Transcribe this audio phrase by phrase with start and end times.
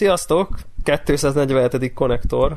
[0.00, 0.48] Sziasztok!
[1.04, 1.92] 247.
[1.94, 2.56] konnektor.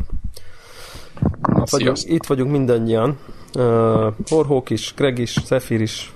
[1.60, 3.18] Itt vagyunk, itt vagyunk mindannyian.
[3.54, 6.14] Uh, Warhawk is, Greg is, Zephyr is.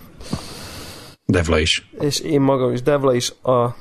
[1.25, 1.89] Devla is.
[1.99, 3.75] És én magam is, Devla is a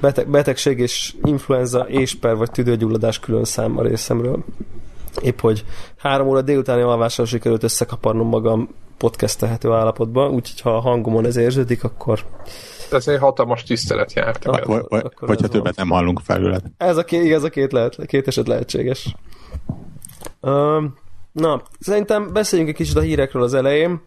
[0.00, 4.44] beteg, betegség és influenza és per vagy tüdőgyulladás külön számmal részemről.
[5.20, 5.64] Épp, hogy
[5.96, 11.84] három óra délutáni alvással sikerült összekaparnom magam podcastelhető állapotba, úgyhogy ha a hangomon ez érződik,
[11.84, 12.24] akkor
[12.92, 14.44] ez egy hatalmas tisztelet járt.
[14.44, 16.62] Akkor, vagy, akkor vagy ha többet nem hallunk felőled.
[16.76, 19.14] Ez a két, ez a két, lehet, két eset lehetséges.
[20.40, 20.82] Uh,
[21.32, 24.00] na, szerintem beszéljünk egy kicsit a hírekről az elején.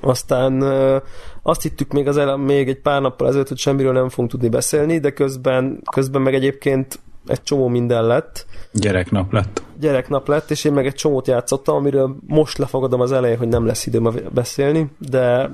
[0.00, 1.02] Aztán uh,
[1.42, 4.48] azt hittük még, az ele- még egy pár nappal ezelőtt, hogy semmiről nem fogunk tudni
[4.48, 8.46] beszélni, de közben, közben meg egyébként egy csomó minden lett.
[8.72, 9.62] Gyereknap lett.
[9.78, 13.66] Gyereknap lett, és én meg egy csomót játszottam, amiről most lefogadom az elején, hogy nem
[13.66, 15.50] lesz időm beszélni, de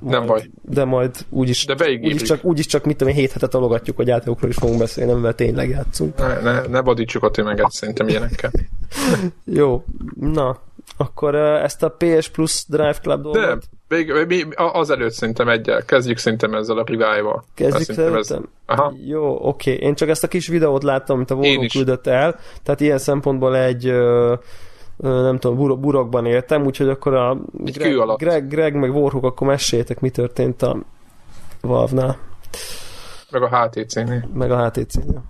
[0.00, 0.50] nem baj.
[0.62, 4.50] De majd úgyis, de úgyis, csak, úgyis csak mit tudom hét hetet alogatjuk, hogy játékokról
[4.50, 6.16] is fogunk beszélni, amivel tényleg játszunk.
[6.16, 8.50] Ne, ne, ne badítsuk a tömeget szerintem ilyenekkel.
[9.44, 9.84] Jó,
[10.20, 10.58] na,
[10.96, 13.42] akkor ezt a PS Plus Drive Club dolgot...
[13.42, 15.84] De, még, még, azelőtt szerintem egyel.
[15.84, 17.44] Kezdjük szerintem ezzel a revival.
[17.54, 18.14] Kezdjük szerintem?
[18.18, 18.34] Ez...
[18.66, 18.94] Aha.
[19.06, 19.72] Jó, oké.
[19.72, 19.86] Okay.
[19.86, 23.56] Én csak ezt a kis videót láttam, amit a Warhawk küldött el, tehát ilyen szempontból
[23.56, 23.92] egy
[24.96, 30.10] nem tudom, burokban éltem, úgyhogy akkor a Greg, Greg, Greg meg Warhawk, akkor meséljetek, mi
[30.10, 30.76] történt a
[31.60, 32.16] Valve-nál.
[33.30, 34.28] Meg a HTC-nél.
[34.34, 35.22] Meg a HTC-nél.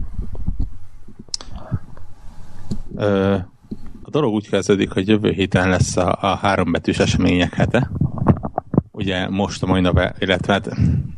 [4.02, 7.90] a dolog úgy kezdődik, hogy jövő héten lesz a, a hárombetűs események hete.
[8.90, 10.68] Ugye most a mai nap, illetve hát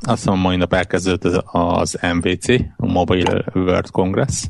[0.00, 4.44] azt mondom, mai nap elkezdődött az MVC, a Mobile World Congress,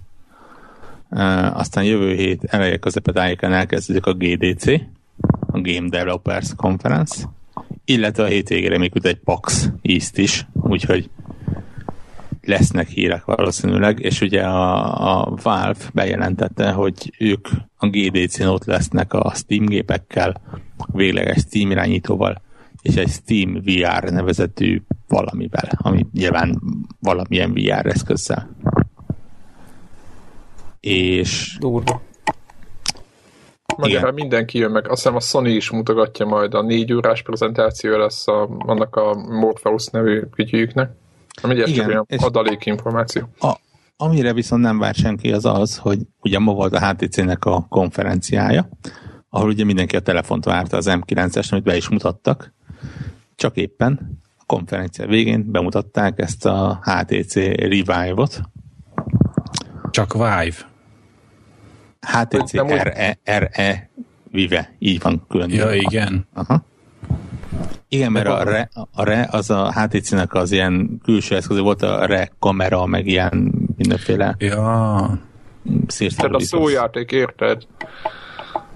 [1.53, 2.79] aztán jövő hét eleje
[3.13, 4.67] tájéken elkezdődik a GDC,
[5.47, 7.29] a Game Developers Conference,
[7.85, 11.11] illetve a hétvégére még egy PAX East is, úgyhogy
[12.43, 19.13] lesznek hírek valószínűleg, és ugye a, a Valve bejelentette, hogy ők a GDC-n ott lesznek
[19.13, 20.41] a Steam gépekkel,
[20.93, 22.43] végleges Steam irányítóval,
[22.83, 26.61] és egy Steam VR nevezetű valamivel, ami nyilván
[27.01, 28.57] valamilyen VR eszközzel
[30.81, 31.57] és...
[31.61, 32.03] Durva.
[33.77, 34.89] Magyarán mindenki jön meg.
[34.89, 39.15] Azt hiszem a Sony is mutogatja majd a négy órás prezentáció lesz a, annak a
[39.15, 40.91] Morpheus nevű ügyüknek.
[41.43, 43.29] Ami Igen, olyan adalék információ.
[43.41, 43.53] A,
[43.97, 48.69] amire viszont nem vár senki az az, hogy ugye ma volt a HTC-nek a konferenciája,
[49.31, 52.55] ahol ugye mindenki a telefont várta az M9-es, amit be is mutattak,
[53.35, 58.41] csak éppen a konferencia végén bemutatták ezt a HTC Revive-ot.
[59.91, 60.57] Csak Vive.
[62.01, 63.91] HTC RE, RE
[64.31, 65.51] Vive, így van külön.
[65.51, 66.27] Ja, igen.
[66.35, 66.65] Aha.
[67.89, 72.07] Igen, mert a RE, a RE az a HTC-nek az ilyen külső eszköz, volt a
[72.07, 75.19] RE kamera, meg ilyen mindenféle ja.
[76.17, 77.63] Tehát a szójáték, érted?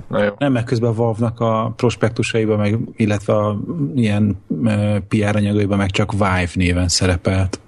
[0.09, 0.31] Na jó.
[0.39, 3.61] Nem, meg közben a Valve-nak a prospektusaiban, meg, illetve a
[3.95, 7.61] ilyen uh, PR anyagaiban meg csak Vive néven szerepelt.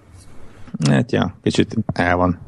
[0.90, 2.38] Hát ja, kicsit el van.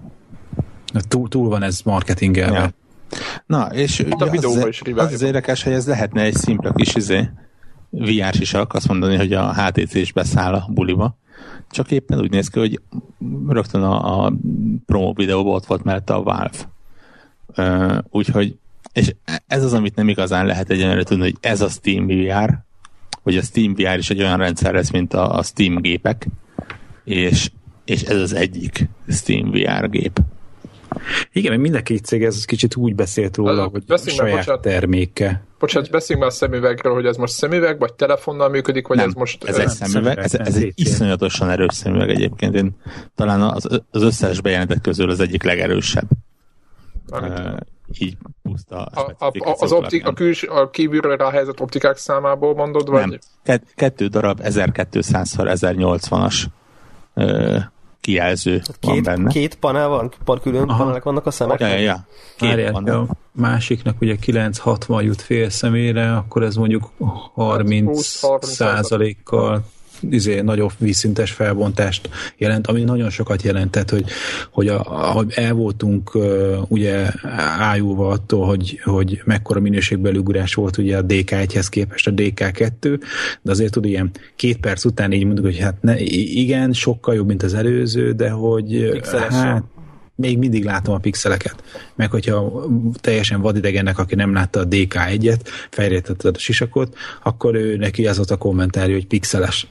[1.08, 2.58] Túl, túl van ez marketingelve.
[2.58, 2.70] Ja.
[3.46, 4.44] Na, és a az, is
[4.94, 7.30] az, az érdekes, hogy ez lehetne egy szimpla kis izé,
[7.90, 11.18] VR sisak, azt mondani, hogy a HTC is beszáll a buliba.
[11.70, 12.80] Csak éppen úgy néz ki, hogy
[13.48, 14.32] rögtön a, a
[14.86, 16.74] promo videóban ott volt mellette a Valve.
[17.56, 18.56] Uh, úgyhogy,
[18.92, 19.14] és
[19.46, 22.58] ez az, amit nem igazán lehet egyenlőre tudni, hogy ez a Steam VR,
[23.22, 26.28] hogy a Steam VR is egy olyan rendszer lesz, mint a, a Steam gépek,
[27.04, 27.50] és,
[27.84, 30.20] és ez az egyik Steam VR gép.
[31.32, 34.60] Igen, mert mind a két cég ez kicsit úgy beszélt róla, hogy a saját bocsánat,
[34.60, 35.42] terméke.
[35.58, 39.14] Bocsánat, beszéljünk már a szemüvegről, hogy ez most szemüveg, vagy telefonnal működik, vagy nem, ez
[39.14, 39.44] most...
[39.44, 42.54] ez egy szemüveg, ez, ez egy iszonyatosan erős szemüveg egyébként.
[42.54, 42.76] Én
[43.14, 46.08] talán az, az összes bejelentett közül az egyik legerősebb.
[47.10, 47.56] Uh,
[47.98, 52.88] így puszta a, a, a, az optik, a, küls, a kívülről ráhelyezett optikák számából mondod,
[52.88, 53.18] vagy?
[53.44, 53.60] Nem.
[53.74, 56.44] Kettő darab 1200x1080-as
[57.14, 57.62] uh,
[58.06, 59.30] kijelző hát két, van benne.
[59.30, 60.12] Két panel van?
[60.24, 60.78] Par külön Aha.
[60.78, 61.60] panelek vannak a szemek?
[61.60, 62.06] Ja, ja, ja.
[62.36, 62.98] Két Várjál, panel.
[62.98, 66.90] A másiknak ugye 960 jut fél szemére, akkor ez mondjuk
[67.34, 69.64] 30 hát százalékkal
[70.10, 74.04] izé, nagyobb vízszintes felbontást jelent, ami nagyon sokat jelentett, hogy,
[74.50, 77.10] hogy a, ahogy el voltunk uh, ugye
[77.58, 83.00] ájulva attól, hogy, hogy mekkora minőségbeli ugrás volt ugye a DK1-hez képest a DK2,
[83.42, 87.26] de azért tud ilyen két perc után így mondjuk, hogy hát ne, igen, sokkal jobb,
[87.26, 89.00] mint az előző, de hogy
[89.30, 89.62] hát,
[90.16, 91.62] még mindig látom a pixeleket.
[91.94, 92.66] Meg hogyha
[93.00, 95.40] teljesen vadidegennek, aki nem látta a DK1-et,
[95.70, 99.66] fejlesztetted a sisakot, akkor ő neki az volt a kommentárja, hogy pixeles.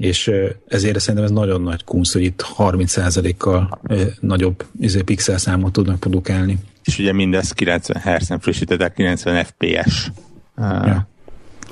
[0.00, 0.30] és
[0.68, 3.80] ezért szerintem ez nagyon nagy kunsz, hogy itt 30%-kal
[4.20, 6.58] nagyobb izé, pixel számot tudnak produkálni.
[6.84, 10.10] És ugye mindez 90 Hz-en frissítettek, 90 FPS
[10.56, 11.08] ja.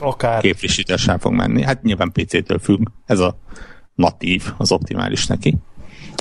[0.00, 0.40] Akár.
[0.40, 1.62] képfrissítéssel fog menni.
[1.62, 3.38] Hát nyilván PC-től függ, ez a
[3.94, 5.56] natív, az optimális neki.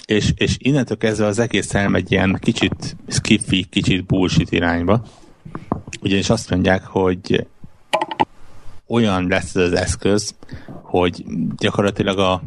[0.06, 5.02] És, és innentől kezdve az egész elmegy ilyen kicsit skiffy, kicsit bullshit irányba.
[6.02, 7.48] Ugyanis azt mondják, hogy
[8.88, 10.36] olyan lesz ez az eszköz,
[10.82, 11.26] hogy
[11.58, 12.42] gyakorlatilag a,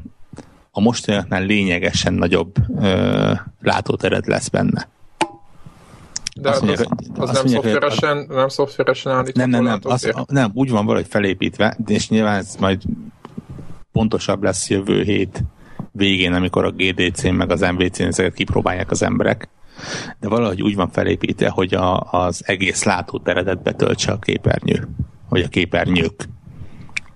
[0.70, 4.88] a mostanaknál lényegesen nagyobb ö, látótered lesz benne.
[6.40, 9.92] De azt mondják, az, az nem, mondják, szoftveresen, az, nem szoftveresen állítható Nem, nem, nem,
[9.92, 12.82] az, nem, úgy van valahogy felépítve, és nyilván ez majd
[13.92, 15.42] pontosabb lesz jövő hét
[15.92, 19.48] végén, amikor a GDC-n meg az MVC-n ezeket kipróbálják az emberek.
[20.20, 24.88] De valahogy úgy van felépítve, hogy a, az egész látóteredet betöltse a képernyő,
[25.28, 26.28] vagy a képernyők.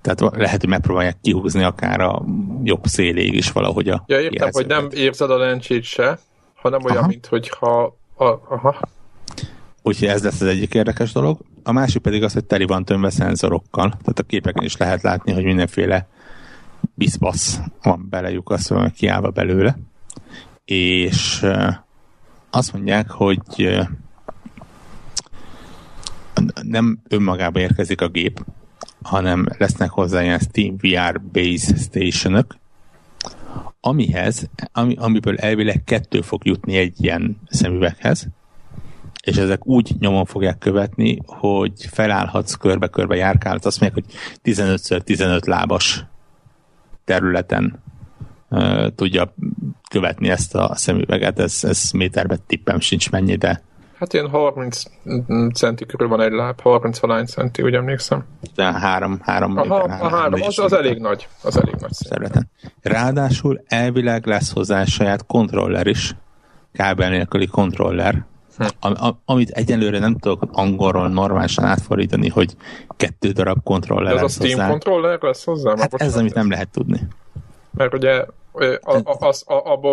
[0.00, 2.24] Tehát lehet, hogy megpróbálják kihúzni akár a
[2.62, 6.18] jobb széléig is valahogy a Ja, értem, hogy nem érzed a lencsét se,
[6.54, 7.06] hanem olyan, aha.
[7.06, 7.96] mint hogyha...
[8.16, 8.80] A, aha.
[9.82, 11.38] Úgyhogy ez lesz az egyik érdekes dolog.
[11.62, 13.88] A másik pedig az, hogy teli van tömve szenzorokkal.
[13.88, 16.08] Tehát a képeken is lehet látni, hogy mindenféle
[16.94, 19.78] bizbasz van belejukasztva, kiállva belőle.
[20.64, 21.46] És
[22.50, 23.40] azt mondják, hogy
[26.62, 28.44] nem önmagában érkezik a gép,
[29.02, 32.56] hanem lesznek hozzá ilyen Steam VR Base Stationok,
[33.80, 38.28] amihez, ami, amiből elvileg kettő fog jutni egy ilyen szemüveghez,
[39.24, 44.14] és ezek úgy nyomon fogják követni, hogy felállhatsz, körbe-körbe járkálhatsz, azt mondják, hogy
[44.54, 46.04] 15x15 lábas
[47.04, 47.82] területen
[48.50, 49.34] uh, tudja
[49.90, 53.62] követni ezt a szemüveget, ez, ez méterben tippem sincs mennyi, de
[53.98, 54.82] Hát ilyen 30
[55.54, 58.24] centi körül van egy láb, 30 valány centi, úgy emlékszem.
[58.54, 61.28] De három, három, Aha, méter, három, a három, az, az elég nagy.
[61.42, 62.50] Az elég nagy területen.
[62.82, 66.16] Ráadásul elvileg lesz hozzá saját kontroller is,
[66.72, 68.24] kábel nélküli kontroller,
[68.80, 72.56] am, amit egyelőre nem tudok angolról normálisan átfordítani, hogy
[72.96, 74.34] kettő darab kontroller lesz hozzá.
[74.34, 74.70] Ez a Steam hozzá.
[74.70, 75.74] kontroller lesz hozzá?
[75.78, 77.00] Hát ez, amit nem lehet tudni.
[77.70, 78.24] Mert ugye
[78.82, 79.32] abban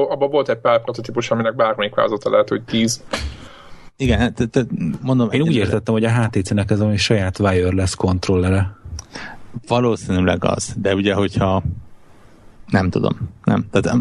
[0.09, 3.03] abba volt egy pár prototípus, aminek bármelyik változata lehet, hogy 10
[4.01, 4.65] igen, te, hát, te,
[5.01, 5.31] mondom...
[5.31, 8.75] Én úgy értettem, hogy a HTC-nek ez a saját wireless kontrollere.
[9.67, 11.63] Valószínűleg az, de ugye, hogyha
[12.67, 13.67] nem tudom, nem.
[13.71, 13.97] Tehát,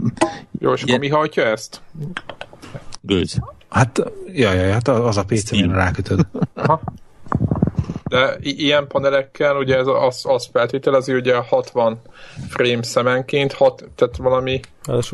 [0.59, 1.81] Jó, és akkor mi hajtja ezt?
[3.01, 3.41] Gőz.
[3.71, 4.03] Hát,
[4.33, 6.27] jaj, jaj, hát az a PC-n rákötöd.
[6.55, 6.81] Aha.
[8.09, 12.01] De i- ilyen panelekkel ugye ez az, az feltételezi, ugye 60
[12.49, 14.61] frame szemenként, hat, tehát valami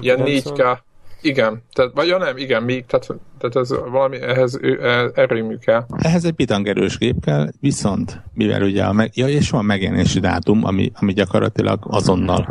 [0.00, 0.78] ilyen 4K
[1.20, 3.06] igen, tehát, vagy ja nem, igen, még, tehát,
[3.38, 5.84] tehát ez valami, ehhez e, erőmű kell.
[5.98, 10.64] Ehhez egy bitangerős gép kell, viszont mivel ugye a meg, ja, és van megjelenési dátum,
[10.64, 12.48] ami, ami gyakorlatilag azonnal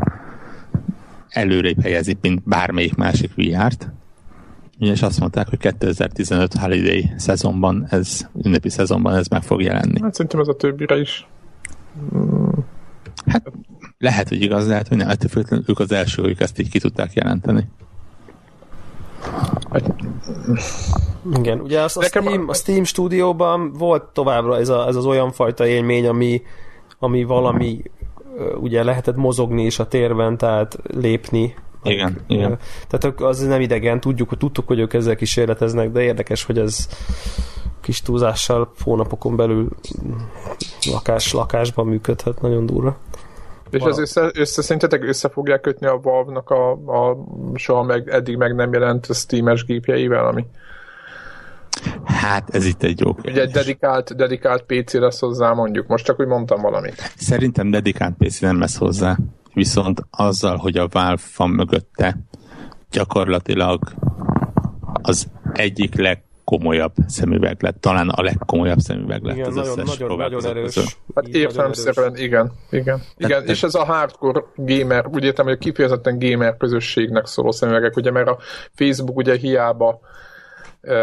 [1.29, 3.87] előrébb helyezi, mint bármelyik másik VR-t,
[4.79, 10.01] és azt mondták, hogy 2015 holiday szezonban, ez, ünnepi szezonban ez meg fog jelenni.
[10.01, 11.27] Hát szerintem ez a többire is.
[13.25, 13.51] Hát
[13.97, 16.79] lehet, hogy igaz, lehet, hogy nem, ettől függetlenül ők az első, akik ezt így ki
[16.79, 17.67] tudták jelenteni.
[21.33, 25.31] Igen, ugye az, a, Steam, a Steam stúdióban volt továbbra ez, a, ez az olyan
[25.31, 26.41] fajta élmény, ami,
[26.99, 27.81] ami valami
[28.59, 31.55] ugye lehetett mozogni is a térben, tehát lépni.
[31.85, 32.57] Igen, meg, igen.
[32.87, 36.87] Tehát az nem idegen, tudjuk, hogy tudtuk, hogy ők ezzel kísérleteznek, de érdekes, hogy ez
[37.81, 39.69] kis túlzással hónapokon belül
[40.91, 42.97] lakás, lakásban működhet, nagyon durva.
[43.69, 47.17] És ez össze, össze szerintetek össze fogják kötni a Valve-nak a, a
[47.53, 50.45] soha meg, eddig meg nem jelent Steam-es gépjeivel, ami
[52.05, 53.31] Hát ez itt egy jó kérdés.
[53.31, 57.11] Ugye egy dedikált, dedikált PC lesz hozzá mondjuk, most csak úgy mondtam valamit.
[57.15, 59.17] Szerintem dedikált PC nem lesz hozzá,
[59.55, 62.17] viszont azzal, hogy a Valve van mögötte,
[62.91, 63.79] gyakorlatilag
[65.01, 69.97] az egyik leg komolyabb szemüveg lett, talán a legkomolyabb szemüveg lett igen, az nagyon, összes
[69.97, 70.73] nagyon, nagyon erős.
[70.73, 70.89] Közül.
[71.15, 73.01] Hát értelemszerűen igen, igen.
[73.17, 73.39] igen.
[73.39, 77.95] Hát, és ez a hardcore gamer, úgy értem, hogy a kifejezetten gamer közösségnek szóló szemüvegek,
[77.95, 78.37] ugye, mert a
[78.73, 79.99] Facebook ugye hiába
[80.81, 80.93] uh,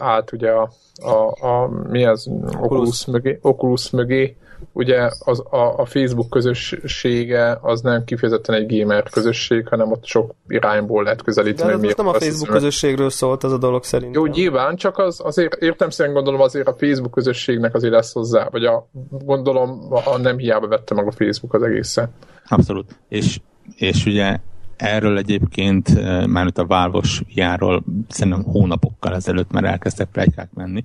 [0.00, 0.70] állt ugye a,
[1.02, 4.36] a, a mi az, Oculus, Oculus mögé, Oculus mögé
[4.72, 10.34] ugye az, a, a Facebook közössége az nem kifejezetten egy gamer közösség, hanem ott sok
[10.48, 11.80] irányból lehet közelíteni.
[11.80, 14.14] De ez nem a Facebook közösségről szólt ez a dolog szerint.
[14.14, 18.48] Jó, nyilván, csak az, azért értem szerint gondolom azért a Facebook közösségnek azért lesz hozzá,
[18.50, 22.12] vagy a, gondolom a, nem hiába vette meg a Facebook az egészen.
[22.48, 22.98] Abszolút.
[23.08, 23.40] És,
[23.76, 24.38] és ugye
[24.76, 30.84] erről egyébként eh, már itt a Válvos járól szerintem hónapokkal ezelőtt már elkezdtek plegykák menni.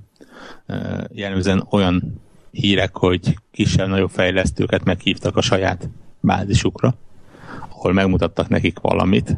[0.65, 2.23] Eh, jellemzően olyan
[2.55, 6.95] hírek, hogy kisebb-nagyobb fejlesztőket meghívtak a saját bázisukra,
[7.69, 9.37] ahol megmutattak nekik valamit,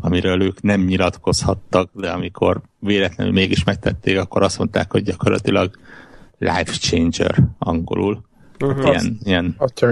[0.00, 5.70] amiről ők nem nyilatkozhattak, de amikor véletlenül mégis megtették, akkor azt mondták, hogy gyakorlatilag
[6.38, 8.24] life changer angolul.
[8.60, 8.86] Uh-huh.
[8.86, 9.54] Ilyen, ilyen...
[9.58, 9.86] Atya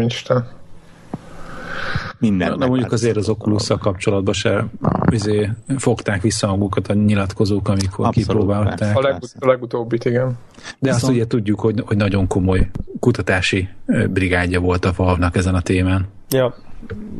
[2.19, 2.59] minden.
[2.59, 4.67] Na, mondjuk azért az oculus kapcsolatban se
[5.11, 8.97] izé, fogták vissza magukat a nyilatkozók, amikor Abszolút, kipróbálták.
[8.97, 10.27] A, legut- a legutóbbit, igen.
[10.27, 10.35] De
[10.79, 11.03] Viszont...
[11.03, 12.69] azt ugye tudjuk, hogy, hogy nagyon komoly
[13.01, 13.69] kutatási
[14.11, 16.07] brigádja volt a Valve-nak ezen a témán.
[16.31, 16.55] Ja,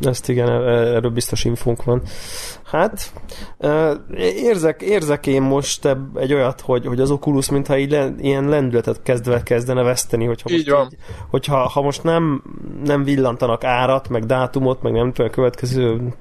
[0.01, 2.01] ezt igen, e- erről biztos infónk van.
[2.65, 3.11] Hát,
[4.35, 9.01] érzek, érzek én most egy olyat, hogy, hogy az Oculus mintha így le, ilyen lendületet
[9.03, 10.85] kezdve kezdene veszteni, hogyha most, így van.
[10.91, 10.97] Így,
[11.29, 12.43] hogyha ha most nem,
[12.83, 16.13] nem villantanak árat, meg dátumot, meg nem tudom, a következő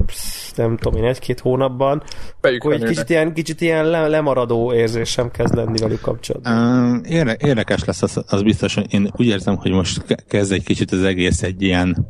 [0.54, 2.02] nem tudom én, egy-két hónapban,
[2.40, 7.04] Bejük akkor egy kicsit ilyen, kicsit ilyen le, lemaradó érzésem kezd lenni velük kapcsolatban.
[7.04, 10.92] Érde, érdekes lesz az, az biztos, hogy én úgy érzem, hogy most kezd egy kicsit
[10.92, 12.06] az egész egy ilyen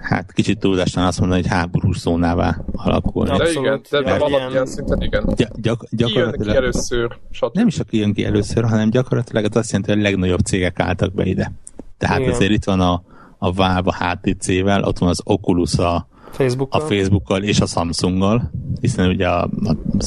[0.00, 3.36] hát kicsit túlzásan azt mondani, hogy háborús zónává alakulni.
[3.36, 5.24] De igen, de, de valamilyen szinten igen.
[5.36, 7.54] Gy- gyak, gyakorlatilag, ki először, stb.
[7.54, 11.14] Nem is aki jön ki először, hanem gyakorlatilag azt jelenti, hogy a legnagyobb cégek álltak
[11.14, 11.52] be ide.
[11.98, 12.32] Tehát igen.
[12.32, 13.02] azért itt van a,
[13.38, 16.80] a Valve a HTC-vel, ott van az Oculus a, Facebookkal.
[16.80, 19.42] a Facebookkal és a Samsunggal, hiszen ugye a,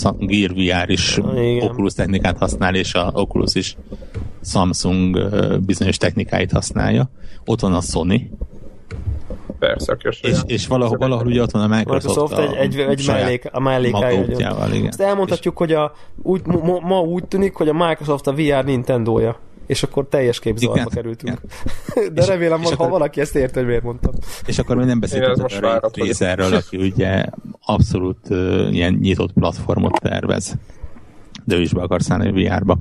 [0.04, 1.62] a Gear VR is Igen.
[1.62, 3.78] Oculus technikát használ, és a Oculus is
[4.44, 5.20] Samsung
[5.66, 7.10] bizonyos technikáit használja.
[7.46, 8.30] Ott van a Sony,
[9.60, 13.08] persze, És, és valahol, valahol ugye ott van a Microsoft, Microsoft a, egy, egy, egy
[13.08, 14.26] mellék, a mellékája.
[14.72, 14.88] Igen.
[14.88, 15.60] Ezt elmondhatjuk, és...
[15.60, 20.08] hogy a, úgy, ma, ma úgy tűnik, hogy a Microsoft a VR Nintendo-ja és akkor
[20.10, 21.42] teljes képzavarba kerültünk.
[21.96, 22.14] Igen.
[22.14, 24.14] De és, remélem, és ha akkor, valaki ezt ért, hogy miért mondtam.
[24.46, 27.26] És akkor még nem beszéltünk a Razerről, aki ugye
[27.66, 30.56] abszolút uh, ilyen nyitott platformot tervez.
[31.46, 32.78] De ő is be akar szállni a VR-ba.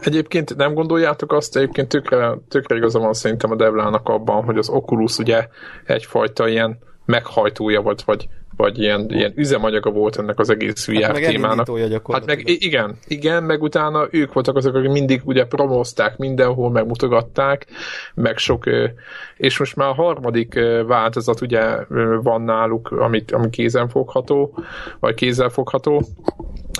[0.00, 4.68] Egyébként nem gondoljátok azt, egyébként tökre, tökre igaza van szerintem a Devlának abban, hogy az
[4.68, 5.48] Oculus ugye
[5.84, 8.28] egyfajta ilyen meghajtója volt, vagy
[8.60, 11.78] vagy ilyen, ilyen üzemanyaga volt ennek az egész VR hát témának.
[12.12, 17.66] Hát meg igen, igen, meg utána ők voltak azok, akik mindig ugye promózták mindenhol, megmutogatták,
[18.14, 18.64] meg sok,
[19.36, 21.76] és most már a harmadik változat ugye
[22.22, 24.54] van náluk, amit, ami kézenfogható,
[25.00, 26.02] vagy kézzelfogható,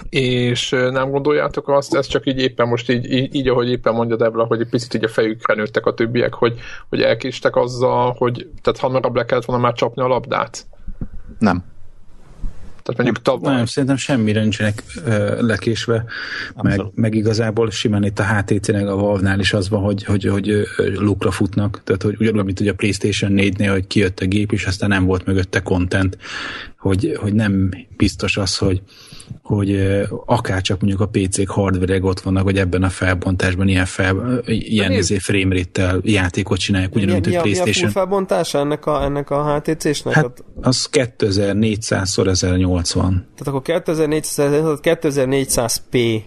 [0.08, 4.16] és nem gondoljátok azt, ez csak így éppen most így, így, így ahogy éppen mondja
[4.16, 6.58] Debla, hogy egy picit így a fejükre nőttek a többiek, hogy,
[6.88, 10.66] hogy elkéstek azzal, hogy tehát hamarabb le kellett volna már csapni a labdát?
[11.38, 11.64] Nem.
[12.82, 13.54] Tehát mondjuk tavaly...
[13.54, 16.04] Nem, szerintem semmire nincsenek ö, lekésve,
[16.62, 20.66] meg, meg, igazából simán itt a HTC-nek a Valve-nál is az van, hogy, hogy, hogy
[20.76, 24.64] lukra futnak, tehát hogy ugyanúgy, mint hogy a PlayStation 4-nél, hogy kijött a gép, és
[24.64, 26.18] aztán nem volt mögötte content,
[26.78, 28.82] hogy, hogy nem biztos az, hogy,
[29.42, 34.42] hogy akár csak mondjuk a PC-k hardware ott vannak, hogy ebben a felbontásban ilyen, fel,
[34.46, 37.64] ilyen izé frame rate játékot csinálják, ugyanúgy, a PlayStation.
[37.64, 40.14] Mi a full felbontása ennek a, ennek a HTC-snek?
[40.14, 43.26] Hát az 2400 x 1080.
[43.36, 46.22] Tehát akkor 2400, 2400p.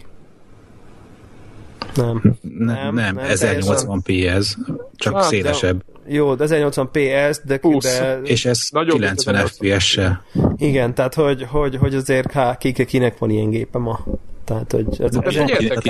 [1.95, 2.21] Nem.
[2.41, 4.55] Nem, nem, nem, nem 1080p ez,
[4.95, 5.77] csak hát, szélesebb.
[5.77, 8.19] De jó, de 1080p ez, de, de...
[8.23, 10.23] És ez 90 FPS-sel.
[10.57, 13.99] Igen, tehát hogy, hogy, hogy azért há, kinek van ilyen gépe ma.
[14.45, 15.15] Tehát, hogy ez,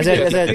[0.06, 0.50] ez, ez,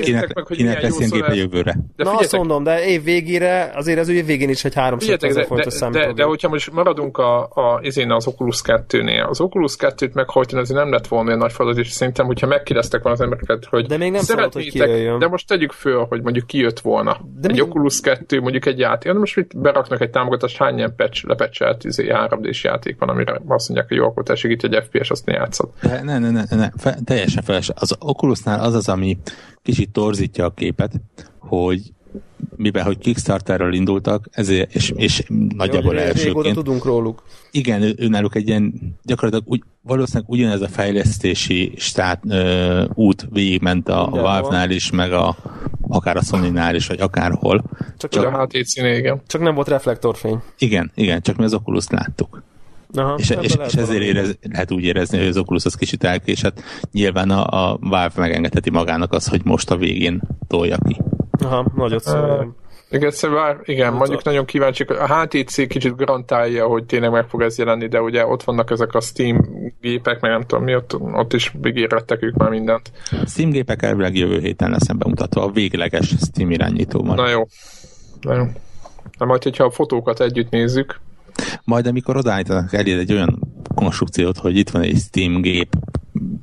[0.48, 1.78] kinek lesz ilyen gépe jövőre.
[1.96, 5.46] De Na azt mondom, de év végére, azért az év végén is egy 300 ezer
[5.46, 5.78] fontos.
[5.78, 10.12] De, de, de, hogyha most maradunk a, a, izén az Oculus 2-nél, az Oculus 2-t
[10.12, 13.64] meghajtani azért nem lett volna olyan nagy feladat, és szerintem, hogyha megkérdeztek volna az embereket,
[13.64, 14.84] hogy de még nem szabad, hogy
[15.18, 17.20] de most tegyük föl, hogy mondjuk kijött volna.
[17.40, 17.60] De egy mi?
[17.60, 21.84] Oculus 2, mondjuk egy játék, de most mit beraknak egy támogatást, hány ilyen patch, lepecselt
[21.84, 25.26] izé, 3D-s játék van, amire azt mondják, hogy jó, akkor tessék itt egy FPS, azt
[25.26, 25.68] ne játszod.
[25.80, 26.68] Ne, ne, ne, ne, ne.
[26.76, 27.70] Fe, teljesen feles.
[27.74, 29.18] Az Oculusnál az az, ami
[29.62, 31.00] kicsit torzítja a képet,
[31.38, 31.92] hogy
[32.56, 36.54] mivel hogy Kickstarterről indultak, ezért, és, és nagyjából Jó, elsőként.
[36.54, 37.22] tudunk róluk.
[37.50, 43.26] Igen, ő, ő náluk egy ilyen, gyakorlatilag úgy, valószínűleg ugyanez a fejlesztési stát, ö, út
[43.30, 45.36] végigment a, a Valve-nál is, meg a,
[45.88, 47.64] akár a Sony-nál is, vagy akárhol.
[47.96, 49.20] Csak, csak a HTC igen.
[49.26, 50.38] Csak nem volt reflektorfény.
[50.58, 52.42] Igen, igen, csak mi az oculus láttuk.
[52.94, 56.62] Aha, és, és, és ezért érez, lehet úgy érezni, hogy az Oculus az kicsit elkésett.
[56.92, 61.00] Nyilván a, a Valve megengedheti magának az, hogy most a végén tolja ki.
[61.40, 62.56] Aha, nagyot szól.
[62.90, 64.82] Igen, szóval, igen, mondjuk nagyon kíváncsi.
[64.82, 68.94] A HTC kicsit garantálja, hogy tényleg meg fog ez jelenni, de ugye ott vannak ezek
[68.94, 69.46] a Steam
[69.80, 72.90] gépek, meg nem tudom mi, ott, ott is ígérettek ők már mindent.
[73.26, 77.14] Steam gépek elvileg jövő héten lesz bemutatva a végleges Steam irányítóval.
[77.14, 77.46] Na jó.
[78.20, 78.44] Na jó.
[79.18, 81.00] Na majd, hogyha a fotókat együtt nézzük,
[81.64, 83.38] majd amikor odaállítanak elé egy olyan
[83.74, 85.74] konstrukciót, hogy itt van egy Steam gép,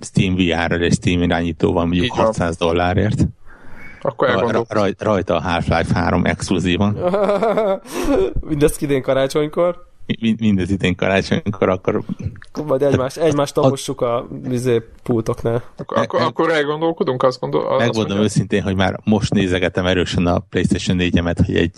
[0.02, 3.28] Steam VR-rel és Steam irányítóval mondjuk 600 dollárért,
[4.06, 6.98] akkor raj, rajta a Half-Life 3 exkluzívan.
[8.50, 9.88] Mindezt idén karácsonykor.
[10.40, 12.04] mindez idén karácsonykor, akkor...
[12.66, 15.64] Majd egymást, egymást tapossuk a vizé pultoknál.
[15.78, 17.78] Akkor, akkor, akkor elgondolkodunk, azt gondol...
[17.78, 21.74] Megmondom őszintén, hogy már most nézegetem erősen a PlayStation 4-emet, hogy egy,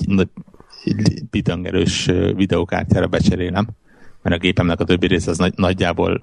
[0.88, 3.68] egy bitangerős videókártyára becserélem,
[4.22, 6.22] mert a gépemnek a többi része az nagy, nagyjából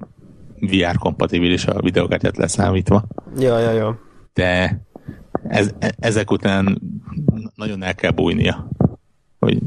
[0.60, 3.04] VR kompatibilis a videókártyát leszámítva.
[3.38, 3.98] Ja, ja, ja.
[4.32, 4.80] De
[5.48, 6.80] ez, ezek után
[7.54, 8.68] nagyon el kell bújnia,
[9.38, 9.58] hogy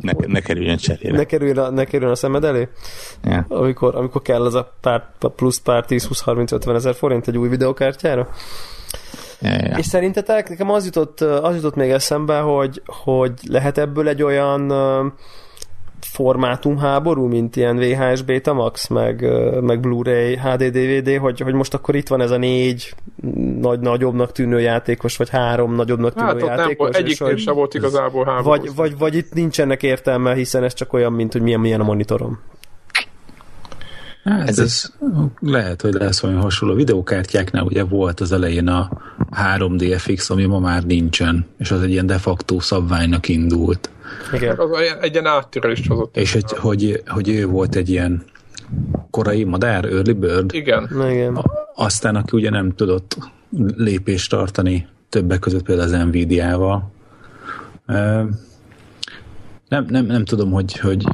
[0.00, 1.16] ne, ne kerüljön cserére.
[1.16, 2.68] Ne kerüljön a, ne kerüljön a szemed elé?
[3.24, 3.44] Yeah.
[3.48, 8.28] Amikor, amikor kell az a pár, plusz pár 10-20-30-50 ezer forint egy új videokártyára?
[9.40, 9.78] Yeah, yeah.
[9.78, 14.72] És szerintetek, nekem az jutott, az jutott még eszembe, hogy, hogy lehet ebből egy olyan
[16.00, 19.26] formátumháború, mint ilyen VHS Betamax, meg,
[19.60, 22.94] meg Blu-ray, HD, DVD, hogy, hogy most akkor itt van ez a négy
[23.60, 26.90] nagy, nagyobbnak tűnő játékos, vagy három nagyobbnak tűnő hát, játékos.
[26.90, 28.48] Nem, egyik sem volt igazából háború.
[28.48, 31.84] Vagy, vagy, vagy itt nincsenek értelme, hiszen ez csak olyan, mint hogy milyen, milyen a
[31.84, 32.40] monitorom.
[34.24, 34.92] Hát ez, ez
[35.40, 36.74] lehet, hogy lesz olyan hasonló.
[36.74, 38.90] Videokártyáknál ugye volt az elején a
[39.56, 43.90] 3DFX, ami ma már nincsen, és az egy ilyen de facto szabványnak indult.
[44.32, 44.58] Igen.
[44.58, 44.68] Az
[45.00, 46.16] egy ilyen áttörést hozott.
[46.16, 48.22] És hogy, hogy, hogy ő volt egy ilyen
[49.10, 50.54] korai madár, early bird.
[50.54, 50.88] Igen.
[51.10, 51.34] Igen.
[51.34, 53.16] A, aztán, aki ugye nem tudott
[53.76, 56.92] lépést tartani többek között például az Nvidia-val.
[59.70, 61.04] Nem, nem, nem tudom, hogy, hogy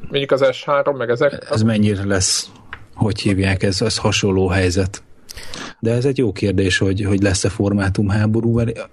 [0.00, 1.46] Mondjuk az S3, meg ezek.
[1.50, 2.50] Ez mennyire lesz,
[2.94, 5.02] hogy hívják, ez, ez hasonló helyzet.
[5.80, 8.88] De ez egy jó kérdés, hogy, hogy lesz-e formátumháború, mert,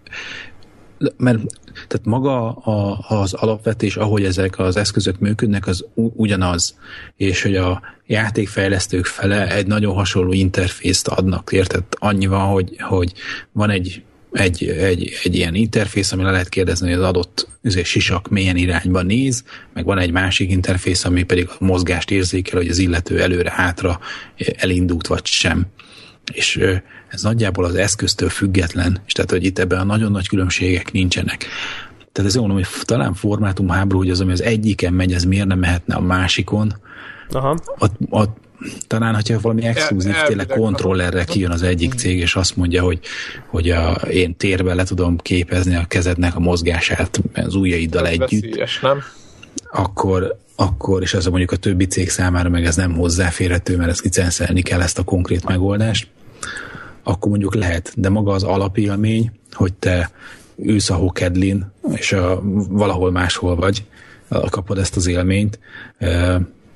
[1.17, 1.39] mert
[1.73, 6.77] tehát maga a, az alapvetés, ahogy ezek az eszközök működnek, az ugyanaz,
[7.15, 11.83] és hogy a játékfejlesztők fele egy nagyon hasonló interfészt adnak, érted?
[11.89, 13.13] Annyi van, hogy, hogy
[13.51, 14.03] van egy
[14.37, 18.55] egy, egy, egy ilyen interfész, ami le lehet kérdezni, hogy az adott üzé, sisak milyen
[18.55, 23.21] irányba néz, meg van egy másik interfész, ami pedig a mozgást érzékel, hogy az illető
[23.21, 23.99] előre-hátra
[24.57, 25.65] elindult vagy sem.
[26.33, 26.59] És
[27.07, 31.45] ez nagyjából az eszköztől független, és tehát, hogy itt ebben a nagyon nagy különbségek nincsenek.
[32.11, 35.47] Tehát ez mondom, hogy talán formátum háború, hogy az, ami az egyiken megy, ez miért
[35.47, 36.73] nem mehetne a másikon.
[37.29, 37.57] Aha.
[37.77, 38.37] Ott, ott
[38.87, 42.99] talán, hogyha valami exkluzív, el, tényleg kontrollerre kijön az egyik cég, és azt mondja, hogy,
[43.47, 48.43] hogy a, én térben le tudom képezni a kezednek a mozgását az ujjaiddal ez együtt.
[48.43, 49.03] Veszélyes, nem?
[49.71, 53.89] Akkor, akkor, és az a mondjuk a többi cég számára meg ez nem hozzáférhető, mert
[53.89, 56.07] ezt licenszelni kell ezt a konkrét megoldást,
[57.03, 60.11] akkor mondjuk lehet, de maga az alapélmény, hogy te
[60.55, 63.85] ülsz a hokedlin, és a, valahol máshol vagy,
[64.49, 65.59] kapod ezt az élményt,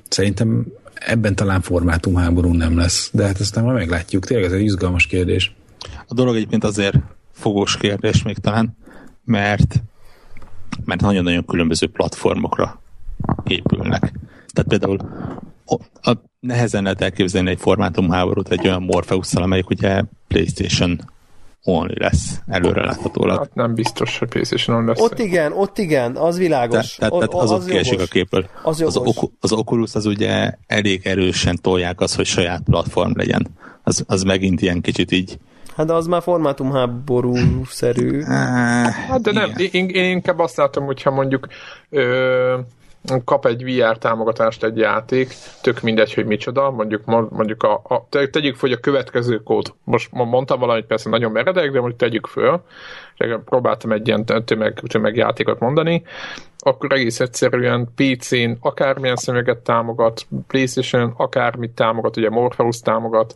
[0.08, 0.66] szerintem
[1.06, 4.26] ebben talán formátumháború nem lesz, de hát aztán majd meglátjuk.
[4.26, 5.54] Tényleg ez egy izgalmas kérdés.
[6.06, 6.96] A dolog egyébként azért
[7.32, 8.76] fogós kérdés még talán,
[9.24, 9.82] mert
[10.84, 12.80] mert nagyon-nagyon különböző platformokra
[13.44, 14.12] épülnek.
[14.52, 14.98] Tehát például
[15.64, 21.00] a, a, nehezen lehet elképzelni egy formátumháborút egy olyan morpheus amelyik ugye PlayStation
[21.64, 23.38] only lesz, előre láthatólag.
[23.38, 25.00] Hát nem biztos, hogy PlayStation only lesz.
[25.00, 26.94] Ott igen, ott igen, az világos.
[26.94, 28.46] Tehát, tehát az, az kiesik a képből.
[28.62, 29.00] Az, az,
[29.40, 33.46] az Oculus az ugye elég erősen tolják az, hogy saját platform legyen.
[33.82, 35.38] Az, az megint ilyen kicsit így
[35.76, 38.22] Hát de az már formátumháború-szerű.
[38.22, 41.46] Hát de nem, én, én inkább azt látom, hogyha mondjuk
[41.90, 42.58] ö,
[43.24, 48.56] kap egy VR támogatást egy játék, tök mindegy, hogy micsoda, mondjuk, mondjuk a, a tegyük
[48.56, 52.62] föl, hogy a következő kód, most mondtam valamit persze nagyon meredek, de mondjuk tegyük föl,
[53.44, 56.02] próbáltam egy ilyen tömeg, tömegjátékot mondani,
[56.58, 63.34] akkor egész egyszerűen PC-n akármilyen szemüveget támogat, PlayStation akármit támogat, ugye Morpheus támogat,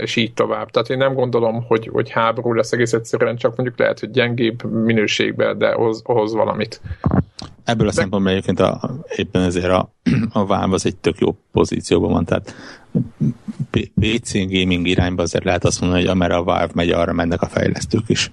[0.00, 0.70] és így tovább.
[0.70, 4.64] Tehát én nem gondolom, hogy, hogy háború lesz egész egyszerűen, csak mondjuk lehet, hogy gyengébb
[4.64, 6.80] minőségben, de hoz, hoz valamit.
[7.64, 7.96] Ebből a de...
[7.96, 9.92] szempontból egyébként a, éppen ezért a,
[10.32, 12.54] a Valve az egy tök jó pozícióban van, tehát
[14.00, 17.46] PC gaming irányba azért lehet azt mondani, hogy amerre a Valve megy, arra mennek a
[17.46, 18.30] fejlesztők is.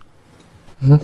[0.81, 1.01] Uh-huh.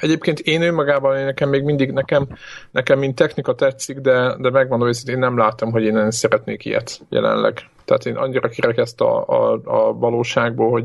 [0.00, 2.26] Egyébként én önmagában, én nekem még mindig, nekem,
[2.70, 7.00] nekem mint technika tetszik, de, de megmondom, hogy én nem látom, hogy én szeretnék ilyet
[7.08, 7.60] jelenleg.
[7.84, 10.84] Tehát én annyira ezt a, a, a valóságból, hogy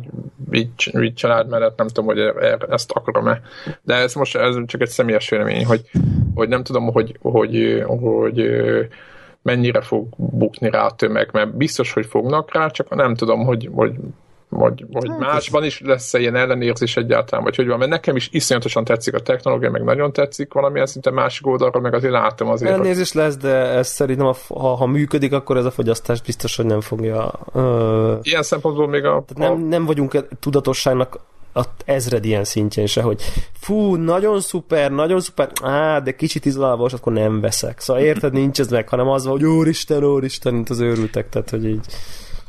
[0.51, 0.69] így,
[1.01, 3.41] így család mellett nem tudom, hogy e, ezt akarom-e.
[3.81, 5.89] De ez most ez csak egy személyes vélemény, hogy,
[6.35, 8.49] hogy nem tudom, hogy, hogy, hogy
[9.41, 13.69] mennyire fog bukni rá a tömeg, mert biztos, hogy fognak rá, csak nem tudom, hogy,
[13.73, 13.93] hogy
[14.53, 18.29] vagy, vagy hát másban is lesz-e ilyen ellenérzés egyáltalán, vagy hogy van, mert nekem is
[18.31, 22.71] iszonyatosan tetszik a technológia, meg nagyon tetszik valamilyen szinte másik oldalra, meg azért látom azért.
[22.71, 23.21] Ellenérzés hogy...
[23.21, 27.31] lesz, de ez szerintem, ha, ha működik, akkor ez a fogyasztás biztos, hogy nem fogja...
[27.53, 28.19] Uh...
[28.21, 29.23] Ilyen szempontból még a...
[29.27, 31.19] Tehát nem, nem vagyunk tudatosságnak
[31.53, 33.21] a ezred ilyen szintjén se, hogy
[33.59, 37.79] fú, nagyon szuper, nagyon szuper, á, de kicsit izgalmas, akkor nem veszek.
[37.79, 41.49] Szóval érted, nincs ez meg, hanem az van, hogy úristen, úristen, mint az őrültek, tehát,
[41.49, 41.85] hogy így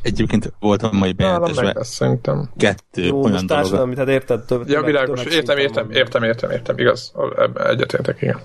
[0.04, 2.50] Egyébként volt a mai bejelentésben szerintem.
[2.56, 3.62] kettő Jó, olyan most dolog.
[3.62, 4.40] társadalmi, tehát érted?
[4.44, 7.12] Több, Ja, világos, értem, értem, értem, értem, értem, igaz,
[7.70, 8.38] egyetértek, igen.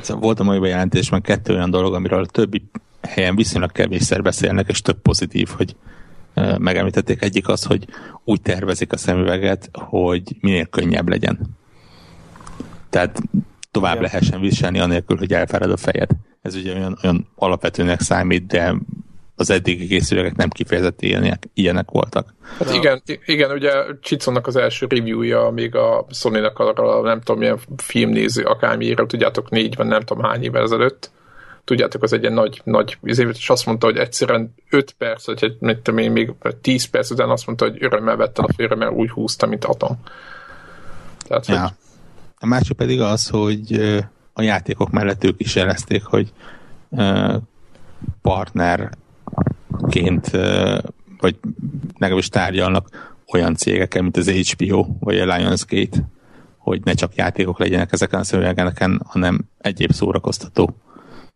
[0.00, 2.70] Szóval volt a mai bejelentésben kettő olyan dolog, amiről a többi
[3.02, 5.76] helyen viszonylag kevésszer beszélnek, és több pozitív, hogy
[6.58, 7.22] megemlítették.
[7.22, 7.84] Egyik az, hogy
[8.24, 11.38] úgy tervezik a szemüveget, hogy minél könnyebb legyen.
[12.90, 13.22] Tehát
[13.70, 14.02] tovább Igen.
[14.02, 16.10] lehessen viselni anélkül, hogy elfárad a fejed.
[16.42, 18.74] Ez ugye olyan, olyan alapvetőnek számít, de
[19.42, 22.34] az eddigi készülékek nem kifejezett ilyenek, ilyenek voltak.
[22.58, 27.38] Hát igen, i- igen, ugye Csicónak az első reviewja még a Sony-nak arra, nem tudom,
[27.40, 31.10] milyen filmnéző akármiről, tudjátok, négy vagy nem tudom hány évvel ezelőtt.
[31.64, 35.38] Tudjátok, az egy ilyen nagy, nagy, izé- és azt mondta, hogy egyszerűen 5 perc, vagy
[35.44, 38.74] egy, mit tudom én, még 10 perc után azt mondta, hogy örömmel vette a félre,
[38.74, 39.98] mert úgy húzta, mint atom.
[41.28, 41.70] Tehát, hogy, Ja.
[42.38, 43.72] A másik pedig az, hogy
[44.32, 46.32] a játékok mellett ők is jelezték, hogy
[46.96, 47.36] ö,
[50.32, 50.78] ö,
[51.20, 51.36] vagy
[51.98, 55.98] legalábbis tárgyalnak olyan cégekkel, mint az HBO vagy a Lionsgate,
[56.58, 60.76] hogy ne csak játékok legyenek ezeken a szövegeken, hanem egyéb szórakoztató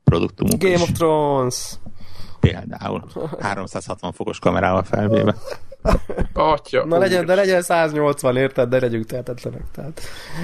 [0.05, 0.81] produktumok Game is.
[0.81, 1.75] of Thrones.
[2.41, 3.05] Például
[3.41, 5.35] 360 fokos kamerával felvéve.
[6.33, 8.69] Atya, Na legyen, de legyen 180, érted?
[8.69, 9.63] De legyünk tehetetlenek.
[9.75, 10.01] Tehát.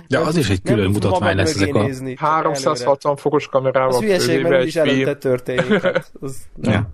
[0.08, 1.82] De az is egy külön mutatvány lesz ezek a...
[1.82, 2.48] nézni, csak előre.
[2.48, 5.82] 360 fokos kamerával Az hülyeség, mert egy úgyis előtte történik.
[5.82, 6.90] Hát, az, Ja.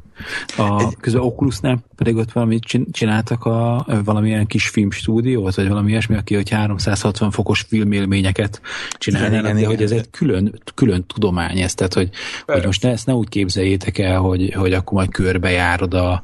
[0.56, 6.16] A, közben Oculusnál pedig ott valamit csin- csináltak a, valamilyen kis filmstúdiót, vagy valami ilyesmi,
[6.16, 8.60] aki hogy 360 fokos filmélményeket
[8.98, 12.10] csinálnának, Igen, igen, hogy ez egy külön, külön tudomány ez, tehát hogy,
[12.46, 16.22] hogy most ne, ezt ne úgy képzeljétek el, hogy, hogy akkor majd körbejárod a,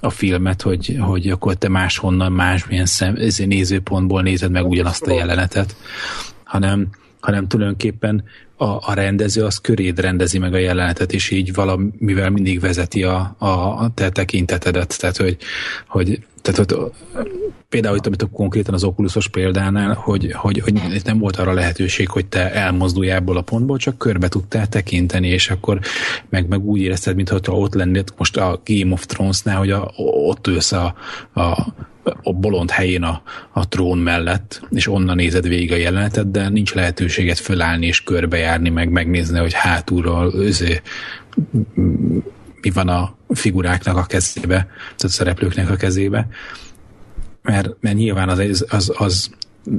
[0.00, 5.76] a filmet, hogy, hogy akkor te máshonnan, másmilyen szem, nézőpontból nézed meg ugyanazt a jelenetet,
[6.44, 6.88] hanem,
[7.20, 8.24] hanem tulajdonképpen
[8.56, 13.34] a, a rendező az köréd rendezi meg a jelenetet, és így valamivel mindig vezeti a,
[13.38, 14.98] a, a te tekintetedet.
[14.98, 15.36] Tehát, hogy,
[15.88, 16.92] hogy tehát, hogy
[17.68, 22.08] például itt, amit a konkrétan az okulusos példánál, hogy, hogy, hogy nem volt arra lehetőség,
[22.08, 25.80] hogy te elmozdulj ebből a pontból, csak körbe tudtál tekinteni, és akkor
[26.28, 30.46] meg, meg úgy érezted, mintha ott lennél most a Game of Thrones-nál, hogy a, ott
[30.46, 30.94] ülsz a,
[31.34, 31.66] a
[32.22, 36.74] a bolond helyén a, a trón mellett, és onnan nézed végig a jelenetet, de nincs
[36.74, 40.80] lehetőséget fölállni és körbejárni, meg megnézni, hogy hátulról özé,
[42.60, 46.28] mi van a figuráknak a kezébe, tehát a szereplőknek a kezébe.
[47.42, 49.30] Mert, mert nyilván az, az, az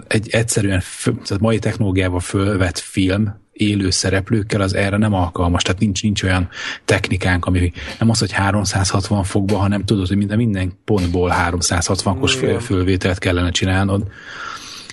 [0.07, 6.03] egy egyszerűen tehát mai technológiával fölvett film élő szereplőkkel az erre nem alkalmas, tehát nincs,
[6.03, 6.49] nincs olyan
[6.85, 12.59] technikánk, ami nem az, hogy 360 fokba, hanem tudod, hogy minden, minden pontból 360-os föl,
[12.59, 14.07] fölvételt kellene csinálnod.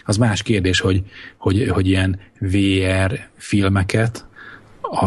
[0.05, 1.03] Az más kérdés, hogy,
[1.37, 4.27] hogy, hogy ilyen VR filmeket,
[4.81, 5.07] a,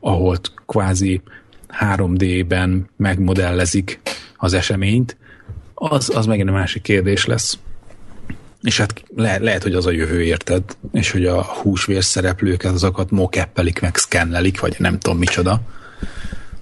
[0.00, 0.36] ahol
[0.66, 1.22] kvázi
[1.80, 4.00] 3D-ben megmodellezik
[4.36, 5.16] az eseményt,
[5.74, 7.58] az, az megint a másik kérdés lesz.
[8.62, 10.62] És hát le, lehet, hogy az a jövő, érted?
[10.92, 15.60] És hogy a húsvér szereplőket, azokat mokeppelik, meg szkennelik, vagy nem tudom micsoda.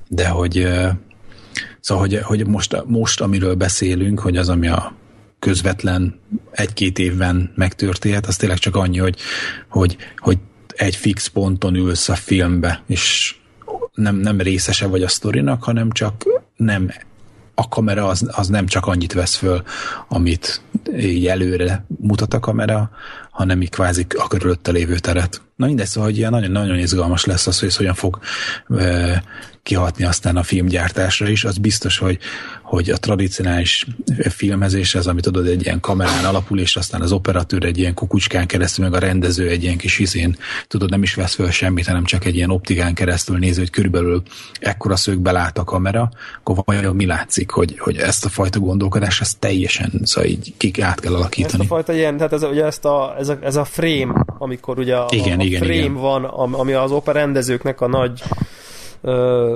[0.08, 0.68] De hogy
[1.80, 4.94] szóval, hogy, hogy most, most, amiről beszélünk, hogy az, ami a
[5.38, 9.16] közvetlen egy-két évben megtörténhet, az tényleg csak annyi, hogy,
[9.68, 13.34] hogy, hogy egy fix ponton ülsz a filmbe, és
[13.94, 16.24] nem, nem részese vagy a sztorinak, hanem csak
[16.56, 16.90] nem
[17.60, 19.62] a kamera az, az nem csak annyit vesz föl,
[20.08, 20.62] amit
[20.96, 22.90] így előre mutat a kamera,
[23.30, 25.40] hanem így kvázi a körülötte lévő teret.
[25.56, 28.18] Na mindegy, szóval hogy ilyen nagyon-nagyon izgalmas lesz az, hogy ez hogyan fog
[28.78, 29.22] e,
[29.62, 31.44] kihatni aztán a filmgyártásra is.
[31.44, 32.18] Az biztos, hogy,
[32.70, 33.86] hogy a tradicionális
[34.28, 38.46] filmezés az, amit tudod, egy ilyen kamerán alapul, és aztán az operatőr egy ilyen kukucskán
[38.46, 40.36] keresztül, meg a rendező egy ilyen kis izén,
[40.68, 44.22] tudod, nem is vesz föl semmit, hanem csak egy ilyen optikán keresztül néző, hogy körülbelül
[44.60, 46.10] ekkora szögbe lát a kamera,
[46.42, 50.80] akkor vajon mi látszik, hogy, hogy ezt a fajta gondolkodás, ezt teljesen, szóval így kik
[50.80, 51.62] át kell alakítani.
[51.62, 54.78] Ezt a fajta ilyen, tehát ez, ugye ezt a, ez, a, ez a frame, amikor
[54.78, 55.94] ugye a, Igen, a, a igen, frame igen.
[55.94, 58.22] van, am- ami az opera rendezőknek a nagy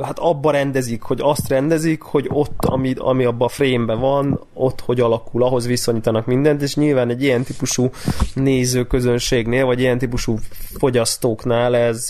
[0.02, 4.80] hát abba rendezik, hogy azt rendezik, hogy ott, ami, ami abban a frame-ben van, ott
[4.80, 7.90] hogy alakul, ahhoz viszonyítanak mindent, és nyilván egy ilyen típusú
[8.34, 10.38] nézőközönségnél, vagy ilyen típusú
[10.78, 12.08] fogyasztóknál ez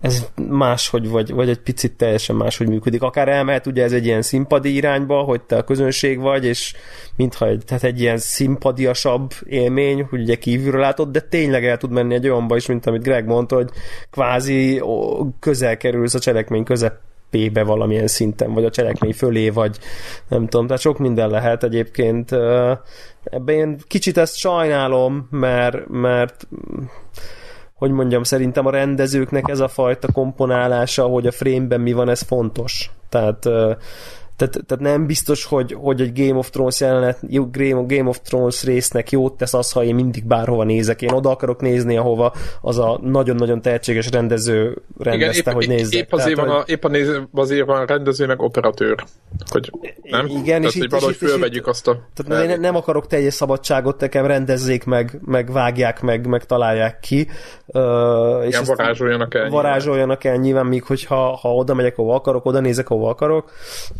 [0.00, 3.02] ez máshogy, vagy, vagy egy picit teljesen máshogy működik.
[3.02, 6.74] Akár elmehet ugye ez egy ilyen színpadi irányba, hogy te a közönség vagy, és
[7.16, 11.90] mintha egy, tehát egy ilyen színpadiasabb élmény, hogy ugye kívülről látod, de tényleg el tud
[11.90, 13.70] menni egy olyanba is, mint amit Greg mondta, hogy
[14.10, 14.82] kvázi
[15.40, 17.00] közel kerülsz a cselekmény közep
[17.52, 19.78] be valamilyen szinten, vagy a cselekmény fölé, vagy
[20.28, 22.32] nem tudom, tehát sok minden lehet egyébként.
[23.24, 26.46] Ebben én kicsit ezt sajnálom, mert, mert
[27.78, 32.22] hogy mondjam, szerintem a rendezőknek ez a fajta komponálása, hogy a frame-ben mi van, ez
[32.22, 32.90] fontos.
[33.08, 33.48] Tehát
[34.38, 37.18] tehát, tehát nem biztos, hogy, hogy egy Game of Thrones jelenet,
[37.86, 41.02] Game of Thrones résznek jót tesz az, ha én mindig bárhova nézek.
[41.02, 46.00] Én oda akarok nézni, ahova az a nagyon-nagyon tehetséges rendező rendezte, Igen, épp, hogy nézzek.
[46.00, 46.84] Épp azért, Tehát, van, a, épp
[47.32, 49.04] azért van a rendező meg operatőr.
[49.50, 49.70] Hogy,
[50.02, 50.26] nem?
[50.26, 52.08] Igen, Tehát, és hogy itt, valahogy fölvegyük azt a...
[52.14, 57.28] Tehát én nem akarok teljes szabadságot, nekem rendezzék meg, meg vágják meg, meg találják ki.
[57.66, 59.48] Uh, és Igen, varázsoljanak el.
[59.48, 63.50] Varázsoljanak el nyilván, míg hogyha ha oda megyek, ahova akarok, oda nézek, ahova akarok.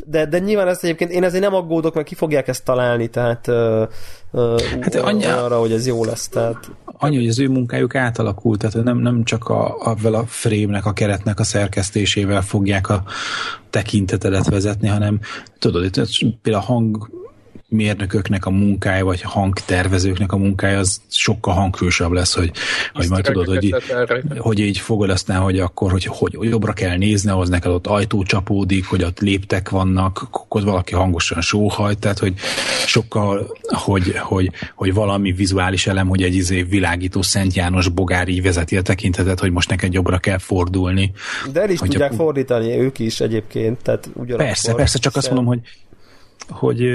[0.07, 3.47] De, de nyilván ezt egyébként én ezért nem aggódok, mert ki fogják ezt találni, tehát
[3.47, 3.89] uh,
[4.81, 6.29] hát annyi, arra, hogy ez jó lesz.
[6.29, 6.71] Tehát...
[6.85, 10.93] Annyi, hogy az ő munkájuk átalakult, tehát nem, nem csak a, a, a frame-nek, a
[10.93, 13.03] keretnek a szerkesztésével fogják a
[13.71, 15.21] tekintetedet vezetni, hanem
[15.59, 15.97] tudod, itt
[16.43, 17.11] például a hang
[17.71, 22.51] mérnököknek a munkája, vagy hangtervezőknek a munkája, az sokkal hangsúlyosabb lesz, hogy,
[22.93, 23.75] hogy majd tudod, hogy,
[24.39, 28.23] hogy így fogod aztán, hogy akkor, hogy, hogy jobbra kell nézni, ahhoz neked ott ajtó
[28.23, 32.35] csapódik, hogy ott léptek vannak, akkor valaki hangosan sóhajt, tehát hogy
[32.87, 38.43] sokkal, hogy, hogy, hogy valami vizuális elem, hogy egy izé világító Szent János bogár így
[38.43, 41.13] vezeti a tekintetet, hogy most neked jobbra kell fordulni.
[41.53, 42.15] De el is tudják a...
[42.15, 44.47] fordítani ők is egyébként, tehát ugyanakkor.
[44.47, 45.61] Persze, persze, csak azt mondom, hogy
[46.49, 46.93] hogy,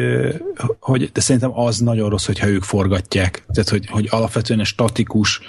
[0.79, 3.45] hogy de szerintem az nagyon rossz, hogyha ők forgatják.
[3.53, 5.41] Tehát, hogy, hogy alapvetően statikus,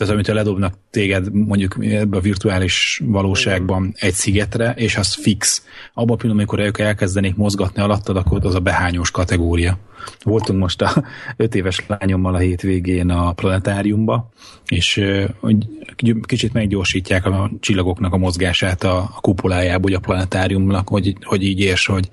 [0.00, 5.64] tehát amit ledobnak téged mondjuk ebbe a virtuális valóságban egy szigetre, és az fix.
[5.94, 9.78] Abban a pillanatban, amikor ők elkezdenék mozgatni alattad, akkor az a behányós kategória.
[10.22, 11.04] Voltunk most a
[11.36, 14.30] öt éves lányommal a hétvégén a planetáriumba,
[14.66, 15.04] és
[16.26, 21.60] kicsit meggyorsítják a csillagoknak a mozgását a, a kupolájába, hogy a planetáriumnak, hogy, hogy így
[21.60, 22.10] érts, hogy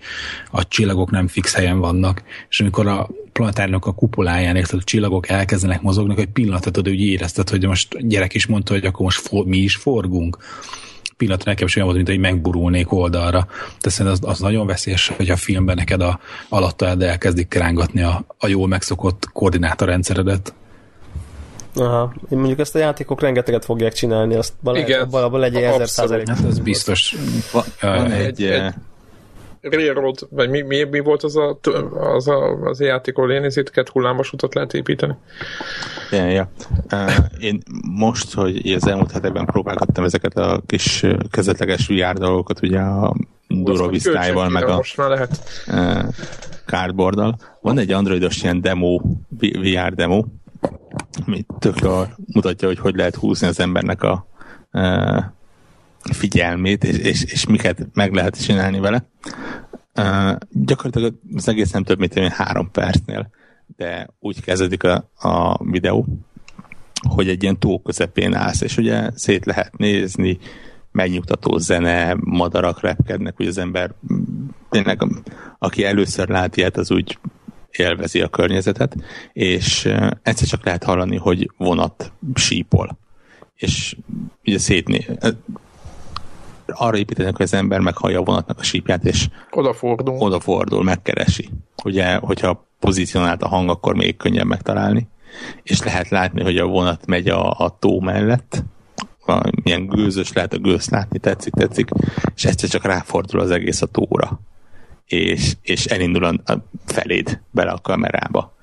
[0.52, 2.24] a csillagok nem fix helyen vannak.
[2.50, 7.50] És amikor a planetáriumnak a kupoláján, érted, a csillagok elkezdenek mozogni, hogy pillanatot úgy érezted,
[7.50, 10.38] hogy most gyerek is mondta, hogy akkor most for, mi is forgunk
[11.18, 13.48] pillanatra nekem is olyan volt, mint hogy megburulnék oldalra.
[13.82, 16.20] De szerintem az, az nagyon veszélyes, hogy a filmben neked a
[16.50, 20.54] alatta elkezdik rángatni a, a jól megszokott koordinátorrendszeredet.
[21.76, 26.28] Aha, én mondjuk ezt a játékok rengeteget fogják csinálni, azt abban, abban legyen ezer százalék.
[26.28, 27.16] Hát ez biztos.
[27.52, 28.74] Van, van egy, egy,
[29.62, 31.60] Railroad, vagy mi, mi, mi volt az a,
[31.94, 35.16] az, a, az a játék, ahol én két hullámos utat lehet építeni?
[36.12, 36.52] Ja, ja.
[37.40, 43.16] Én most, hogy az elmúlt hetekben próbálgattam ezeket a kis kezdetleges VR dolgokat, ugye a
[43.48, 45.64] Durovisztájval, meg a most már lehet.
[46.66, 47.38] Cardboarddal.
[47.62, 49.02] Van egy androidos ilyen demo,
[49.40, 50.24] VR demo,
[51.26, 54.28] ami tök jól mutatja, hogy hogy lehet húzni az embernek a
[56.02, 59.06] figyelmét, és, és, és miket meg lehet csinálni vele.
[59.96, 63.30] Uh, gyakorlatilag az egész nem több, mint én három percnél,
[63.78, 66.06] de úgy kezdődik a, a videó,
[67.10, 70.38] hogy egy ilyen tó közepén állsz, és ugye szét lehet nézni,
[70.92, 73.94] megnyugtató zene, madarak repkednek, hogy az ember
[74.70, 75.02] tényleg,
[75.60, 77.18] aki először lát ilyet, az úgy
[77.72, 78.96] élvezi a környezetet,
[79.34, 79.86] és
[80.22, 82.98] egyszer csak lehet hallani, hogy vonat sípol.
[83.56, 83.98] És
[84.46, 85.06] ugye szétné,
[86.74, 90.16] arra építenek, hogy az ember meghallja a vonatnak a sípját, és odafordul.
[90.18, 91.50] odafordul, megkeresi.
[91.84, 95.08] Ugye, hogyha pozícionált a hang, akkor még könnyebb megtalálni.
[95.64, 98.64] És lehet látni, hogy a vonat megy a, a tó mellett,
[99.64, 101.90] milyen gőzös lehet a gőzt látni, tetszik, tetszik,
[102.36, 104.40] és egyszer csak ráfordul az egész a tóra.
[105.06, 108.57] És, és elindul a, a feléd bele a kamerába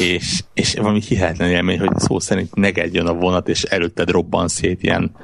[0.00, 4.82] és, és valami hihetetlen élmény, hogy szó szerint negedjön a vonat, és előtted robban szét
[4.82, 5.14] ilyen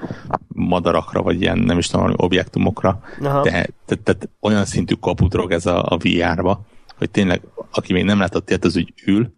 [0.48, 3.00] madarakra, vagy ilyen nem is tudom, objektumokra.
[3.20, 6.64] Tehát te, te, te, olyan szintű kaputrog ez a, a VR-ba,
[6.98, 9.34] hogy tényleg, aki még nem látott ilyet, az úgy ül,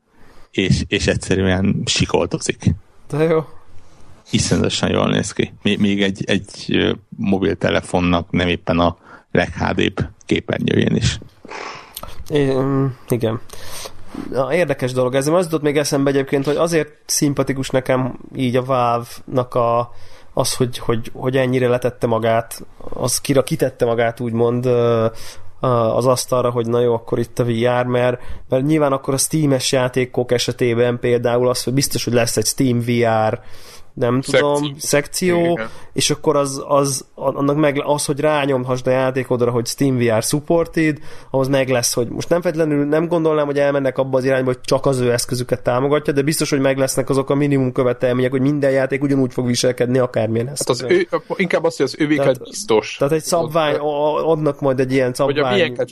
[0.50, 2.74] és, és egyszerűen sikoltozik.
[3.10, 3.44] De jó.
[4.30, 5.52] Iszonyatosan jól néz ki.
[5.62, 6.76] Még egy, egy
[7.08, 8.96] mobiltelefonnak nem éppen a
[9.30, 11.18] leghádébb képernyőjén is.
[12.28, 12.52] É,
[13.08, 13.40] igen.
[14.30, 15.26] Na, érdekes dolog ez.
[15.26, 19.90] Az jutott még eszembe egyébként, hogy azért szimpatikus nekem így a Valve-nak a,
[20.32, 24.66] az, hogy, hogy, hogy ennyire letette magát, az kira kitette magát úgymond
[25.94, 29.72] az asztalra, hogy na jó, akkor itt a VR, mert, mert nyilván akkor a Steam-es
[29.72, 33.40] játékok esetében például az, hogy biztos, hogy lesz egy Steam VR
[33.94, 35.58] nem tudom, szekció, szekció
[35.92, 40.98] és akkor az, az, annak meg, az, hogy rányomhassd a játékodra, hogy Steam VR supported,
[41.30, 44.60] ahhoz meg lesz, hogy most nem feltétlenül nem gondolnám, hogy elmennek abba az irányba, hogy
[44.60, 48.40] csak az ő eszközüket támogatja, de biztos, hogy meg lesznek azok a minimum követelmények, hogy
[48.40, 50.80] minden játék ugyanúgy fog viselkedni, akármilyen eszköz.
[50.80, 52.96] Hát az ő, inkább azt, hogy az övéket tehát, biztos.
[52.98, 53.74] Tehát egy szabvány,
[54.24, 55.36] adnak majd egy ilyen szabvány.
[55.36, 55.90] Hogy a milyenket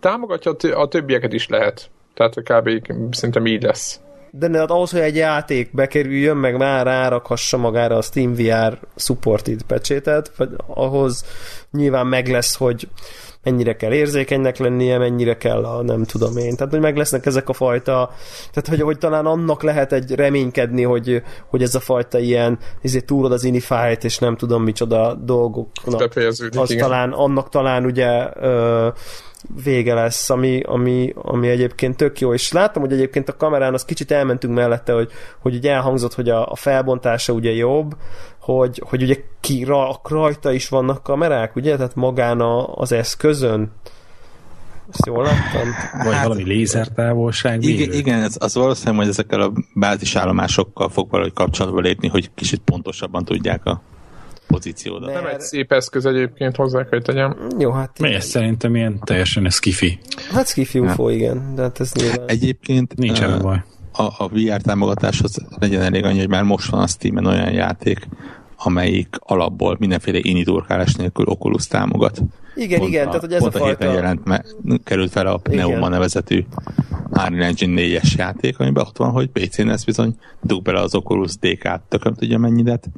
[0.00, 1.90] támogatja, a többieket is lehet.
[2.14, 2.70] Tehát kb.
[3.10, 4.00] szerintem így lesz
[4.38, 9.62] de hát ahhoz, hogy egy játék bekerüljön, meg már rárakhassa magára a Steam VR supported
[9.62, 11.24] pecsétet, vagy ahhoz
[11.70, 12.88] nyilván meg lesz, hogy
[13.42, 16.56] mennyire kell érzékenynek lennie, mennyire kell a nem tudom én.
[16.56, 18.10] Tehát, hogy meg lesznek ezek a fajta,
[18.52, 23.04] tehát, hogy, hogy talán annak lehet egy reménykedni, hogy, hogy ez a fajta ilyen, ezért
[23.04, 26.00] túlod az inifájt, és nem tudom micsoda dolgoknak.
[26.56, 26.82] Az igen.
[26.82, 28.88] talán, annak talán ugye ö,
[29.64, 33.84] vége lesz, ami, ami, ami egyébként tök jó, és láttam, hogy egyébként a kamerán az
[33.84, 37.96] kicsit elmentünk mellette, hogy, hogy ugye elhangzott, hogy a, a felbontása ugye jobb,
[38.40, 41.76] hogy, hogy ugye ki, ra, rajta is vannak kamerák, ugye?
[41.76, 43.72] Tehát magán a, az eszközön.
[44.92, 45.68] Ezt jól láttam?
[46.04, 47.62] Vagy hát, valami lézertávolság.
[47.62, 52.60] Igen, igen ez, az valószínűleg, hogy ezekkel a bázisállomásokkal fog valahogy kapcsolatba lépni, hogy kicsit
[52.64, 53.80] pontosabban tudják a
[54.48, 55.12] pozíciódat.
[55.12, 57.36] Nem egy szép eszköz egyébként hozzá kell tegyem.
[57.58, 57.98] Jó, hát...
[57.98, 59.98] Mely ez szerintem ilyen teljesen skifi.
[60.30, 61.16] Hát skifi UFO, ja.
[61.16, 61.54] igen.
[61.54, 62.28] De hát ez nyilván...
[62.28, 62.96] Egyébként...
[62.96, 63.62] Nincs uh, baj.
[63.92, 68.08] A, a VR támogatáshoz legyen elég annyi, hogy már most van a Steam-en olyan játék,
[68.56, 72.22] amelyik alapból mindenféle initurkálás nélkül Oculus támogat.
[72.54, 73.92] Igen, pont igen, a, tehát hogy ez pont a, a fajta...
[73.92, 74.46] jelent, mert
[74.84, 75.90] került fel a Pneuma igen.
[75.90, 76.44] nevezetű
[77.10, 81.36] Unreal Engine 4-es játék, amiben ott van, hogy PC-n ez bizony dug bele az Oculus
[81.36, 82.88] DK-t, tököm tudja mennyidet,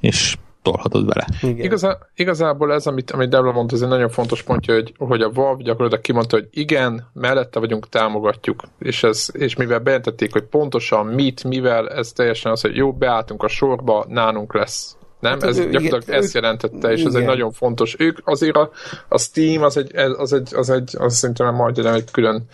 [0.00, 1.26] és tolhatod vele.
[1.42, 1.64] Igen.
[1.64, 5.30] Igazá, igazából ez, amit, amit Debla mondta, ez egy nagyon fontos pontja, hogy, hogy a
[5.30, 11.06] Valve gyakorlatilag kimondta, hogy igen, mellette vagyunk, támogatjuk, és, ez, és mivel bejelentették, hogy pontosan
[11.06, 15.32] mit, mivel, ez teljesen az, hogy jó, beálltunk a sorba, nálunk lesz nem?
[15.32, 17.12] Hát, ez ő, gyakorlatilag igen, ezt jelentette, és igen.
[17.12, 17.96] ez egy nagyon fontos.
[17.98, 18.70] Ők azért a,
[19.08, 22.48] a Steam az egy, az egy, az egy, az szerintem majd egy külön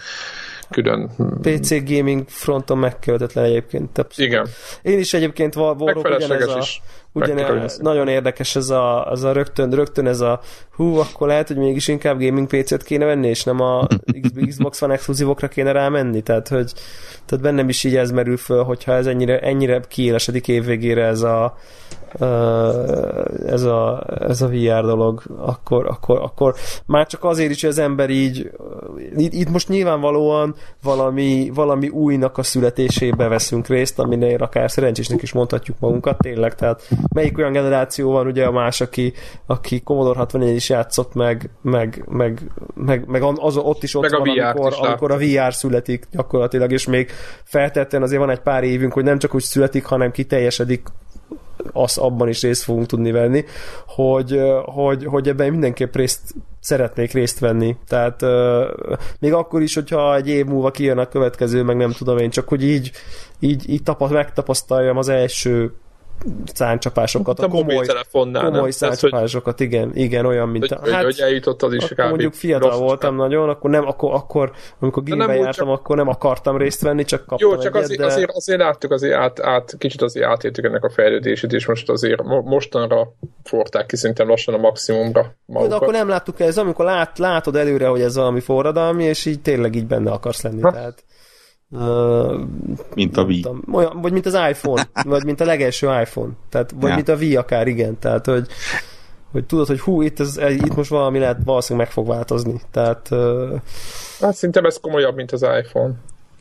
[0.71, 1.11] külön...
[1.43, 3.91] PC gaming fronton megkövetetlen egyébként.
[3.91, 4.27] Többször.
[4.27, 4.47] Igen.
[4.83, 6.83] Én is egyébként valóban ugyanez a, is.
[7.13, 11.57] Ugyan, nagyon érdekes ez a, az a rögtön, rögtön ez a hú, akkor lehet, hogy
[11.57, 13.87] mégis inkább gaming PC-t kéne venni, és nem a
[14.49, 16.73] Xbox One exkluzívokra kéne rámenni, tehát hogy
[17.25, 21.57] tehát bennem is így ez merül föl, hogyha ez ennyire, ennyire kiélesedik évvégére ez a,
[23.47, 26.55] ez a, ez a VR dolog, akkor, akkor, akkor
[26.87, 28.51] már csak azért is, hogy az ember így
[29.17, 35.77] itt, most nyilvánvalóan valami, valami újnak a születésébe veszünk részt, aminél akár szerencsésnek is mondhatjuk
[35.81, 39.13] magunkat, tényleg, tehát melyik olyan generáció van ugye a más, aki,
[39.47, 44.11] aki Commodore 64 is játszott meg, meg, meg, meg, meg az, ott is ott meg
[44.11, 47.11] van, amikor, is amikor a VR születik gyakorlatilag, és még
[47.45, 50.83] feltetően azért van egy pár évünk, hogy nem csak úgy születik, hanem kiteljesedik
[51.73, 53.45] az abban is részt fogunk tudni venni,
[53.87, 57.77] hogy, hogy, hogy ebben mindenképp részt szeretnék részt venni.
[57.89, 58.23] Tehát
[59.21, 62.49] még akkor is, hogyha egy év múlva kijön a következő, meg nem tudom én, csak
[62.49, 62.91] hogy így,
[63.41, 65.73] így, így tapaszt, megtapasztaljam az első
[66.53, 67.87] száncsapásokat, a komoly,
[68.33, 73.11] komoly száncsapásokat, igen, igen, olyan, mint a, hát, hogy eljutottad is akkor mondjuk fiatal voltam
[73.11, 73.19] csak.
[73.19, 75.79] nagyon, akkor nem, akkor, akkor amikor gimbe jártam, csak...
[75.79, 78.07] akkor nem akartam részt venni, csak kaptam Jó, csak egyet, azért, de...
[78.07, 82.23] azért, azért láttuk, azért át, át, kicsit azért átértük ennek a fejlődését, és most azért
[82.23, 83.13] mostanra
[83.45, 85.71] forták ki szerintem lassan a maximumra magukat.
[85.71, 89.41] De akkor nem láttuk ez, amikor lát, látod előre, hogy ez valami forradalmi, és így
[89.41, 90.61] tényleg így benne akarsz lenni.
[90.61, 90.73] Ha?
[90.73, 91.05] Tehát
[91.71, 92.41] Uh,
[92.95, 93.41] mint a Wii.
[93.41, 96.33] Tudom, olyan, vagy mint az iPhone, vagy mint a legelső iPhone.
[96.49, 96.95] Tehát, vagy ja.
[96.95, 97.99] mint a Wii akár, igen.
[97.99, 98.47] Tehát, hogy,
[99.33, 102.61] hogy tudod, hogy hú, itt, ez, itt most valami lehet, valószínűleg meg fog változni.
[102.71, 103.61] Tehát, uh,
[104.21, 105.95] hát szerintem ez komolyabb, mint az iPhone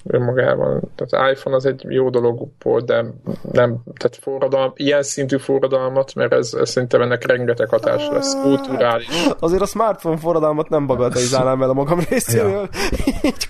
[0.08, 0.82] önmagában.
[0.96, 3.06] Tehát iPhone az egy jó dolog volt, de
[3.52, 9.08] nem, tehát forradalom, ilyen szintű forradalmat, mert ez, ez szerintem ennek rengeteg hatás lesz, kulturális.
[9.40, 12.70] Azért a smartphone forradalmat nem bagatelizálnám el a magam részéről.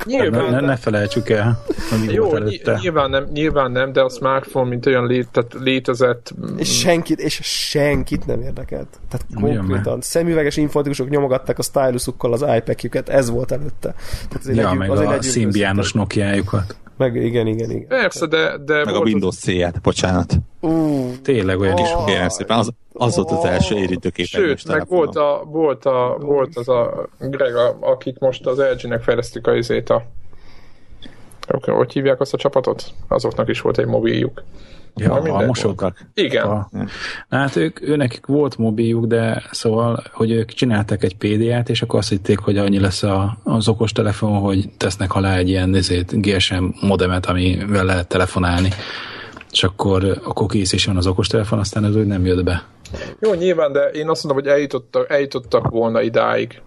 [0.05, 0.29] Ja.
[0.29, 2.37] ne, ne, ne felejtsük el, ami Jó.
[2.81, 6.33] Nyilván nem, nyilván nem, de a smartphone, mint olyan lé, tehát létezett.
[6.57, 8.87] És senkit, és senkit nem érdekelt.
[9.09, 13.95] Tehát konkrétan szemüveges informatikusok nyomogatták a stylusukkal az iPad-jüket, ez volt előtte.
[14.29, 16.75] Tehát az ja, egy, meg az a szimbiános nokia játékokat.
[16.97, 17.87] Meg igen, igen, igen.
[17.87, 18.57] Persze, de...
[18.57, 20.33] de meg a Windows C-ját, bocsánat.
[20.61, 22.05] Uh, Tényleg olyan is van.
[22.05, 24.25] Kérem szépen, az, az volt az első érítőkép.
[24.25, 29.01] Sőt, meg volt, a, volt, a, volt az a Greg, a, akik most az LG-nek
[29.01, 30.05] fejlesztik a izét a
[31.61, 32.93] hogy hívják azt a csapatot?
[33.07, 34.43] Azoknak is volt egy mobiljuk.
[34.95, 35.97] Ja, a mosókak.
[36.13, 36.45] Igen.
[36.45, 36.69] A,
[37.29, 42.09] hát ők, őnek volt mobiljuk, de szóval, hogy ők csináltak egy PDA-t, és akkor azt
[42.09, 46.65] hitték, hogy annyi lesz a, az okos telefon, hogy tesznek alá egy ilyen ezért, GSM
[46.81, 48.69] modemet, amivel lehet telefonálni
[49.55, 52.63] és akkor, akkor kész is van az okostelefon, aztán ez úgy nem jött be.
[53.19, 56.61] Jó, nyilván, de én azt mondom, hogy eljutottak, eljutottak volna idáig,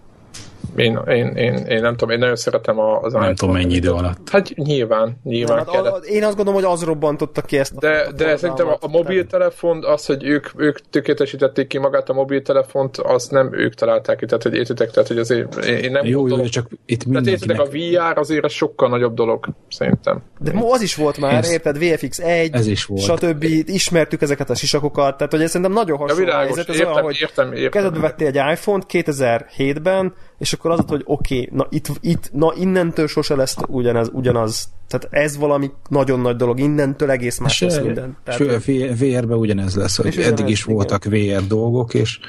[0.75, 4.29] én, én, én, én nem tudom, én nagyon szeretem az Nem tudom mennyi idő alatt.
[4.29, 7.77] Hát nyilván, nyilván hát, a, én azt gondolom, hogy az robbantotta ki ezt.
[7.77, 12.13] De, a de szerintem a, a mobiltelefon, az, hogy ők, ők tökéletesítették ki magát a
[12.13, 16.19] mobiltelefont, azt nem ők találták ki, tehát hogy értitek, tehát hogy azért én nem jó,
[16.19, 17.39] gondolom, jó, csak itt mindenkinek...
[17.39, 20.23] Tehát értitek, a VR azért az sokkal nagyobb dolog, szerintem.
[20.39, 23.01] De az is volt már, ez, érted, VFX 1, ez is volt.
[23.01, 23.43] stb.
[23.65, 26.93] Ismertük ezeket a sisakokat, tehát hogy ez szerintem nagyon hasonló ja, világos, helyzet, ez értem,
[26.93, 31.49] olyan, hogy értem, értem, kezedbe vettél egy iPhone-t 2007-ben, és akkor az, hogy oké, okay,
[31.57, 34.69] na itt, itt, na innentől sose lesz ugyanaz, ugyanaz.
[34.87, 38.17] Tehát ez valami nagyon nagy dolog, innentől egész más lesz minden.
[38.23, 38.65] Tehát,
[38.99, 40.75] VR-ben ugyanez lesz, hogy eddig is igen.
[40.75, 42.19] voltak VR dolgok, és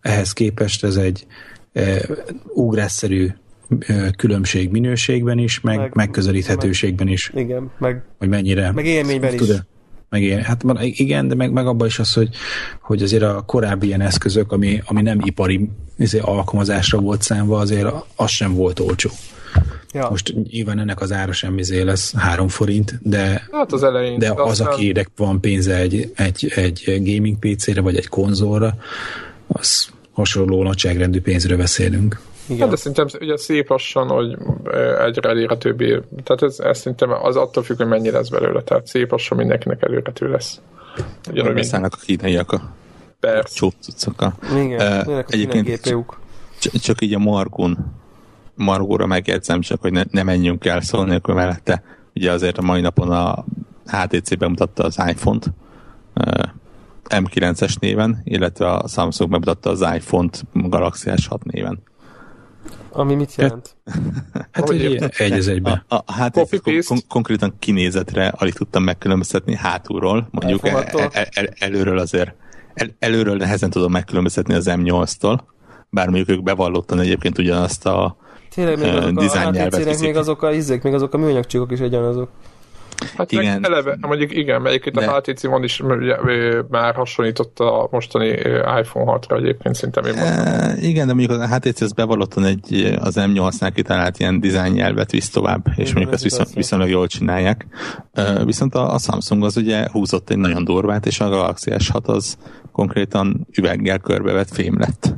[0.00, 1.26] ehhez képest ez egy
[1.72, 2.08] e,
[2.54, 3.28] ugrásszerű
[4.16, 7.32] különbség minőségben is, meg, meg megközelíthetőségben is.
[7.34, 8.72] Igen, meg, hogy mennyire.
[8.72, 9.40] Meg élményben is.
[10.10, 12.28] Meg ilyen, hát igen, de meg, meg abban is az, hogy,
[12.80, 17.88] hogy azért a korábbi ilyen eszközök, ami, ami nem ipari azért alkalmazásra volt számva, azért
[18.16, 19.10] az sem volt olcsó.
[19.92, 20.10] Ja.
[20.10, 24.32] Most nyilván ennek az ára sem izé lesz három forint, de, hát az elején, de
[24.32, 24.66] az, aztán...
[24.66, 28.74] akinek van pénze egy, egy, egy gaming PC-re, vagy egy konzolra,
[29.46, 32.20] az hasonló nagyságrendű pénzről beszélünk.
[32.50, 32.60] Igen.
[32.60, 34.36] Hát de szerintem ugye szép lassan, hogy
[35.06, 39.10] egyre elérhetőbbé, tehát ez, ez szerintem az attól függ, hogy mennyi lesz belőle, tehát szép
[39.10, 40.60] lassan mindenkinek elérhető lesz.
[41.30, 42.74] Ugyanúgy beszállnak a kínaiak a
[43.20, 43.66] Persze.
[44.54, 47.78] Igen, uh, egyébként csak, csak így a Margun
[48.54, 51.82] Margóra megjegyzem, csak hogy ne, ne menjünk el szó nélkül mellette.
[52.14, 53.44] Ugye azért a mai napon a
[53.86, 55.46] HTC bemutatta az iPhone-t
[56.14, 56.42] uh,
[57.08, 61.82] M9-es néven, illetve a Samsung bemutatta az iPhone-t Galaxy S6 néven.
[62.92, 63.76] Ami mit jelent?
[64.52, 65.84] hát hogy egy az egyben.
[65.88, 71.48] A, a, hát kon- kon- konkrétan kinézetre alig tudtam megkülönböztetni hátulról, mondjuk el, el, el,
[71.58, 72.34] előről azért
[72.74, 75.38] el, előről nehezen tudom megkülönböztetni az M8-tól,
[75.90, 78.16] bár mondjuk ők bevallottan egyébként ugyanazt a
[78.54, 82.30] Tényleg még azok a, a még azok a izzék, még azok a műanyagcsíkok is egyenazok.
[83.16, 83.64] Hát igen.
[83.64, 85.82] eleve, mondjuk igen, melyiket a HTC van is
[86.68, 88.28] már hasonlított a mostani
[88.80, 93.14] iPhone 6-ra egyébként szinte még e, Igen, de mondjuk a HTC az bevallottan egy az
[93.18, 97.66] M8-nál kitalált ilyen dizájn nyelvet visz tovább, és igen, mondjuk ezt viszont, viszonylag jól csinálják.
[98.44, 102.38] Viszont a, a Samsung az ugye húzott egy nagyon durvát, és a Galaxy S6 az
[102.72, 105.14] konkrétan üveggel körbevett fém lett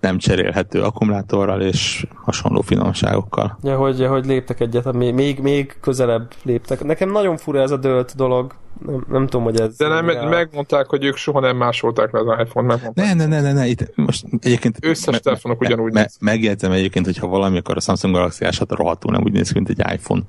[0.00, 3.58] nem cserélhető akkumulátorral és hasonló finomságokkal.
[3.62, 6.84] Ja, hogy, hogy léptek egyet, még, még közelebb léptek.
[6.84, 8.54] Nekem nagyon fura ez a dölt dolog.
[8.86, 9.76] Nem, nem tudom, hogy ez...
[9.76, 10.28] De nem, rá...
[10.28, 12.94] megmondták, hogy ők soha nem másolták le az iPhone-t.
[12.94, 14.78] Ne, ne, ne, ne, ne, itt most egyébként...
[14.80, 16.16] Összes me, telefonok ugyanúgy me, néz.
[16.20, 19.68] Megjegyzem egyébként, hogyha valami, akkor a Samsung Galaxy S6 rohadtul nem úgy néz ki, mint
[19.68, 20.22] egy iPhone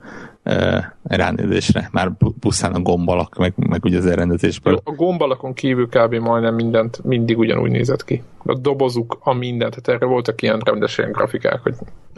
[0.47, 1.89] uh, ránézésre.
[1.91, 4.81] Már pusztán a gombalak, meg, meg ugye az elrendezésből.
[4.83, 6.15] A gombalakon kívül kb.
[6.15, 8.23] majdnem mindent mindig ugyanúgy nézett ki.
[8.43, 9.75] A dobozuk, a mindent.
[9.75, 11.73] Tehát erre voltak ilyen rendes ilyen grafikák, hogy...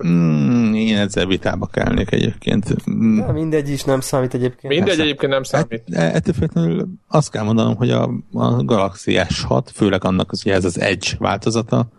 [0.07, 2.91] Mm, én ezzel vitába kellnék egyébként.
[2.91, 3.19] Mm.
[3.19, 4.73] De mindegy is nem számít egyébként.
[4.73, 5.83] Mindegy egyébként nem számít.
[5.91, 10.65] Et, ettől függetlenül azt kell mondanom, hogy a, a Galaxy S6, főleg annak az, ez
[10.65, 11.89] az Edge változata,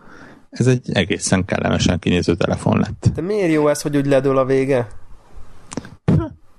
[0.50, 3.10] ez egy egészen kellemesen kinéző telefon lett.
[3.14, 4.86] De miért jó ez, hogy úgy ledől a vége?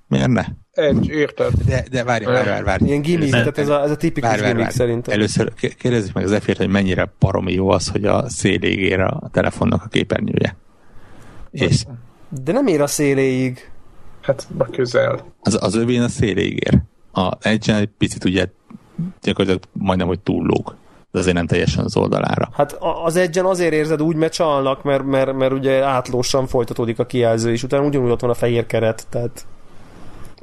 [0.07, 0.45] Miért ne?
[0.71, 1.51] Egy, érted?
[1.65, 2.85] De, de várj, várj, várj, várj.
[2.85, 5.13] Ilyen gimmick, tehát ez a, ez a tipikus várj, várj, gimmick szerintem.
[5.13, 9.29] Először kérdezzük meg az efért, hogy mennyire paromi jó az, hogy a széléig ér a
[9.31, 10.55] telefonnak a képernyője.
[11.51, 11.85] És...
[12.43, 13.71] De nem ér a széléig.
[14.21, 15.33] Hát, ma közel.
[15.41, 16.81] Az, az övén a széléig ér.
[17.13, 18.47] A edge egy picit ugye
[19.21, 20.75] gyakorlatilag majdnem, hogy túllóg
[21.11, 22.49] de azért nem teljesen az oldalára.
[22.53, 27.05] Hát az egyen azért érzed úgy, mert csalnak, mert, mert, mert ugye átlósan folytatódik a
[27.05, 29.45] kijelző, és utána ugyanúgy ott van a fehér keret, tehát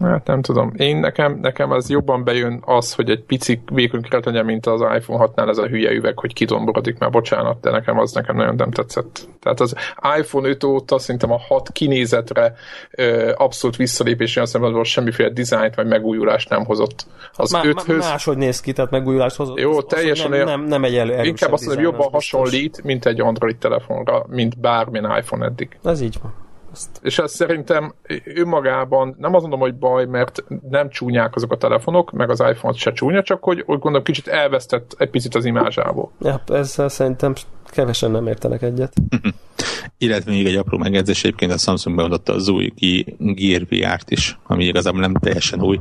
[0.01, 0.73] Hát nem tudom.
[0.77, 4.81] Én nekem, nekem az jobban bejön az, hogy egy pici vékony keret legyen, mint az
[4.81, 8.55] iPhone 6-nál ez a hülye üveg, hogy kidomborodik, már bocsánat, de nekem az nekem nagyon
[8.55, 9.29] nem tetszett.
[9.41, 9.75] Tehát az
[10.19, 12.55] iPhone 5 óta szerintem a 6 kinézetre
[12.91, 17.07] ö, abszolút visszalépés olyan szempontból semmiféle dizájnt vagy megújulást nem hozott.
[17.33, 17.99] Az Má, 5-höz...
[17.99, 19.59] Máshogy néz ki, tehát megújulást hozott.
[19.59, 23.57] Jó, teljesen nem, nem, nem egy elő, Inkább azt mondom, jobban hasonlít, mint egy Android
[23.57, 25.79] telefonra, mint bármilyen iPhone eddig.
[25.85, 26.47] Ez így van.
[26.79, 27.01] Ezt.
[27.03, 32.11] És ez szerintem önmagában nem azt mondom, hogy baj, mert nem csúnyák azok a telefonok,
[32.11, 36.11] meg az iPhone se csúnya, csak hogy úgy gondolom kicsit elvesztett egy picit az imázsából.
[36.21, 38.93] Ja, ezzel szerintem kevesen nem értenek egyet.
[39.99, 42.73] Illetve még egy apró megjegyzés, egyébként a Samsung bemutatta az új
[43.19, 45.79] Gear VR-t is, ami igazából nem teljesen új.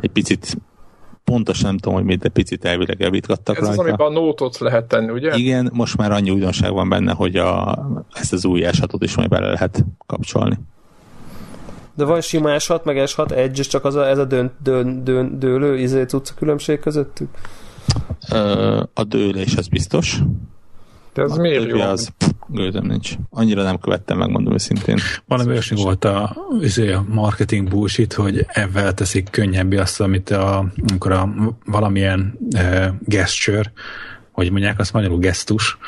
[0.00, 0.56] Egy picit
[1.30, 3.82] pontosan nem tudom, hogy mit, de picit elvileg javítgattak Ez rajta.
[3.82, 5.36] az, amiben a nótot lehet tenni, ugye?
[5.36, 7.78] Igen, most már annyi újdonság van benne, hogy a,
[8.12, 10.58] ezt az új esetot is majd bele lehet kapcsolni.
[11.94, 15.04] De van sima S6, meg S6 Edge, és csak az a, ez a dön, dön,
[15.04, 17.28] dön, dőlő izé tudsz a különbség közöttük?
[18.32, 20.18] Ö, a dőlés az biztos.
[21.14, 21.80] De ez a miért jó?
[21.80, 22.12] Az,
[22.46, 23.12] gőzöm nincs.
[23.30, 24.98] Annyira nem követtem, megmondom őszintén.
[25.26, 30.64] Valami olyasmi volt a, izé, a marketing bullshit, hogy ebben teszik könnyebbé azt, amit a,
[30.88, 31.28] amikor a
[31.64, 33.72] valamilyen e, gesture,
[34.32, 35.78] hogy mondják azt magyarul gesztus,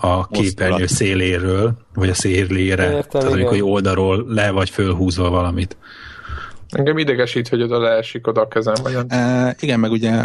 [0.00, 5.76] a képernyő széléről, vagy a szélére, Értem, tehát amikor oldalról le vagy fölhúzva valamit.
[6.68, 8.74] Engem idegesít, hogy oda leesik oda a kezem.
[8.82, 10.22] Vagy e, igen, meg ugye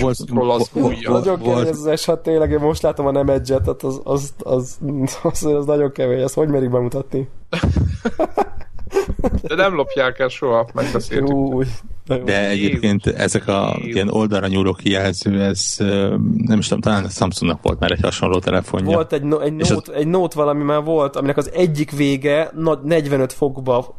[0.00, 1.10] volt, az ujja.
[1.10, 4.78] Nagyon az S6, tényleg, én most látom a nem edge tehát az, az, az,
[5.22, 7.28] az, az, nagyon kemény, ezt hogy merik bemutatni?
[9.42, 11.34] De nem lopják el soha, megbeszéltük.
[11.34, 11.66] Új,
[12.24, 15.76] de egyébként ezek a ilyen oldalra nyúló kijelző, ez
[16.36, 18.94] nem is tudom, talán a Samsungnak volt már egy hasonló telefonja.
[18.94, 19.90] Volt egy, no, egy, note, az...
[19.94, 22.50] egy note valami már volt, aminek az egyik vége
[22.82, 23.94] 45 fokba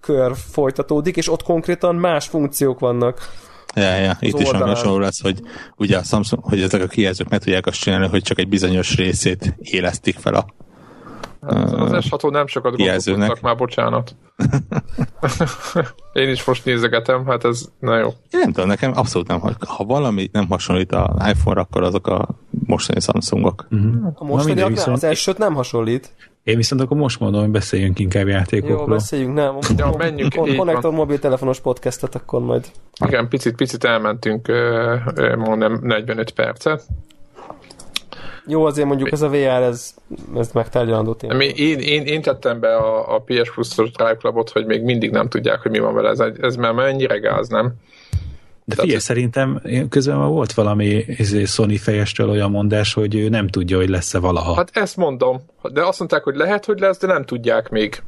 [0.00, 3.20] kör folytatódik, és ott konkrétan más funkciók vannak.
[3.74, 5.40] Ja, ja, itt is van hasonló lesz, hogy
[5.76, 8.96] ugye a Samsung, hogy ezek a kijelzők meg tudják azt csinálni, hogy csak egy bizonyos
[8.96, 10.46] részét élesztik fel a
[11.46, 14.16] Hát az S6 nem sokat gondolkodtak már, bocsánat.
[16.12, 18.06] Én is most nézegetem, hát ez na jó.
[18.06, 22.28] Én nem tudom, nekem abszolút nem, ha valami nem hasonlít az iPhone-ra, akkor azok a
[22.66, 23.66] mostani Samsungok.
[23.70, 24.12] Uh-huh.
[24.14, 25.02] A mostani viszont...
[25.02, 26.12] az s nem hasonlít.
[26.44, 28.78] Én viszont akkor most mondom, hogy beszéljünk inkább játékokról.
[28.78, 29.58] Jó, beszéljünk, nem.
[29.76, 30.34] Ja, menjünk.
[30.34, 32.66] Konnektor mobiltelefonos podcastet, akkor majd.
[33.06, 34.48] Igen, picit, picit elmentünk,
[35.36, 36.82] mondom, 45 percet.
[38.46, 39.94] Jó, azért mondjuk ez a VR, ez,
[40.36, 41.42] ez megtárgyalandó téma.
[41.42, 45.28] Én, én, én tettem be a, a PS Plus-os Drive Clubot, hogy még mindig nem
[45.28, 46.08] tudják, hogy mi van vele.
[46.08, 47.72] Ez, ez már mennyire gáz, nem?
[48.74, 53.28] De figyelj, Tehát, szerintem közben már volt valami izé, Sony fejestől olyan mondás, hogy ő
[53.28, 54.54] nem tudja, hogy lesz-e valaha.
[54.54, 55.40] Hát ezt mondom.
[55.72, 58.02] De azt mondták, hogy lehet, hogy lesz, de nem tudják még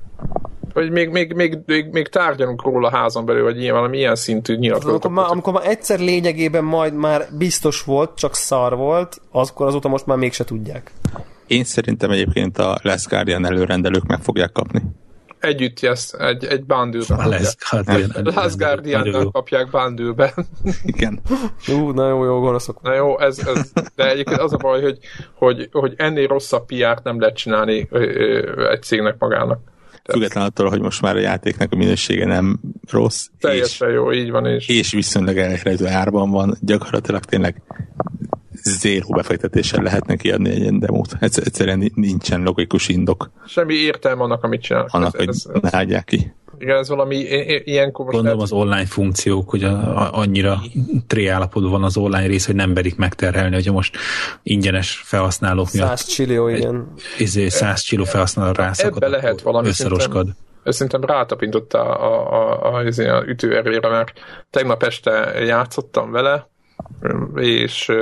[0.74, 4.56] vagy még, még, még, még, még tárgyalunk róla házon belül, vagy ilyen, valami ilyen szintű
[4.56, 5.04] nyilatkozatot.
[5.04, 9.88] Amikor, már, amikor már egyszer lényegében majd már biztos volt, csak szar volt, akkor azóta
[9.88, 10.90] most már mégse tudják.
[11.46, 14.82] Én szerintem egyébként a Last Guardian előrendelők meg fogják kapni.
[15.44, 18.10] Együtt yes, egy, egy bundle A Last Guardian.
[18.22, 20.34] Last guardian kapják bundle
[20.84, 21.20] Igen.
[21.68, 22.82] Ú, na jó, jó, gonoszok.
[22.82, 24.98] Na jó, ez, ez, de egyébként az a baj, hogy,
[25.34, 27.88] hogy, hogy ennél rosszabb piát nem lehet csinálni
[28.70, 29.60] egy cégnek magának.
[30.12, 33.26] Független attól, hogy most már a játéknak a minősége nem rossz.
[33.40, 34.46] Teljesen és, jó, így van.
[34.46, 37.62] És, és viszonylag elhelyező árban van, gyakorlatilag tényleg
[38.64, 41.16] zéró befektetéssel lehetne kiadni egy ilyen demót.
[41.20, 43.30] Egyszerűen nincsen logikus indok.
[43.46, 44.94] Semmi értelme annak, amit csinálnak.
[44.94, 46.32] Annak, ez, hogy ez, ne hagyják ki.
[46.58, 47.16] Igen, ez valami
[47.64, 48.52] ilyenkor most Gondolom lehet...
[48.52, 50.60] az online funkciók, hogy a, a, annyira
[51.06, 53.96] triállapodó van az online rész, hogy nem berik megterhelni, hogyha most
[54.42, 56.92] ingyenes felhasználók miatt 100 csillió, igen.
[57.18, 59.02] Izé, 100 csillió felhasználó rászakad.
[59.02, 60.28] Ebbe lehet valami összeroskad.
[60.64, 64.12] Szerintem rátapintotta a, a, a, a, izé, a ütőerére, mert
[64.50, 65.10] tegnap este
[65.44, 66.48] játszottam vele,
[67.36, 67.92] és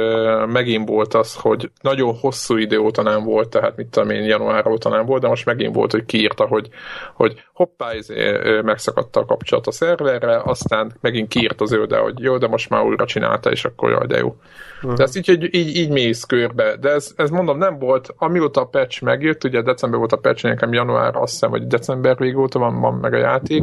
[0.47, 4.67] megint volt az, hogy nagyon hosszú idő óta nem volt, tehát mit tudom én, január
[4.67, 6.69] óta nem volt, de most megint volt, hogy kiírta, hogy,
[7.15, 12.19] hogy hoppá, izé, megszakadta a kapcsolat a szerverre, aztán megint kiírt az ő, de hogy
[12.19, 14.37] jó, de most már újra csinálta, és akkor jaj, de jó.
[14.77, 14.95] Uh-huh.
[14.95, 18.61] De ez így, így, így, így mész körbe, de ez, ez mondom nem volt, amióta
[18.61, 22.59] a patch megjött, ugye december volt a patch, nekem január, azt hiszem, hogy december végóta
[22.59, 23.63] van, van meg a játék,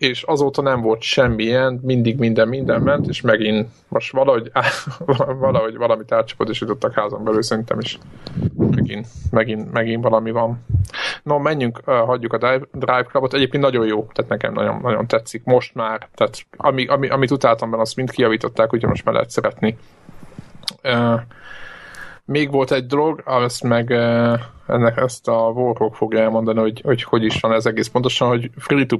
[0.00, 4.50] és azóta nem volt semmilyen, mindig minden, minden ment, és megint most valahogy,
[5.46, 7.98] valahogy valamit átcsapadosítottak házon belül, szerintem is
[8.56, 10.64] megint, megint, megint valami van.
[11.22, 15.44] No, menjünk, hagyjuk a Drive, drive Clubot, egyébként nagyon jó, tehát nekem nagyon, nagyon tetszik
[15.44, 19.30] most már, tehát ami, ami, amit utáltam benne, azt mind kijavították, úgyhogy most már lehet
[19.30, 19.76] szeretni.
[22.24, 23.90] Még volt egy dolog, azt meg
[24.66, 28.50] ennek ezt a Warhawk fogja elmondani, hogy, hogy hogy is van ez egész pontosan, hogy
[28.56, 28.96] free to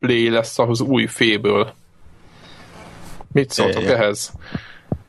[0.00, 1.72] Play lesz az új féből.
[3.32, 4.32] Mit szóltok é, ehhez?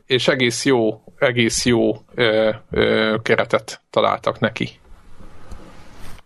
[0.06, 4.70] És egész jó, egész jó ö, ö, keretet találtak neki.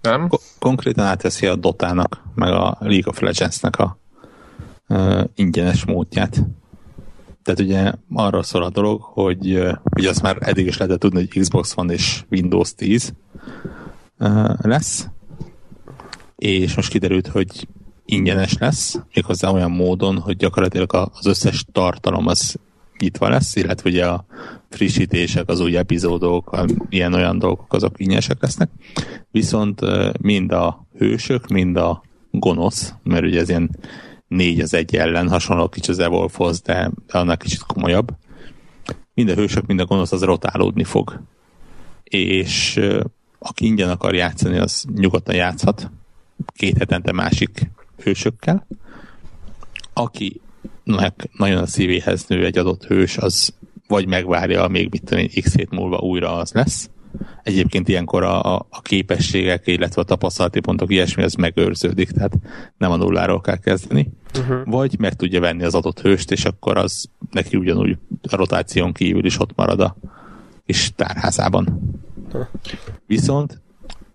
[0.00, 0.28] Nem?
[0.28, 3.98] Ko- konkrétan átteszi a Dotának, meg a League of Legends-nek a
[4.88, 6.42] ö, ingyenes módját.
[7.42, 9.56] Tehát ugye arra szól a dolog, hogy
[9.96, 13.12] ugye azt már eddig is lehetett tudni, hogy Xbox van és Windows 10
[14.56, 15.08] lesz,
[16.36, 17.68] és most kiderült, hogy
[18.06, 22.56] ingyenes lesz, méghozzá olyan módon, hogy gyakorlatilag az összes tartalom az
[22.98, 24.24] nyitva lesz, illetve ugye a
[24.68, 28.70] frissítések, az új epizódok, ilyen-olyan dolgok, azok ingyenesek lesznek.
[29.30, 29.80] Viszont
[30.20, 33.70] mind a hősök, mind a gonosz, mert ugye ez ilyen
[34.28, 38.08] négy az egy ellen, hasonló kicsit az Evolve-hoz, de, annak kicsit komolyabb.
[39.14, 41.20] Mind a hősök, mind a gonosz az rotálódni fog.
[42.04, 42.80] És
[43.38, 45.90] aki ingyen akar játszani, az nyugodtan játszhat,
[46.54, 47.70] két hetente másik
[48.02, 48.66] hősökkel.
[49.92, 50.40] Aki
[51.32, 53.54] nagyon a szívéhez nő egy adott hős, az
[53.88, 56.90] vagy megvárja, még mit tudom x hét múlva újra az lesz.
[57.42, 62.32] Egyébként ilyenkor a, a képességek, illetve a tapasztalati pontok ilyesmi, az megőrződik, tehát
[62.78, 64.08] nem a nulláról kell kezdeni.
[64.38, 64.64] Uh-huh.
[64.64, 67.98] Vagy meg tudja venni az adott hőst, és akkor az neki ugyanúgy
[68.30, 69.96] a rotáción kívül is ott marad a
[70.66, 71.80] kis tárházában.
[73.06, 73.60] Viszont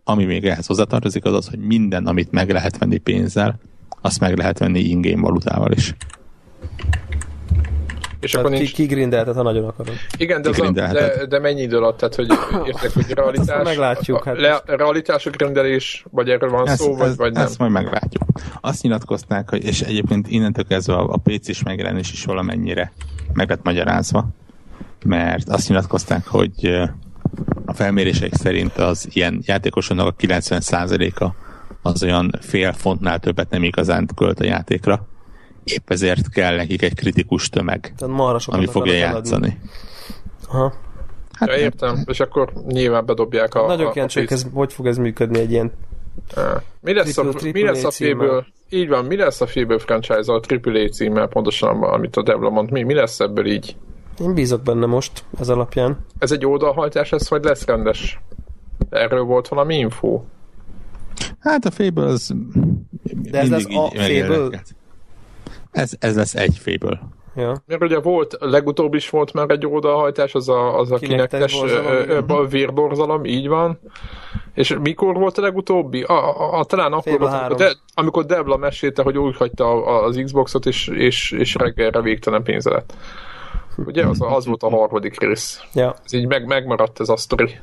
[0.03, 3.59] ami még ehhez hozzátartozik, az az, hogy minden, amit meg lehet venni pénzzel,
[4.01, 5.95] azt meg lehet venni ingame valutával is.
[8.21, 8.73] És tehát akkor nincs...
[8.73, 9.93] kigrindeltet, ha nagyon akarod.
[10.17, 11.97] Igen, de, az a, de, de mennyi idő alatt?
[11.97, 12.27] Tehát, hogy
[12.65, 13.63] értek, hogy realitás...
[13.63, 14.23] meglátjuk.
[14.23, 17.43] Hát le, realitás a grindelés, vagy erről van ez, szó, vagy, ez, vagy nem?
[17.43, 18.23] Ezt majd meglátjuk.
[18.61, 22.91] Azt nyilatkozták, hogy, és egyébként innentől kezdve a, a PC-s megjelenés is valamennyire
[23.33, 24.27] meg lett magyarázva,
[25.05, 26.81] mert azt nyilatkozták, hogy
[27.65, 31.29] a felmérések szerint az ilyen játékosoknak a 90%-a
[31.81, 35.07] az olyan fél fontnál többet nem igazán költ a játékra.
[35.63, 37.93] Épp ezért kell nekik egy kritikus tömeg,
[38.45, 39.59] ami fogja játszani.
[40.47, 40.73] Aha.
[41.31, 43.67] Hát ja, értem, és akkor nyilván bedobják a...
[43.67, 45.71] Nagyon kíváncsi, hogy ez, hogy fog ez működni egy ilyen
[46.79, 49.79] mi lesz, triple, a, triple mi lesz a féből, így van, mi lesz a Fable
[49.79, 53.75] franchise a AAA címmel, pontosan amit a Devla mond, mi, mi lesz ebből így?
[54.21, 55.97] Én bízok benne most, ez alapján.
[56.19, 58.19] Ez egy oldalhajtás, ez vagy lesz rendes?
[58.89, 60.21] Erről volt valami info?
[61.39, 62.33] Hát a Fable az
[63.03, 64.63] De ez lesz a Fable?
[65.71, 67.01] Ez, ez lesz egy Fable.
[67.35, 67.63] Ja.
[67.65, 71.63] Mert ugye volt, legutóbb is volt már egy oldalhajtás, az a, az a kinektes
[72.49, 73.79] vérborzalom, így van.
[74.53, 76.01] És mikor volt a legutóbbi?
[76.01, 80.21] A, a, a talán akkor volt, amikor, de, amikor Debla mesélte, hogy úgy hagyta az
[80.23, 82.93] Xboxot, és, és, és reggelre végtelen pénze lett.
[83.85, 85.61] Ugye az, az volt a harmadik rész.
[85.73, 85.95] Ja.
[86.05, 87.59] Ez így meg, megmaradt ez a sztori.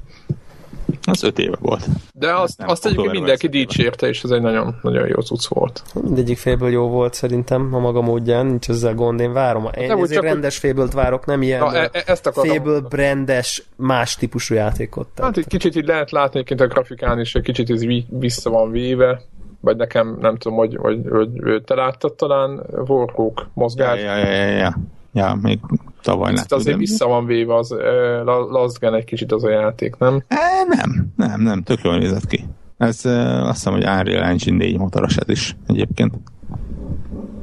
[1.02, 1.86] Az öt éve volt.
[2.14, 5.82] De azt, azt egyébként mindenki dicsérte, és ez egy nagyon, nagyon jó cucc volt.
[6.02, 9.68] Mindegyik félből jó volt szerintem a maga módján, nincs ezzel gond, én várom.
[9.78, 10.70] Én nem, ezért rendes hogy...
[10.70, 15.08] félből várok, nem ilyen Na, e, e- ezt félből brandes, más típusú játékot.
[15.14, 15.34] Tehát.
[15.34, 18.70] Hát egy kicsit így lehet látni, hogy a grafikán is egy kicsit ez vissza van
[18.70, 19.20] véve,
[19.60, 24.00] vagy nekem nem tudom, hogy, hogy, hogy, hogy te láttad talán Warhawk mozgás.
[24.00, 24.56] Ja, ja, ja, ja.
[24.56, 24.74] Ja,
[25.12, 25.58] még
[26.02, 26.44] tavaly nem.
[26.48, 30.22] azért vissza van véve az uh, Last Gen egy kicsit az a játék, nem?
[30.28, 30.36] E,
[30.68, 32.44] nem, nem, nem, tök jól nézett ki.
[32.76, 36.14] Ez uh, azt hiszem, hogy Unreal Engine 4 motoros ez is egyébként.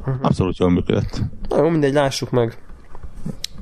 [0.00, 0.14] Uh-huh.
[0.22, 1.20] Abszolút jól működött.
[1.48, 2.58] Na jó, mindegy, lássuk meg.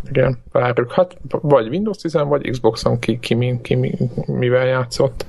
[0.09, 0.93] Igen, várjuk.
[0.93, 5.27] Hát vagy Windows 10 vagy Xbox-on ki, ki, ki, ki mivel játszott.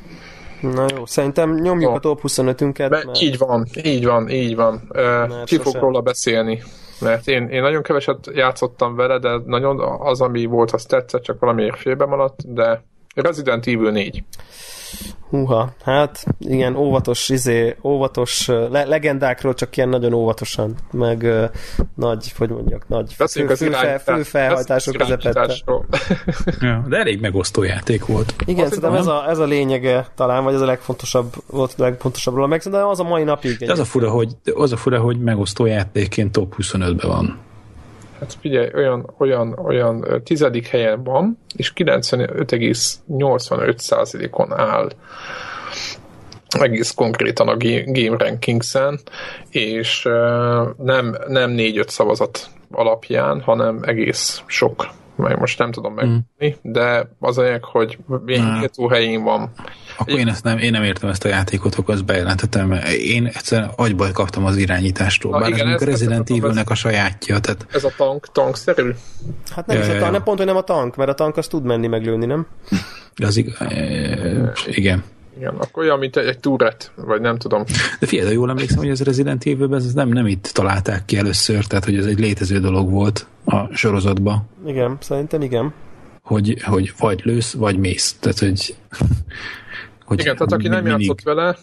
[0.61, 1.95] Na jó, szerintem nyomjuk oh.
[1.95, 2.89] a top 25-ünket.
[2.89, 3.21] Mert...
[3.21, 4.81] Így van, így van, így van.
[4.89, 6.61] Uh, ki fog róla beszélni
[6.99, 11.39] mert én, én nagyon keveset játszottam vele, de nagyon az, ami volt, az tetszett, csak
[11.39, 12.83] valamiért félbe maradt, de
[13.15, 14.23] Resident Evil 4.
[15.29, 21.43] Húha, hát igen, óvatos, izé, óvatos le- legendákról csak ilyen nagyon óvatosan, meg uh,
[21.95, 23.69] nagy, hogy mondjak, nagy fő, fő,
[24.03, 25.55] fő felhajtások közepette.
[26.59, 28.33] ja, de elég megosztó játék volt.
[28.45, 32.35] Igen, szerintem ez a, ez a lényege talán, vagy ez a legfontosabb, volt a legfontosabb
[32.35, 33.57] róla, meg szerintem az a mai napig.
[33.57, 37.39] De az a fura, hogy, az a fura, hogy megosztó játékként top 25-ben van.
[38.19, 44.89] Hát figyelj, olyan, olyan, olyan tizedik helyen van, és 95,85%-on áll
[46.59, 48.99] egész konkrétan a Game Rankings-en,
[49.49, 50.03] és
[50.77, 56.71] nem, nem 4-5 szavazat alapján, hanem egész sok meg most nem tudom megmondani, mm.
[56.71, 59.51] de az anyag, hogy milyen helyén van.
[59.97, 63.25] Akkor én, ezt nem, én nem értem ezt a játékot, akkor azt bejelentettem, mert én
[63.25, 67.39] egyszerűen agyból kaptam az irányítástól, Na, bár igen, ez, ez Resident Evil-nek a sajátja.
[67.39, 67.65] Tehát...
[67.71, 68.91] Ez a tank, tankszerű?
[69.55, 71.37] Hát nem, ja, is a tank, nem pont, hogy nem a tank, mert a tank
[71.37, 72.47] az tud menni meglőni, nem?
[73.15, 75.03] Az ig- e, igen.
[75.37, 77.63] Igen, akkor olyan, mint egy, egy túret, vagy nem tudom.
[77.99, 81.65] De figyelj, jól emlékszem, hogy az Resident evil ez nem, nem itt találták ki először,
[81.65, 84.49] tehát hogy ez egy létező dolog volt a sorozatban.
[84.65, 85.73] Igen, szerintem igen.
[86.21, 88.15] Hogy, hogy vagy lősz, vagy mész.
[88.19, 88.75] Tehát, hogy,
[90.05, 91.01] hogy igen, tehát aki nem mindig...
[91.01, 91.57] játszott vele,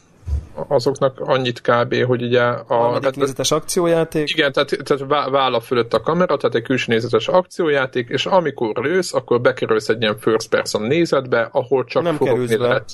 [0.68, 2.94] azoknak annyit kb., hogy ugye a...
[2.94, 4.30] A nézetes akciójáték.
[4.30, 9.14] Igen, tehát, tehát válla fölött a kamera, tehát egy külső nézetes akciójáték, és amikor lősz,
[9.14, 12.92] akkor bekerülsz egy ilyen first person nézetbe, ahol csak nem fogok lehet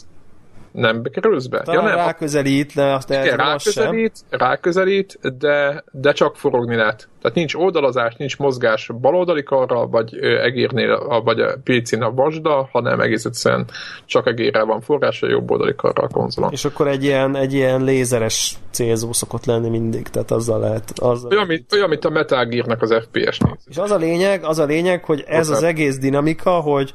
[0.72, 1.62] nem kerülsz be?
[1.62, 4.38] Talán ja, nem, ráközelít, de azt igen, ráközelít, sem.
[4.38, 7.08] ráközelít, de, de csak forogni lehet.
[7.22, 13.00] Tehát nincs oldalazás, nincs mozgás baloldali karra, vagy egérnél, vagy a PC-n a vasda, hanem
[13.00, 13.66] egész egyszerűen
[14.04, 16.52] csak egérrel van forrása, jobb oldali karra a konzolon.
[16.52, 20.92] És akkor egy ilyen, egy ilyen lézeres célzó szokott lenni mindig, tehát azzal lehet.
[20.96, 23.64] Azzal olyan, mint, olyan, mint a Metal Gear-nek az FPS néz.
[23.66, 26.92] És az a lényeg, az a lényeg, hogy ez az egész dinamika, hogy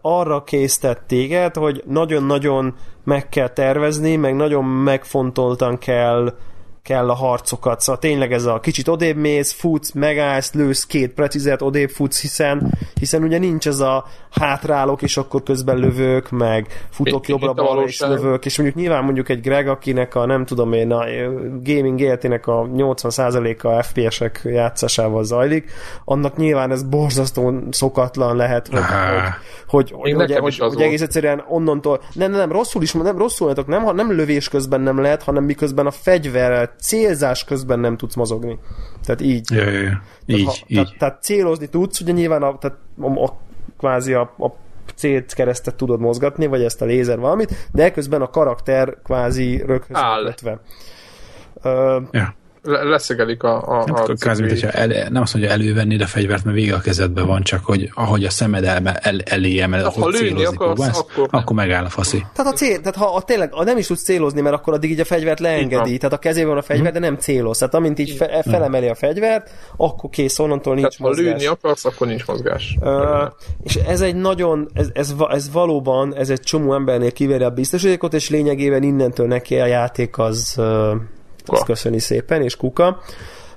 [0.00, 6.34] arra késztet téged, hogy nagyon-nagyon meg kell tervezni, meg nagyon megfontoltan kell
[6.86, 7.80] kell a harcokat.
[7.80, 12.72] Szóval tényleg ez a kicsit odébb mész, futsz, megállsz, lősz két precizet, odébb futsz, hiszen,
[12.98, 18.44] hiszen ugye nincs ez a hátrálok, és akkor közben lövök, meg futok jobbra-balra, és lövök,
[18.44, 21.04] és mondjuk nyilván mondjuk egy Greg, akinek a nem tudom én, a
[21.62, 25.70] gaming életének a 80%-a FPS-ek játszásával zajlik,
[26.04, 28.80] annak nyilván ez borzasztó szokatlan lehet, hogy,
[29.66, 33.18] hogy, hogy, hogy, hogy, hogy, hogy egész egyszerűen onnantól, nem, nem, nem, rosszul is, nem
[33.18, 38.14] rosszul nem, nem lövés közben nem lehet, hanem miközben a fegyver célzás közben nem tudsz
[38.14, 38.58] mozogni.
[39.04, 39.50] Tehát így.
[39.50, 40.02] Ja, ja, ja.
[40.26, 40.76] Így, tehát, ha, így.
[40.76, 43.38] Tehát, tehát célozni tudsz, ugye nyilván a, tehát a, a,
[43.78, 44.46] kvázi a, a
[44.94, 49.98] célt keresztet tudod mozgatni, vagy ezt a lézer valamit, de közben a karakter kvázi röghöz
[50.24, 50.60] kötve.
[51.62, 52.34] Uh, ja
[52.66, 56.56] leszegelik a, a, nem, a kázi, mint, el, nem azt mondja elővenni a fegyvert, mert
[56.56, 60.14] vége a kezedben van, csak hogy ahogy a szemed el, el, elé emel, ha hogy
[60.14, 62.24] célozni akarsz, próbálsz, akkor, akkor megáll a faszi.
[62.34, 64.90] Tehát, a cél, tehát ha a, tényleg ha nem is tudsz célozni, mert akkor addig
[64.90, 67.58] így a fegyvert leengedi, tehát a kezében van a fegyver, de nem céloz.
[67.58, 71.24] Tehát amint így fe, felemeli a fegyvert, akkor kész, onnantól nincs tehát, mozgás.
[71.24, 72.76] ha lőni akarsz, akkor nincs mozgás.
[72.80, 72.90] Uh,
[73.62, 78.14] és ez egy nagyon, ez, ez, ez valóban, ez egy csomó embernél kiveri a biztosítékot,
[78.14, 80.94] és lényegében innentől neki a játék az uh,
[81.48, 83.00] azt köszöni szépen, és kuka.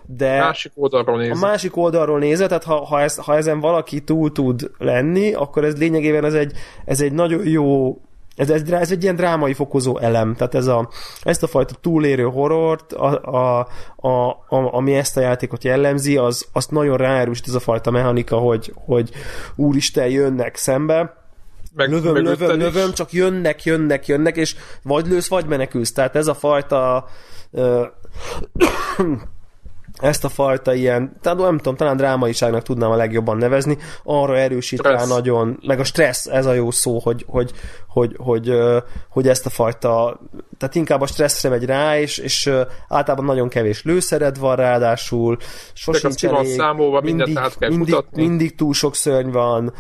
[0.06, 1.36] De másik oldalról nézve.
[1.36, 5.64] A másik oldalról nézve, tehát ha, ha, ez, ha ezen valaki túl tud lenni, akkor
[5.64, 6.54] ez lényegében ez egy,
[6.86, 7.98] ez egy nagyon jó
[8.40, 10.90] ez, ez, ez egy ilyen drámai fokozó elem, tehát ez a,
[11.22, 16.48] ezt a fajta túlérő horrort, a, a, a, a, ami ezt a játékot jellemzi, az,
[16.54, 19.10] azt nagyon ráerősít ez a fajta mechanika, hogy, hogy
[19.56, 21.18] úristen jönnek szembe,
[21.76, 25.92] meg, lövöm, meg lövöm, lövöm, csak jönnek, jönnek, jönnek, és vagy lősz, vagy menekülsz.
[25.92, 27.08] Tehát ez a fajta
[30.00, 34.80] ezt a fajta ilyen, tehát nem tudom, talán drámaiságnak tudnám a legjobban nevezni, arra erősít
[34.80, 35.02] stressz.
[35.02, 37.52] rá nagyon, meg a stressz, ez a jó szó, hogy, hogy,
[37.88, 38.54] hogy, hogy,
[39.10, 40.20] hogy ezt a fajta,
[40.58, 42.52] tehát inkább a stresszre megy rá, és, és
[42.88, 45.38] általában nagyon kevés lőszered van ráadásul,
[45.74, 49.74] sosincs elég, számolva, mindig, át kell mindig, mindig túl sok szörny van,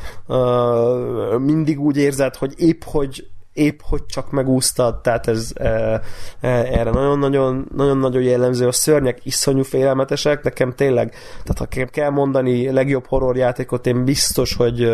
[1.42, 6.90] mindig úgy érzed, hogy épp hogy épp hogy csak megúsztad, tehát ez e, e, erre
[6.90, 8.68] nagyon-nagyon nagyon-nagyon jellemző.
[8.68, 14.92] A szörnyek iszonyú félelmetesek, nekem tényleg, tehát ha kell mondani legjobb horrorjátékot, én biztos, hogy,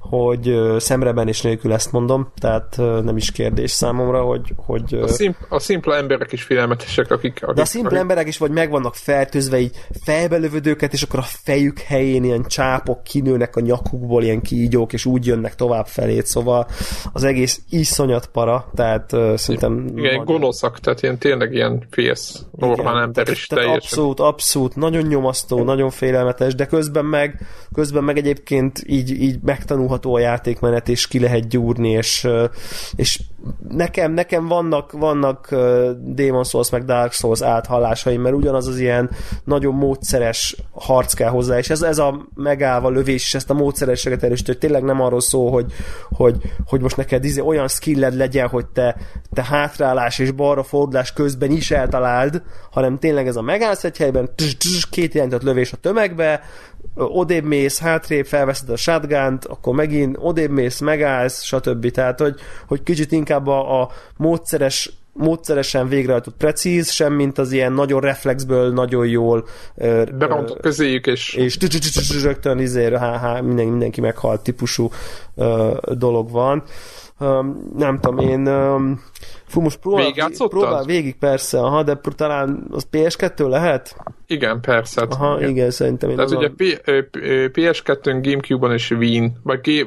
[0.00, 4.52] hogy szemreben és nélkül ezt mondom, tehát nem is kérdés számomra, hogy...
[4.56, 7.38] hogy a, szimp- a szimpla emberek is félelmetesek, akik...
[7.42, 8.00] akik de a szimpla akik...
[8.00, 13.02] emberek is vagy meg vannak fertőzve, így felbelövödőket, és akkor a fejük helyén ilyen csápok
[13.02, 16.66] kinőnek a nyakukból, ilyen kígyók, és úgy jönnek tovább felét, szóval
[17.12, 19.86] az egész is iszonyat para, tehát uh, szerintem...
[19.96, 20.26] Igen, nagy...
[20.26, 23.90] gonoszak, tehát ilyen tényleg ilyen félsz, normál ember is tehát teljesen.
[23.90, 30.14] Abszolút, abszolút, nagyon nyomasztó, nagyon félelmetes, de közben meg, közben meg egyébként így, így megtanulható
[30.14, 32.28] a játékmenet, és ki lehet gyúrni, és,
[32.96, 33.20] és
[33.68, 35.48] nekem, nekem vannak, vannak
[35.98, 39.10] Demon Souls meg Dark Souls áthallásaim, mert ugyanaz az ilyen
[39.44, 44.22] nagyon módszeres harc kell hozzá, és ez, ez a megállva lövés, és ezt a módszerességet
[44.22, 45.72] erősítő, hogy tényleg nem arról szól, hogy,
[46.08, 46.36] hogy,
[46.66, 48.96] hogy most neked izé olyan skilled legyen, hogy te,
[49.32, 54.30] te hátrálás és balra fordulás közben is eltaláld, hanem tényleg ez a megállsz egy helyben,
[54.90, 56.40] két jelentett lövés a tömegbe,
[56.94, 61.90] odébb mész, hátrébb felveszed a shotgun akkor megint odébb mész, megállsz, stb.
[61.90, 62.34] Tehát, hogy,
[62.66, 68.72] hogy kicsit inkább a, a módszeres módszeresen végrehajtott precíz, sem mint az ilyen nagyon reflexből
[68.72, 69.46] nagyon jól
[70.18, 71.56] berontott közéjük, és és
[72.22, 72.88] rögtön izé,
[73.42, 74.90] mindenki, mindenki meghalt típusú
[75.92, 76.62] dolog van
[77.18, 79.00] um, nem tudom, én um,
[79.46, 80.12] fú, most próbál,
[80.48, 83.96] próbál végig persze, aha, de talán az PS2 lehet?
[84.26, 85.00] Igen, persze.
[85.00, 86.50] Hát, aha, igen, igen szerintem én Tehát ugye
[87.52, 89.86] PS2-n, Gamecube-on és Wien, vagy G,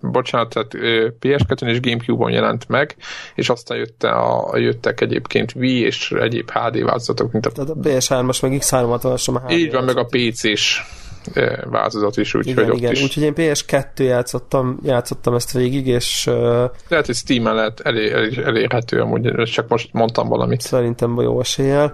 [0.00, 0.72] bocsánat, tehát
[1.20, 2.96] PS2-n és Gamecube-on jelent meg,
[3.34, 7.50] és aztán jötte a, jöttek egyébként Wii és egyéb HD változatok, mint a...
[7.50, 10.82] Tehát a PS3-as, meg X3-as sem a HD Így van, meg a PC-s
[11.64, 12.92] változat is, úgyhogy igen, igen.
[12.92, 13.02] is.
[13.02, 16.24] Úgyhogy én PS2 játszottam, játszottam ezt végig, és...
[16.88, 20.60] Lehet, hogy Steam-en lehet elé, elé, elérhető, amúgy csak most mondtam valamit.
[20.60, 21.92] Szerintem jó eséllyel,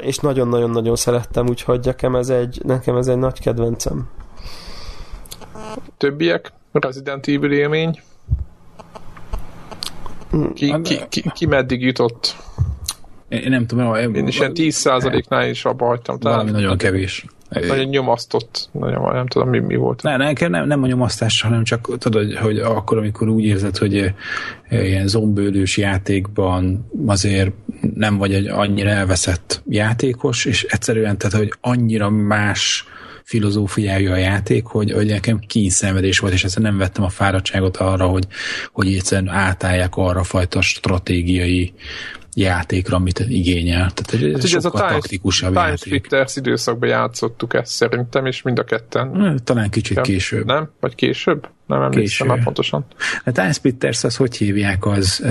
[0.00, 4.08] és nagyon-nagyon-nagyon szerettem, úgyhogy nekem ez egy, nekem ez egy nagy kedvencem.
[5.96, 6.52] Többiek?
[6.72, 8.00] Resident Evil élmény?
[10.54, 12.36] Ki, ki, ki, ki meddig jutott?
[13.28, 13.94] Én nem tudom.
[13.94, 16.16] Én is ilyen 10%-nál is abba hagytam.
[16.20, 17.24] Valami nagyon kevés.
[17.60, 20.02] Nagyon nyomasztott, nagyon, nem tudom, mi, mi volt.
[20.02, 23.96] Ne, ne, nem, nem a nyomasztás, hanem csak tudod, hogy akkor, amikor úgy érzed, hogy
[23.96, 24.12] eh,
[24.88, 27.50] ilyen zombőlős játékban azért
[27.94, 32.86] nem vagy egy annyira elveszett játékos, és egyszerűen, tehát, hogy annyira más
[33.24, 38.06] filozófiája a játék, hogy, hogy nekem kényszenvedés volt, és ezzel nem vettem a fáradtságot arra,
[38.06, 38.26] hogy,
[38.72, 41.72] hogy egyszerűen átállják arra fajta stratégiai
[42.34, 43.90] játékra, amit igényel.
[43.90, 45.78] Tehát ez, hát, ez a taktikusabb Time játék.
[45.78, 49.40] Splitters időszakban játszottuk ezt szerintem, és mind a ketten.
[49.44, 50.46] Talán kicsit ja, később.
[50.46, 50.70] Nem?
[50.80, 51.48] Vagy később?
[51.66, 52.86] Nem emlékszem már pontosan.
[53.24, 55.24] A Time Splitters az hogy hívják az?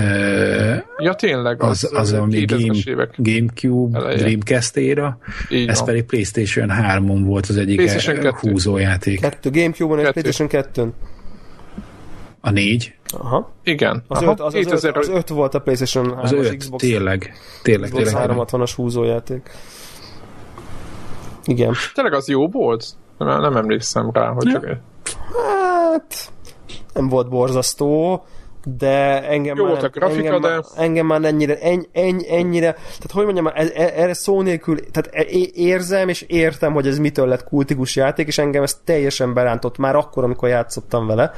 [0.98, 1.62] Ja tényleg.
[1.62, 4.16] Az, az, az ami Game, évek Gamecube, eleje.
[4.16, 5.18] Dreamcast éra.
[5.66, 5.86] ez van.
[5.86, 7.80] pedig Playstation 3-on volt az egyik
[8.30, 9.20] húzójáték.
[9.20, 10.92] Kettő, Gamecube-on és Playstation 2
[12.44, 12.94] a négy?
[13.18, 13.50] Aha.
[13.62, 14.04] Igen.
[14.08, 14.30] Az, Aha.
[14.30, 16.82] Öt, az, az, öt, az öt volt a PlayStation 3 az, az öt, Xbox.
[16.82, 17.32] Tényleg.
[17.62, 17.90] Tényleg.
[17.90, 18.30] Xbox tényleg.
[18.30, 19.50] 360-as húzójáték.
[21.44, 21.74] Igen.
[21.94, 22.86] Tényleg az jó volt?
[23.18, 24.66] Nem, nem emlékszem rá, hogy csak...
[25.34, 26.32] Hát...
[26.92, 28.24] Nem volt borzasztó
[28.64, 30.60] de engem Jó már, volt a grafika, engem, de...
[30.76, 36.08] engem már ennyire, en, en, ennyire, tehát hogy mondjam, e, erre szó nélkül, tehát érzem
[36.08, 40.24] és értem, hogy ez mitől lett kultikus játék, és engem ez teljesen berántott már akkor,
[40.24, 41.30] amikor játszottam vele,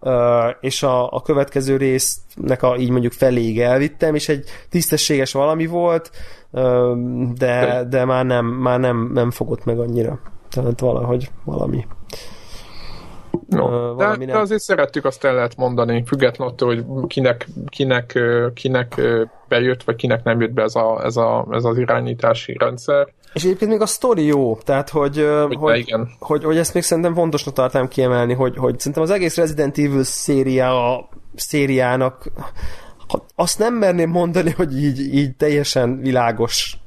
[0.00, 0.12] uh,
[0.60, 6.10] és a, a következő résznek a, így mondjuk feléig elvittem, és egy tisztességes valami volt,
[6.50, 6.96] uh,
[7.34, 10.20] de, de már nem, már nem, nem fogott meg annyira.
[10.50, 11.86] Tehát valahogy valami.
[13.48, 18.18] No, de, de azért szerettük, azt el lehet mondani, függetlenül attól, hogy kinek, kinek,
[18.54, 19.00] kinek
[19.48, 23.08] bejött, vagy kinek nem jött be ez, a, ez, a, ez az irányítási rendszer.
[23.32, 26.08] És egyébként még a sztori jó, tehát hogy, hogy, hogy, igen.
[26.18, 30.02] hogy, hogy ezt még szerintem fontosnak tartám kiemelni, hogy, hogy szerintem az egész Resident Evil
[30.02, 32.32] széria, a szériának
[33.34, 36.79] azt nem merném mondani, hogy így, így teljesen világos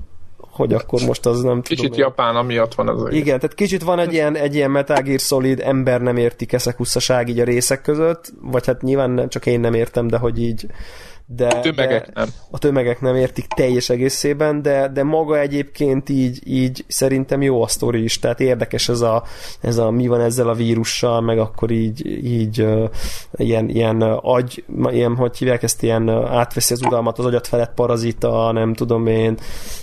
[0.54, 1.92] hogy akkor most az nem kicsit tudom.
[1.92, 3.14] Kicsit japán amiatt van az.
[3.14, 7.30] Igen, tehát kicsit van egy ilyen, egy ilyen Metal Gear Solid ember nem érti keszekusszaság
[7.30, 10.66] így a részek között, vagy hát nyilván nem, csak én nem értem, de hogy így
[11.26, 12.28] de, a tömegek de, nem.
[12.52, 17.68] A tömegek nem értik teljes egészében, de, de maga egyébként így, így szerintem jó a
[17.68, 19.24] sztori is, tehát érdekes ez a,
[19.62, 22.90] ez a mi van ezzel a vírussal, meg akkor így, így uh,
[23.36, 28.52] ilyen, ilyen agy, ilyen, hogy hívják ezt, ilyen átveszi az uralmat az agyat felett parazita,
[28.52, 29.38] nem tudom én,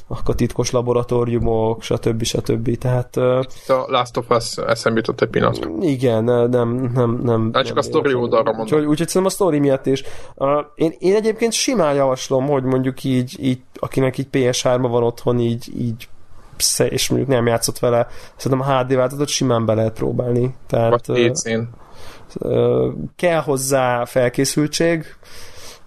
[0.07, 2.22] akkor titkos laboratóriumok, stb.
[2.22, 2.78] stb.
[2.78, 5.68] Tehát, uh, a Last of Us eszembe jutott egy pillanat.
[5.80, 7.51] Igen, nem, nem, nem.
[7.53, 8.64] Hát csak nem a sztori oldalra mondom.
[8.64, 10.03] Úgyhogy, úgyhogy szerintem a sztori miatt is.
[10.34, 15.03] Uh, én, én egyébként egyébként simán javaslom, hogy mondjuk így, így akinek így PS3-ban van
[15.03, 16.09] otthon, így, így
[16.89, 18.07] és mondjuk nem játszott vele,
[18.37, 20.55] szerintem a HD változatot simán be lehet próbálni.
[20.66, 21.20] Tehát, Vagy
[23.16, 25.05] kell hozzá felkészültség,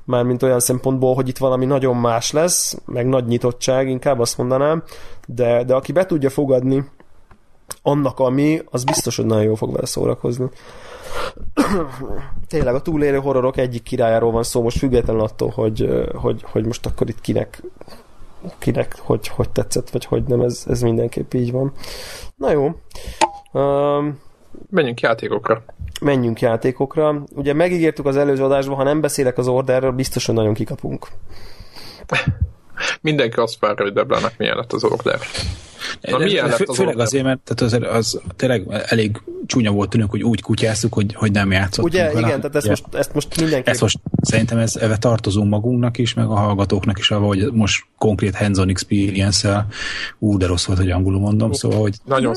[0.04, 4.84] mármint olyan szempontból, hogy itt valami nagyon más lesz, meg nagy nyitottság, inkább azt mondanám,
[5.28, 6.86] de, de aki be tudja fogadni
[7.82, 10.50] annak, ami, az biztos, hogy nagyon jó fog vele szórakozni.
[12.48, 16.86] Tényleg a túlélő horrorok egyik királyáról van szó, most függetlenül attól, hogy, hogy, hogy most
[16.86, 17.62] akkor itt kinek
[18.58, 21.72] kinek hogy, hogy tetszett, vagy hogy nem, ez, ez mindenképp így van.
[22.36, 22.72] Na jó.
[23.52, 24.20] Um,
[24.70, 25.64] menjünk játékokra.
[26.02, 27.24] Menjünk játékokra.
[27.36, 31.08] Ugye megígértük az előző adásban, ha nem beszélek az orderről, biztos, hogy nagyon kikapunk.
[33.02, 35.20] Mindenki azt várja, hogy Deblának milyen lett az order.
[36.02, 37.06] Na, de, milyen de, lett az főleg order?
[37.06, 41.32] azért, mert tehát az, az tényleg elég csúnya volt tűnünk, hogy úgy kutyáztuk, hogy, hogy
[41.32, 42.28] nem játszottunk Ugye, vele.
[42.28, 42.72] igen, tehát ezt, ja.
[42.72, 43.70] most, ezt most mindenki...
[43.70, 48.36] Ezt most szerintem ez, ebbe tartozunk magunknak is, meg a hallgatóknak is, hogy most konkrét
[48.36, 49.68] hands-on experience-el,
[50.20, 52.36] ú, de rossz volt, hogy angolul mondom, szóval, hogy nagyon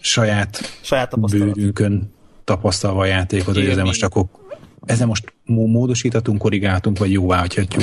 [0.00, 2.12] saját, saját bőrünkön
[2.44, 4.24] tapasztalva a játékot, hogy ezzel most akkor
[4.86, 7.82] ezzel most módosítatunk, korrigáltunk, vagy jóvá hagyhatjuk.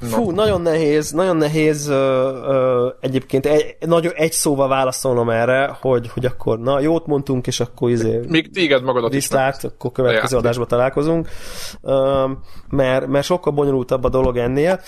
[0.00, 6.08] Fú, nagyon nehéz, nagyon nehéz ö, ö, egyébként egy, nagyon egy szóval válaszolnom erre, hogy,
[6.08, 8.20] hogy akkor na, jót mondtunk, és akkor izé...
[8.28, 10.40] Még téged magadat viszlát, is akkor következő ja.
[10.42, 11.28] adásban találkozunk,
[11.82, 12.24] ö,
[12.68, 14.80] mert, mert sokkal bonyolultabb a dolog ennél.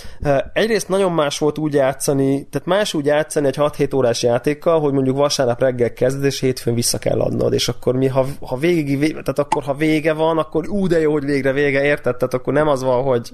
[0.52, 4.92] Egyrészt nagyon más volt úgy játszani, tehát más úgy játszani egy 6-7 órás játékkal, hogy
[4.92, 9.10] mondjuk vasárnap reggel kezded, és hétfőn vissza kell adnod, és akkor mi, ha, ha végig,
[9.10, 12.16] tehát akkor ha vége van, akkor ú, de jó, hogy végre vége, érted?
[12.16, 13.30] Tehát akkor nem az van, hogy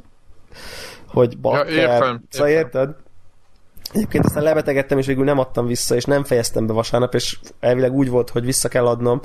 [1.09, 1.73] hogy bakker.
[1.73, 2.91] Ja, értem, szóval érted?
[3.93, 7.93] Egyébként aztán lebetegedtem, és végül nem adtam vissza, és nem fejeztem be vasárnap, és elvileg
[7.93, 9.21] úgy volt, hogy vissza kell adnom,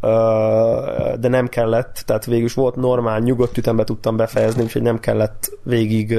[0.00, 5.50] de nem kellett, tehát végül is volt normál, nyugodt ütembe tudtam befejezni, úgyhogy nem kellett
[5.62, 6.18] végig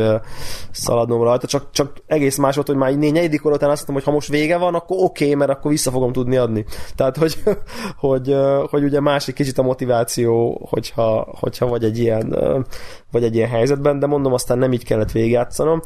[0.71, 3.95] szaladnom rajta, csak, csak egész más volt, hogy már így negyedik óra után azt mondtam,
[3.95, 6.65] hogy ha most vége van, akkor oké, okay, mert akkor vissza fogom tudni adni.
[6.95, 7.43] Tehát, hogy,
[8.07, 8.36] hogy,
[8.69, 12.36] hogy ugye másik kicsit a motiváció, hogyha, hogyha vagy egy ilyen
[13.11, 15.82] vagy egy ilyen helyzetben, de mondom, aztán nem így kellett végigjátszanom.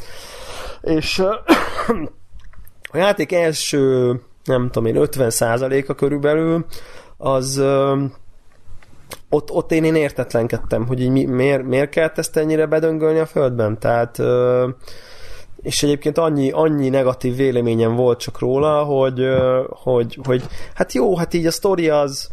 [0.81, 1.19] És
[2.91, 4.11] a játék első
[4.43, 6.65] nem tudom én, 50%-a körülbelül
[7.23, 7.57] az
[9.29, 13.25] ott, ott én, én értetlenkedtem, hogy így mi, miért, miért kellett ezt ennyire bedöngölni a
[13.25, 13.79] földben.
[13.79, 14.21] Tehát
[15.61, 19.27] és egyébként annyi, annyi negatív véleményem volt csak róla, hogy,
[19.69, 20.43] hogy, hogy
[20.73, 22.29] hát jó, hát így a sztori az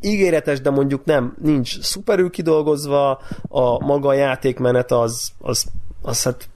[0.00, 5.66] ígéretes, de mondjuk nem, nincs szuperül kidolgozva, a maga a játékmenet az, az,
[6.02, 6.48] az hát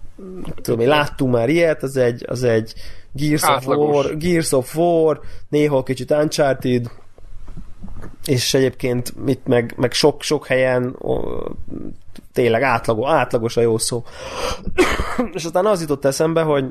[0.63, 2.75] tudom én, láttunk már ilyet, az egy, az egy
[3.13, 6.91] Gears of, War, Gears of War, néha kicsit Uncharted,
[8.27, 11.21] és egyébként mit meg, meg sok, sok helyen ó,
[12.33, 14.05] tényleg átlagos, átlagos a jó szó.
[15.35, 16.65] és aztán az jutott eszembe, hogy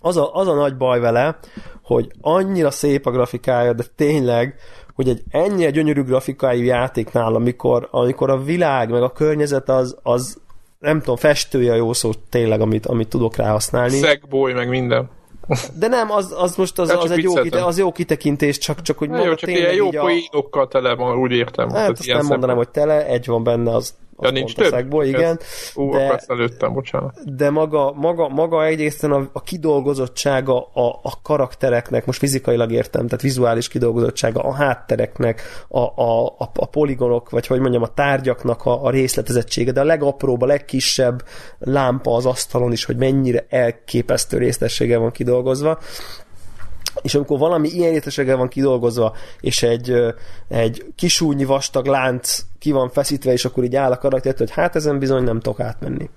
[0.00, 1.38] az a, az a nagy baj vele,
[1.82, 4.54] hogy annyira szép a grafikája, de tényleg,
[4.94, 10.38] hogy egy ennyire gyönyörű grafikájú játéknál, amikor, amikor a világ, meg a környezet az, az
[10.78, 13.98] nem tudom, festője a jó szó tényleg, amit, amit tudok rá használni.
[13.98, 15.08] Szegboly, meg minden.
[15.78, 18.98] De nem, az, az most az, az egy jó, kite, az jó kitekintés, csak, csak
[18.98, 21.70] hogy maga jó, csak ilyen jó poénokkal tele van, úgy értem.
[21.70, 24.70] Hát azt nem mondanám, hogy tele, egy van benne, az, Ja, nincs több?
[24.70, 25.38] Szegból, igen.
[25.74, 27.36] Ú, de, ezt előttem, bocsánat.
[27.36, 33.22] De maga, maga, maga egyrészt a, a kidolgozottsága a, a karaktereknek, most fizikailag értem, tehát
[33.22, 38.84] vizuális kidolgozottsága a háttereknek, a, a, a, a poligonok, vagy hogy mondjam, a tárgyaknak a,
[38.84, 41.22] a részletezettsége, de a legapróbb, a legkisebb
[41.58, 45.78] lámpa az asztalon is, hogy mennyire elképesztő részletessége van kidolgozva
[47.02, 49.96] és amikor valami ilyen érteséggel van kidolgozva, és egy,
[50.48, 54.76] egy kisúnyi vastag lánc ki van feszítve, és akkor így áll a karakter, hogy hát
[54.76, 56.10] ezen bizony nem tudok átmenni.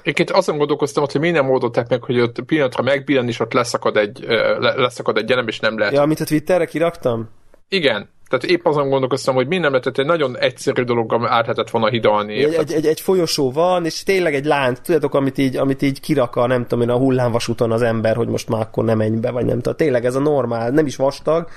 [0.00, 3.96] Egyébként azon gondolkoztam, hogy miért nem oldották meg, hogy ott pillanatra megbillen, és ott leszakad
[3.96, 4.24] egy,
[4.58, 5.94] leszakad egy gyerem, és nem lehet.
[5.94, 7.28] Ja, amit a Twitterre kiraktam?
[7.68, 11.88] Igen, tehát épp azon gondolkoztam, hogy minden lehetett egy nagyon egyszerű dologgal át lehetett volna
[11.88, 12.44] hidalni.
[12.44, 16.00] Egy, egy, egy, egy, folyosó van, és tényleg egy lánc, tudjátok, amit így, amit így
[16.00, 19.16] kirak a, nem tudom én, a hullámvasúton az ember, hogy most már akkor nem menj
[19.16, 19.76] be, vagy nem tudom.
[19.76, 21.48] Tényleg ez a normál, nem is vastag,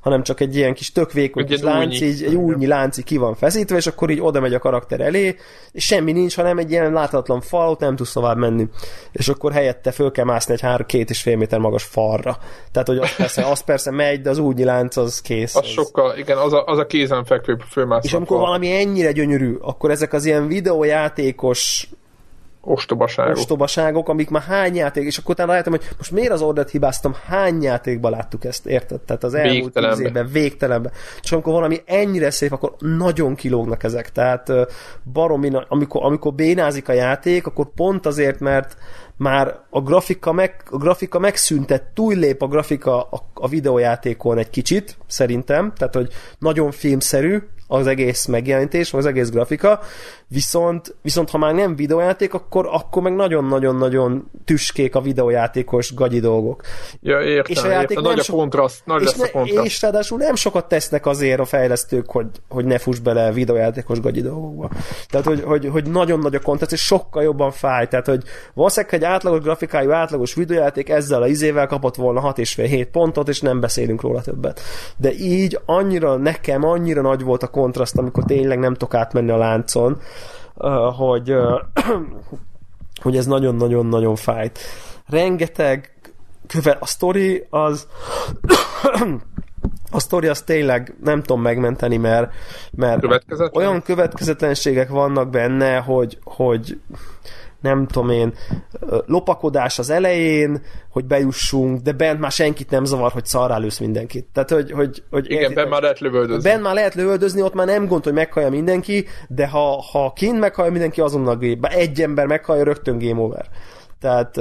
[0.00, 2.06] hanem csak egy ilyen kis tök vékony kis lánc, újnyi.
[2.06, 5.00] így, egy újnyi lánc így ki van feszítve, és akkor így oda megy a karakter
[5.00, 5.36] elé,
[5.72, 8.66] és semmi nincs, hanem egy ilyen láthatatlan fal, ott nem tudsz tovább menni.
[9.12, 12.38] És akkor helyette föl kell mászni egy három, két és fél méter magas falra.
[12.72, 15.54] Tehát, hogy az persze, az persze megy, de az újnyi lánc az kész.
[15.54, 15.68] Az, az...
[15.68, 18.04] sokkal, igen, az a, az a kézenfekvő főmászat.
[18.04, 21.88] És amikor valami ennyire gyönyörű, akkor ezek az ilyen videójátékos
[22.66, 23.36] ostobaságok.
[23.36, 27.14] ostobaságok, amik már hány játék, és akkor utána rájöttem, hogy most miért az ordert hibáztam,
[27.26, 29.00] hány játékban láttuk ezt, érted?
[29.00, 30.92] Tehát az elmúlt tíz évben, végtelenben.
[31.22, 34.12] És amikor valami ennyire szép, akkor nagyon kilógnak ezek.
[34.12, 34.52] Tehát
[35.12, 38.76] baromi, amikor, amikor bénázik a játék, akkor pont azért, mert
[39.16, 44.96] már a grafika, meg, a grafika megszűntett, túllép a grafika a, a videójátékon egy kicsit,
[45.06, 46.08] szerintem, tehát hogy
[46.38, 49.80] nagyon filmszerű, az egész megjelenítés, az egész grafika,
[50.28, 56.62] viszont, viszont ha már nem videójáték, akkor, akkor meg nagyon-nagyon-nagyon tüskék a videójátékos gagyi dolgok.
[57.00, 58.02] Ja, értem, és a játék értem.
[58.02, 59.66] nagy a kontraszt, nagy és, lesz a kontraszt.
[59.66, 64.20] És ráadásul nem sokat tesznek azért a fejlesztők, hogy, hogy ne fuss bele videójátékos gagyi
[64.20, 64.70] dolgokba.
[65.08, 67.88] Tehát, hogy, hogy, hogy nagyon nagy a kontraszt, és sokkal jobban fáj.
[67.88, 68.22] Tehát, hogy
[68.54, 73.60] valószínűleg egy átlagos grafikájú, átlagos videójáték ezzel a izével kapott volna 6,5-7 pontot, és nem
[73.60, 74.60] beszélünk róla többet.
[74.96, 79.36] De így annyira, nekem annyira nagy volt a kontraszt, amikor tényleg nem tudok átmenni a
[79.36, 80.00] láncon,
[80.96, 81.34] hogy,
[83.02, 84.58] hogy ez nagyon-nagyon-nagyon fájt.
[85.06, 85.94] Rengeteg
[86.46, 87.86] köve, a sztori az
[89.90, 92.32] a sztori az tényleg nem tudom megmenteni, mert,
[92.70, 93.04] mert
[93.52, 96.80] olyan következetlenségek vannak benne, hogy, hogy
[97.66, 98.34] nem tudom én,
[99.06, 104.26] lopakodás az elején, hogy bejussunk, de bent már senkit nem zavar, hogy szarrá lősz mindenkit.
[104.32, 106.50] Tehát, hogy, hogy, hogy Igen, bent már lehet lövöldözni.
[106.50, 110.38] Bent már lehet lövöldözni, ott már nem gond, hogy meghallja mindenki, de ha, ha kint
[110.38, 111.68] meghallja mindenki, azonnal game.
[111.68, 113.48] Egy ember meghallja, rögtön game over.
[114.00, 114.36] Tehát,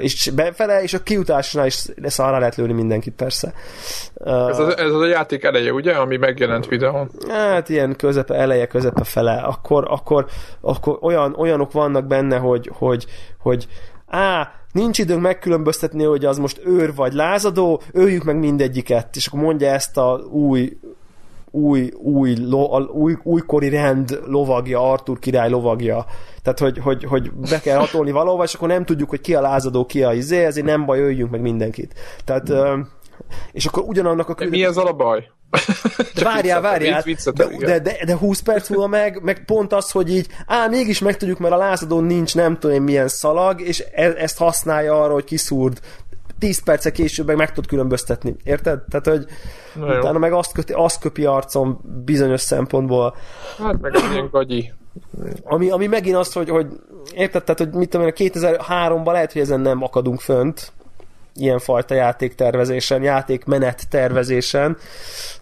[0.00, 1.84] és befele, és a kiutásnál is
[2.16, 3.52] arra lehet lőni mindenkit, persze.
[4.24, 7.10] Ez az, ez az a játék eleje, ugye, ami megjelent videón?
[7.28, 9.32] Hát ilyen közepe, eleje, közepe fele.
[9.32, 10.26] Akkor, akkor,
[10.60, 13.06] akkor olyan, olyanok vannak benne, hogy, hogy,
[13.38, 13.66] hogy
[14.06, 19.40] á, nincs időnk megkülönböztetni, hogy az most őr vagy lázadó, öljük meg mindegyiket, és akkor
[19.40, 20.78] mondja ezt a új
[21.56, 26.06] új, új, lo, új, újkori rend lovagja, Artur király lovagja.
[26.42, 29.40] Tehát, hogy, hogy, hogy be kell hatolni valahova, és akkor nem tudjuk, hogy ki a
[29.40, 31.94] lázadó, ki a izé, ezért nem baj, öljünk meg mindenkit.
[32.24, 32.52] Tehát,
[33.52, 34.62] és akkor ugyanannak a különböző...
[34.62, 35.30] Mi ez a baj?
[36.14, 37.02] De várjál, várjál,
[37.34, 40.98] de, de, de, de 20 perc múlva meg, meg pont az, hogy így, á, mégis
[40.98, 45.12] megtudjuk, mert a lázadón nincs nem tudom én milyen szalag, és e, ezt használja arra,
[45.12, 45.80] hogy kiszúrd
[46.38, 48.36] 10 perce később meg meg tud különböztetni.
[48.44, 48.80] Érted?
[48.90, 49.26] Tehát, hogy
[49.74, 50.18] Na utána jó.
[50.18, 53.14] meg azt, köti, azt köpi arcom bizonyos szempontból.
[53.58, 54.72] Hát meg ilyen gagyi.
[55.42, 56.66] Ami, ami megint azt, hogy, hogy
[57.14, 60.72] érted, tehát, hogy mit tudom én, 2003-ban lehet, hogy ezen nem akadunk fönt,
[61.36, 64.76] ilyenfajta játéktervezésen, játékmenet tervezésen,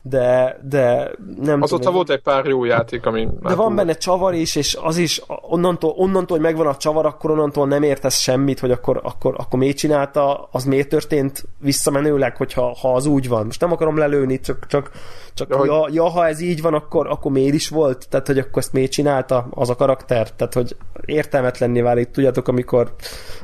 [0.03, 1.11] de, de
[1.43, 3.29] nem Azóta tudom, volt egy pár jó játék, ami...
[3.43, 7.31] De van benne csavar is, és az is onnantól, onnantól, hogy megvan a csavar, akkor
[7.31, 12.77] onnantól nem értesz semmit, hogy akkor, akkor, akkor miért csinálta, az miért történt visszamenőleg, hogyha
[12.81, 13.45] ha az úgy van.
[13.45, 14.91] Most nem akarom lelőni, csak, csak,
[15.35, 18.07] csak ja, ja, ja, ha ez így van, akkor, akkor miért is volt?
[18.09, 20.33] Tehát, hogy akkor ezt miért csinálta az a karakter?
[20.33, 22.95] Tehát, hogy értelmetlenné válik, tudjátok, amikor,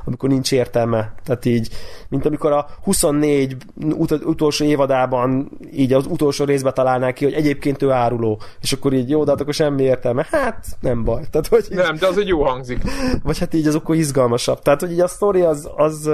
[0.04, 1.14] amikor nincs értelme.
[1.24, 1.68] Tehát így,
[2.08, 3.56] mint amikor a 24
[3.96, 8.92] ut- utolsó évadában így az utolsó részbe találnák ki, hogy egyébként ő áruló, és akkor
[8.92, 10.26] így jó, de hát akkor semmi értelme.
[10.30, 11.22] Hát, nem baj.
[11.30, 12.82] Tehát, hogy így, nem, de az egy jó hangzik.
[13.22, 14.62] Vagy hát így az akkor izgalmasabb.
[14.62, 16.10] Tehát, hogy így a sztori az, az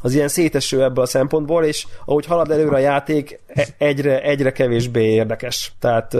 [0.00, 4.52] az ilyen széteső ebből a szempontból, és ahogy halad előre a játék, e- egyre, egyre
[4.52, 5.72] kevésbé érdekes.
[5.80, 6.16] Tehát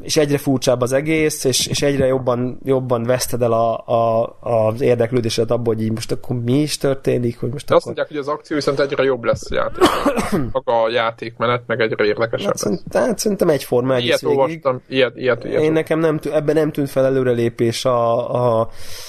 [0.00, 4.80] és egyre furcsább az egész, és, és egyre jobban, jobban veszted el a, a, az
[4.80, 7.76] érdeklődésedet abból, hogy így most akkor mi is történik, hogy most De akkor...
[7.76, 9.84] azt mondják, hogy az akció viszont egyre jobb lesz a játék.
[10.52, 12.82] Maga a játékmenet meg egyre érdekesebb hát, lesz.
[12.88, 14.38] Tehát szerintem egyforma egész ilyet végig.
[14.38, 18.68] Olvastam, ilyet, ilyet, ilyet Én nekem nem, ebben nem tűnt fel előrelépés a, a,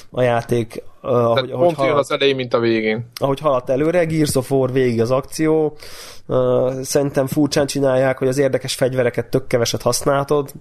[0.10, 3.10] a játék Uh, ahogy, ahogy pont halad, az elején, mint a végén.
[3.16, 5.78] Ahogy haladt előre, Gears of War végig az akció,
[6.28, 10.52] uh, szerintem furcsán csinálják, hogy az érdekes fegyvereket tök keveset használhatod,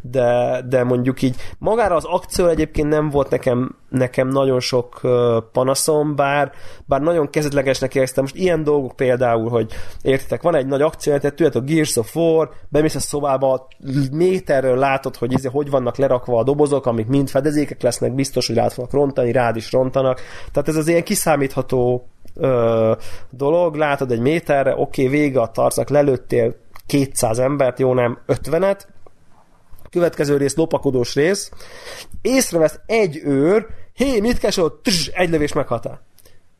[0.00, 5.36] de, de mondjuk így magára az akció egyébként nem volt nekem, nekem nagyon sok uh,
[5.52, 6.52] panaszom, bár,
[6.86, 8.22] bár nagyon kezdetlegesnek éreztem.
[8.22, 9.72] Most ilyen dolgok például, hogy
[10.02, 13.68] értitek, van egy nagy akció, tehát tudjátok, Gears of War, bemész a szobába,
[14.12, 18.56] méterről látod, hogy izé, hogy vannak lerakva a dobozok, amik mind fedezékek lesznek, biztos, hogy
[18.56, 20.20] lát fognak rontani, rád is rontanak.
[20.52, 22.92] Tehát ez az ilyen kiszámítható ö,
[23.30, 26.54] dolog, látod egy méterre, oké, okay, vége a tarcnak, lelőttél
[26.86, 28.80] 200 embert, jó nem, 50-et,
[29.90, 31.50] következő rész lopakodós rész,
[32.22, 34.80] észrevesz egy őr, hé, mit keresel,
[35.12, 36.00] egy lövés meghatál.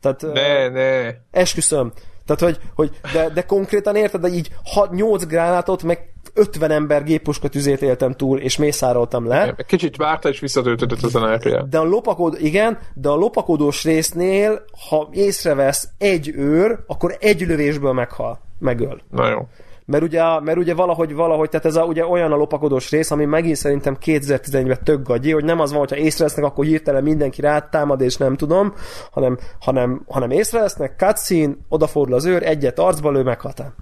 [0.01, 1.13] Tehát, ne, ne.
[1.31, 1.93] Esküszöm.
[2.25, 7.03] Tehát, hogy, hogy de, de konkrétan érted, hogy így 6, 8 gránátot, meg 50 ember
[7.03, 9.55] géppuska tüzét éltem túl, és mészároltam le.
[9.67, 11.69] Kicsit várta, és visszatöltötött az energiát.
[11.69, 17.93] De a lopakod, igen, de a lopakodós résznél, ha észrevesz egy őr, akkor egy lövésből
[17.93, 19.01] meghal, megöl.
[19.11, 19.47] Na jó
[19.89, 23.25] mert ugye, mert ugye valahogy, valahogy, tehát ez a, ugye olyan a lopakodós rész, ami
[23.25, 28.01] megint szerintem 2011-ben tök gagyi, hogy nem az van, hogyha észrevesznek, akkor hirtelen mindenki rátámad,
[28.01, 28.73] és nem tudom,
[29.11, 33.73] hanem, hanem, hanem észrevesznek, cutscene, odafordul az őr, egyet arcba lő, meghatál.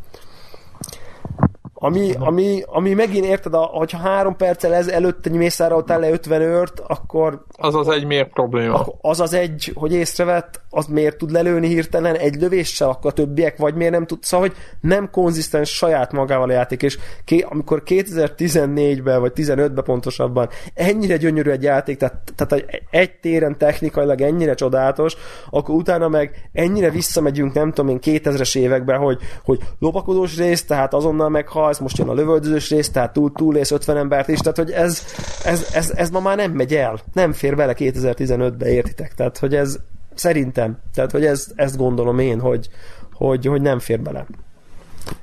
[1.79, 6.41] Ami, ami, ami megint érted, a, hogyha három perccel ez előtt egy mészároltál le 50
[6.41, 7.43] őrt, akkor...
[7.57, 8.85] Az az egy miért probléma?
[9.01, 13.57] Az az egy, hogy észrevett, az miért tud lelőni hirtelen egy lövéssel, akkor a többiek,
[13.57, 14.23] vagy miért nem tud.
[14.23, 20.49] Szóval, hogy nem konzisztens saját magával a játék, és ké, amikor 2014-ben, vagy 15-ben pontosabban
[20.73, 25.15] ennyire gyönyörű egy játék, tehát, tehát egy téren technikailag ennyire csodálatos,
[25.49, 30.93] akkor utána meg ennyire visszamegyünk, nem tudom én, 2000-es években, hogy, hogy lopakodós rész, tehát
[30.93, 34.57] azonnal meghal, ez most jön a lövöldözős rész, tehát túl, túlész 50 embert is, tehát
[34.57, 35.03] hogy ez,
[35.43, 39.13] ez, ez, ez ma már nem megy el, nem fér bele 2015-be, értitek?
[39.13, 39.79] Tehát, hogy ez
[40.13, 42.69] szerintem, tehát, hogy ez, ezt gondolom én, hogy,
[43.13, 44.25] hogy, hogy nem fér bele.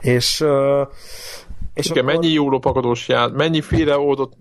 [0.00, 0.44] És
[1.74, 2.14] és Igen, akkor...
[2.14, 4.32] mennyi jó lopakodós jár, mennyiféle oldott,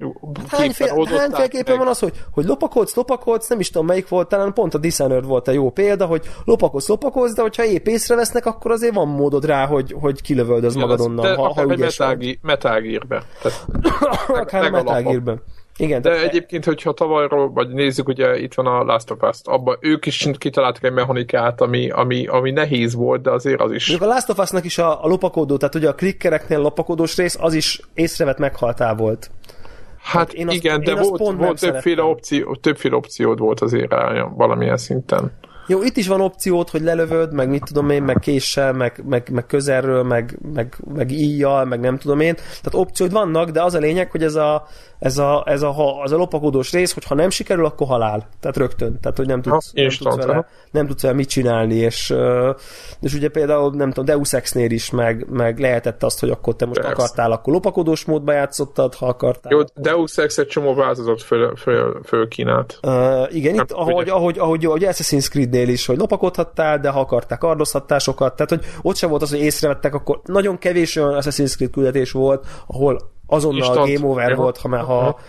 [0.47, 4.73] hányféle, hányféleképpen van az, hogy, hogy lopakodsz, lopakodsz, nem is tudom melyik volt, talán pont
[4.73, 8.93] a Dishonored volt a jó példa, hogy lopakodsz, lopakodsz, de hogyha épp észrevesznek, akkor azért
[8.93, 12.39] van módod rá, hogy, hogy kilövöldöz magad onnan, ha, ha ügyes vagy.
[12.41, 13.23] Metal Gear-be.
[14.27, 15.37] akár a Metal Gear-be.
[15.77, 16.25] Igen, de tehát...
[16.25, 20.29] egyébként, hogyha tavalyról, vagy nézzük, ugye itt van a Last of Us, abban ők is
[20.37, 23.89] kitaláltak egy mechanikát, ami, ami, ami nehéz volt, de azért az is.
[23.89, 27.53] a Last of Us-nak is a, a lopakodó, tehát ugye a klikkereknél lopakodós rész, az
[27.53, 29.31] is észrevett meghaltá volt.
[30.03, 33.93] Hát én azt, igen, de volt, volt többféle, opció, többféle opciód volt azért
[34.35, 35.31] valamilyen szinten.
[35.67, 39.29] Jó, itt is van opciót, hogy lelövöd, meg mit tudom én, meg késsel, meg, meg,
[39.31, 42.35] meg közelről, meg, meg, meg íjjal, meg nem tudom én.
[42.35, 44.67] Tehát opcióid vannak, de az a lényeg, hogy ez a,
[45.03, 48.27] ez a, ez a, ha, az a lopakodós rész, hogy ha nem sikerül, akkor halál.
[48.39, 48.99] Tehát rögtön.
[49.01, 52.13] Tehát, hogy nem tudsz, ha, nem tudsz, vele, nem tudsz vele mit csinálni, és,
[53.01, 56.65] és ugye például, nem tudom, Deus Ex-nél is meg, meg lehetett azt, hogy akkor te
[56.65, 56.93] most Persze.
[56.93, 59.51] akartál, akkor lopakodós módba játszottad, ha akartál.
[59.51, 62.79] Jó, Deus Ex egy csomó változat föl, föl, föl kínált.
[62.83, 66.99] Uh, igen, hát, itt, ahogy, ahogy, ahogy, ahogy Assassin's Creed-nél is, hogy lopakodhattál, de ha
[66.99, 71.21] akarták, kardozhattál sokat, tehát hogy ott sem volt az, hogy észrevettek, akkor nagyon kevés olyan
[71.21, 73.93] Assassin's Creed küldetés volt, ahol azonnal Instant.
[73.93, 74.35] game over ja.
[74.35, 75.19] volt, ha, ha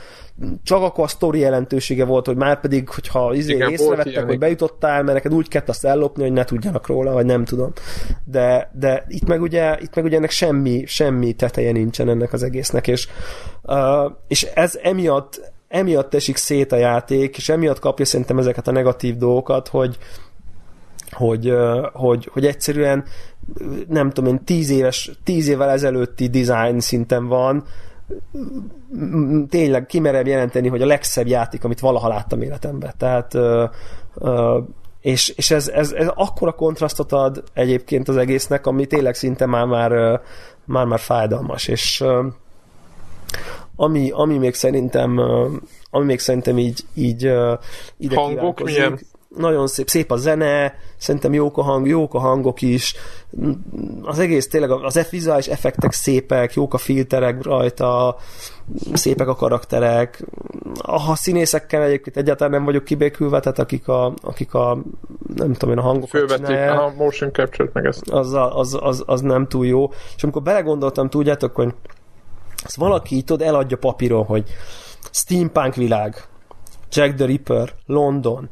[0.62, 5.02] csak akkor a sztori jelentősége volt, hogy már pedig, hogyha izé Igen, észrevettek, hogy bejutottál,
[5.02, 7.72] mert neked úgy kellett azt ellopni, hogy ne tudjanak róla, vagy nem tudom.
[8.24, 12.42] De, de itt meg ugye, itt meg ugye ennek semmi, semmi teteje nincsen ennek az
[12.42, 13.08] egésznek, és,
[13.62, 18.72] uh, és ez emiatt, emiatt esik szét a játék, és emiatt kapja szerintem ezeket a
[18.72, 19.98] negatív dolgokat, hogy,
[21.10, 21.52] hogy,
[21.92, 23.04] hogy, hogy egyszerűen
[23.88, 27.64] nem tudom én, tíz, éves, tíz évvel ezelőtti design szinten van,
[29.48, 32.94] tényleg kimerem jelenteni, hogy a legszebb játék, amit valaha láttam életemben.
[32.96, 33.34] Tehát
[35.00, 39.66] és, és ez, ez, ez akkora kontrasztot ad egyébként az egésznek, ami tényleg szinte már
[39.66, 40.20] már,
[40.64, 42.04] már, már fájdalmas, és
[43.76, 45.20] ami, ami még szerintem
[45.90, 47.22] ami még szerintem így, így
[47.96, 49.00] ide Hangok milyen?
[49.36, 52.94] Nagyon szép, szép a zene, szerintem jók a hang, jók a hangok is,
[54.02, 58.16] az egész tényleg az vizuális effektek szépek, jók a filterek rajta,
[58.92, 60.24] szépek a karakterek,
[60.78, 64.78] a színészekkel egyébként egyáltalán nem vagyok kibékülve, tehát akik a, akik a
[65.36, 68.10] nem tudom én, a hangokat Fölvették a motion capture meg ezt.
[68.10, 69.90] Az, az, az, az, nem túl jó.
[70.16, 71.74] És amikor belegondoltam, tudjátok, hogy
[72.64, 74.44] ezt valaki itt eladja papíron, hogy
[75.10, 76.24] steampunk világ,
[76.90, 78.48] Jack the Ripper, London,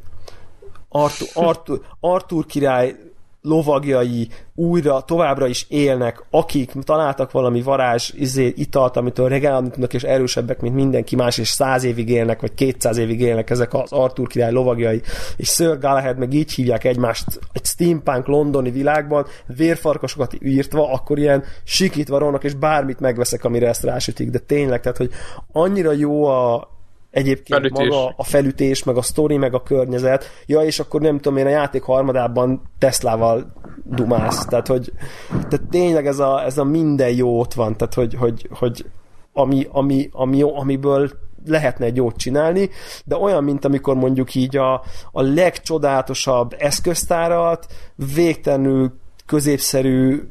[0.93, 2.97] Arthur, Arthur, Arthur király
[3.43, 10.03] lovagjai újra, továbbra is élnek, akik találtak valami varázs izé, italt, amitől regálni tudnak, és
[10.03, 14.27] erősebbek, mint mindenki más, és száz évig élnek, vagy kétszáz évig élnek ezek az Arthur
[14.27, 15.03] király lovagjai,
[15.37, 21.45] és Sir Galahad meg így hívják egymást egy steampunk londoni világban, vérfarkasokat írtva, akkor ilyen
[21.65, 25.11] sikítva vannak, és bármit megveszek, amire ezt rásütik, de tényleg, tehát, hogy
[25.53, 26.72] annyira jó a,
[27.13, 27.89] egyébként felütés.
[27.89, 30.25] maga a felütés, meg a sztori, meg a környezet.
[30.47, 33.53] Ja, és akkor nem tudom én, a játék harmadában Teslával
[33.85, 34.45] dumász.
[34.45, 34.93] Tehát, hogy
[35.29, 37.77] tehát tényleg ez a, ez a minden jó ott van.
[37.77, 38.85] Tehát, hogy, hogy, hogy
[39.33, 41.11] ami, ami, ami jó, amiből
[41.47, 42.71] lehetne egy jót csinálni,
[43.05, 44.83] de olyan, mint amikor mondjuk így a,
[45.13, 47.67] a legcsodálatosabb eszköztárat
[48.15, 48.93] végtelenül
[49.27, 50.23] középszerű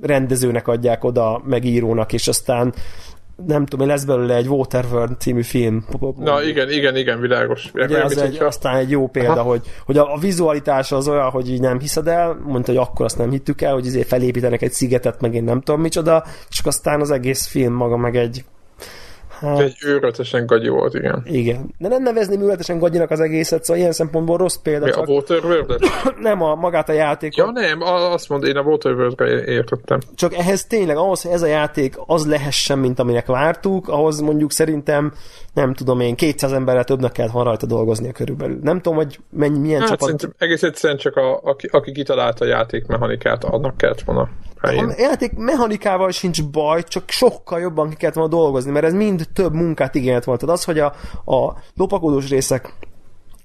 [0.00, 2.74] rendezőnek adják oda, megírónak, és aztán
[3.46, 5.84] nem tudom, lesz belőle egy Waterworld című film.
[6.18, 7.70] Na igen, igen, igen, világos.
[7.74, 9.42] Ugye az egy, aztán egy jó példa, Aha.
[9.42, 13.04] hogy, hogy a, a vizualitása az olyan, hogy így nem hiszed el, mondta, hogy akkor
[13.04, 16.66] azt nem hittük el, hogy izé felépítenek egy szigetet, meg én nem tudom micsoda, csak
[16.66, 18.44] aztán az egész film maga meg egy
[19.40, 21.22] Hát, egy őrületesen gagyi volt, igen.
[21.24, 21.74] Igen.
[21.78, 24.84] De nem nevezném őrületesen gagyinak az egészet, szóval ilyen szempontból rossz példa.
[24.84, 25.08] Mi, csak...
[25.08, 25.80] a waterworld
[26.20, 27.36] nem, a, magát a játékot.
[27.36, 29.98] Ja nem, azt mondom, én a waterworld értettem.
[30.14, 34.52] Csak ehhez tényleg, ahhoz, hogy ez a játék az lehessen, mint aminek vártuk, ahhoz mondjuk
[34.52, 35.12] szerintem,
[35.54, 38.58] nem tudom én, 200 emberrel többnek kellett van rajta dolgoznia körülbelül.
[38.62, 40.28] Nem tudom, hogy mennyi, milyen hát, csapat...
[40.38, 44.28] egész egyszerűen csak a, aki, aki kitalálta a játékmechanikát, annak kellett volna.
[44.62, 49.28] A játék mechanikával sincs baj, csak sokkal jobban ki kellett volna dolgozni, mert ez mind
[49.32, 50.40] több munkát igényelt volt.
[50.40, 52.72] Tehát az, hogy a, a lopakodós részek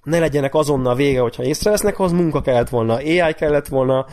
[0.06, 4.06] ne legyenek azonnal vége, hogyha észrevesznek, az munka kellett volna, AI kellett volna,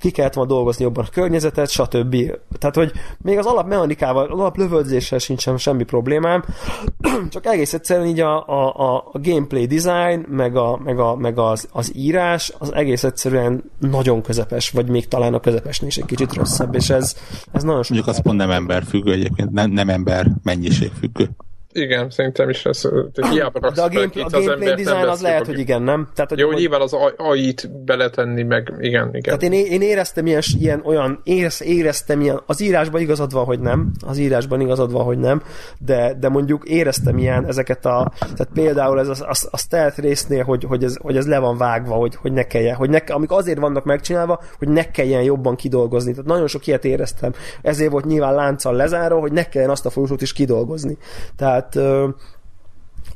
[0.00, 2.16] ki kellett volna dolgozni jobban a környezetet, stb.
[2.58, 6.44] Tehát, hogy még az alapmechanikával, az alaplövöldéssel sincsen semmi problémám,
[7.32, 11.68] csak egész egyszerűen így a, a, a gameplay design, meg, a, meg, a, meg az,
[11.72, 16.34] az írás, az egész egyszerűen nagyon közepes, vagy még talán a közepesnél is egy kicsit
[16.34, 17.16] rosszabb, és ez,
[17.52, 17.94] ez nagyon sok.
[17.94, 21.30] Mondjuk az pont nem ember függő egyébként, nem, nem ember mennyiség függő.
[21.76, 22.88] Igen, szerintem is ez,
[23.30, 26.08] hiába De a, game, a gameplay design az lehet, hogy igen, nem?
[26.14, 29.22] Tehát, hogy Jó, hogy nyilván az AI-t beletenni, meg igen, igen.
[29.22, 33.60] Tehát én, én éreztem ilyen, ilyen olyan, érez, éreztem ilyen, az írásban igazad van, hogy
[33.60, 35.42] nem, az írásban igazad van, hogy nem,
[35.78, 40.44] de, de mondjuk éreztem ilyen ezeket a, tehát például ez a, a, a stealth résznél,
[40.44, 43.30] hogy, hogy, ez, hogy ez le van vágva, hogy, hogy ne kelljen, hogy ne, amik
[43.30, 46.10] azért vannak megcsinálva, hogy ne kelljen jobban kidolgozni.
[46.10, 47.32] Tehát nagyon sok ilyet éreztem.
[47.62, 50.98] Ezért volt nyilván lánccal lezáró, hogy ne kelljen azt a folyosót is kidolgozni.
[51.36, 52.14] Tehát tehát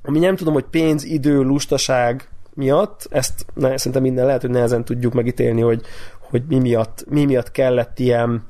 [0.03, 4.85] ami nem tudom, hogy pénz, idő, lustaság miatt, ezt ne, szerintem minden lehet, hogy nehezen
[4.85, 5.83] tudjuk megítélni, hogy,
[6.21, 8.47] hogy mi miatt, mi miatt kellett ilyen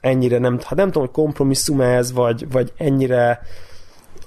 [0.00, 3.40] ennyire nem, hát nem tudom, hogy kompromisszum ez, vagy, vagy ennyire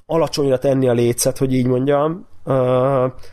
[0.06, 2.28] alacsonyra tenni a lécet, hogy így mondjam,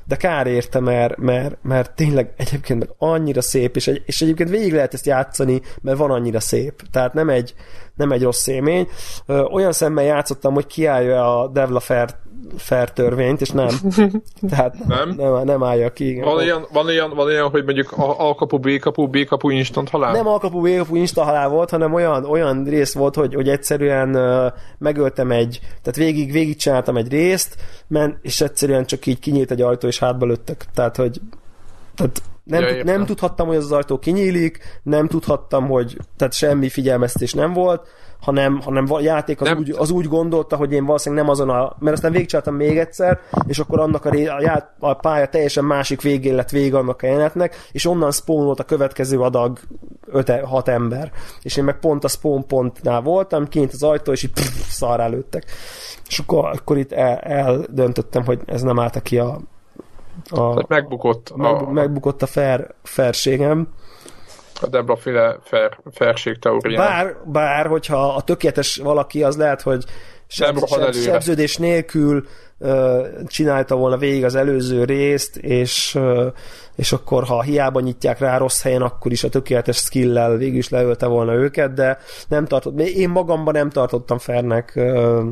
[0.05, 4.73] de kár érte, mert, mert, mert tényleg egyébként annyira szép, és, egy, és egyébként végig
[4.73, 6.83] lehet ezt játszani, mert van annyira szép.
[6.91, 7.55] Tehát nem egy,
[8.01, 8.89] nem egy rossz élmény.
[9.27, 12.09] Olyan szemmel játszottam, hogy kiállja a Devla Fair
[12.57, 13.69] fair törvényt, és nem.
[14.51, 16.21] Tehát nem, nem, nem állja ki.
[16.21, 19.89] Van olyan, van, olyan, van olyan, hogy mondjuk A kapu, B kapu, B kapu instant
[19.89, 20.13] halál?
[20.13, 23.49] Nem A kapu, B kapu instant halál volt, hanem olyan, olyan rész volt, hogy, hogy
[23.49, 24.19] egyszerűen
[24.79, 27.57] megöltem egy, tehát végig, végig csináltam egy részt,
[27.87, 30.65] men, és egyszerűen csak így kinyílt egy ajtó, és hátba lőttek.
[30.75, 31.21] Tehát, hogy
[31.95, 37.33] tehát nem, ja, nem tudhattam, hogy az ajtó kinyílik, nem tudhattam, hogy tehát semmi figyelmeztés
[37.33, 37.89] nem volt,
[38.21, 39.59] hanem, hanem a játék az, nem.
[39.59, 41.77] úgy, az úgy gondolta, hogy én valószínűleg nem azon a...
[41.79, 45.65] Mert aztán végigcsináltam még egyszer, és akkor annak a, ré, a, ját, a pálya teljesen
[45.65, 49.59] másik végén lett vége annak a jelenetnek, és onnan spawnolt a következő adag
[50.13, 51.13] 5-6 ember.
[51.43, 55.07] És én meg pont a spawn pontnál voltam, kint az ajtó, és így pff, szarrá
[55.07, 55.45] lőttek.
[56.09, 59.41] És akkor, akkor itt el, eldöntöttem, hogy ez nem állt ki a
[60.31, 63.69] a, megbukott a, megbukott a fair, fairségem.
[64.61, 66.87] A Debra féle fair, fairség teórián.
[66.87, 69.85] Bár, bár, hogyha a tökéletes valaki, az lehet, hogy
[70.27, 72.27] seb, seb, sebződés nélkül
[72.59, 76.27] uh, csinálta volna végig az előző részt, és, uh,
[76.77, 80.69] és akkor, ha hiába nyitják rá rossz helyen, akkor is a tökéletes skill-lel végül is
[80.69, 81.99] leölte volna őket, de
[82.29, 85.23] nem tartott, én magamban nem tartottam fernek uh,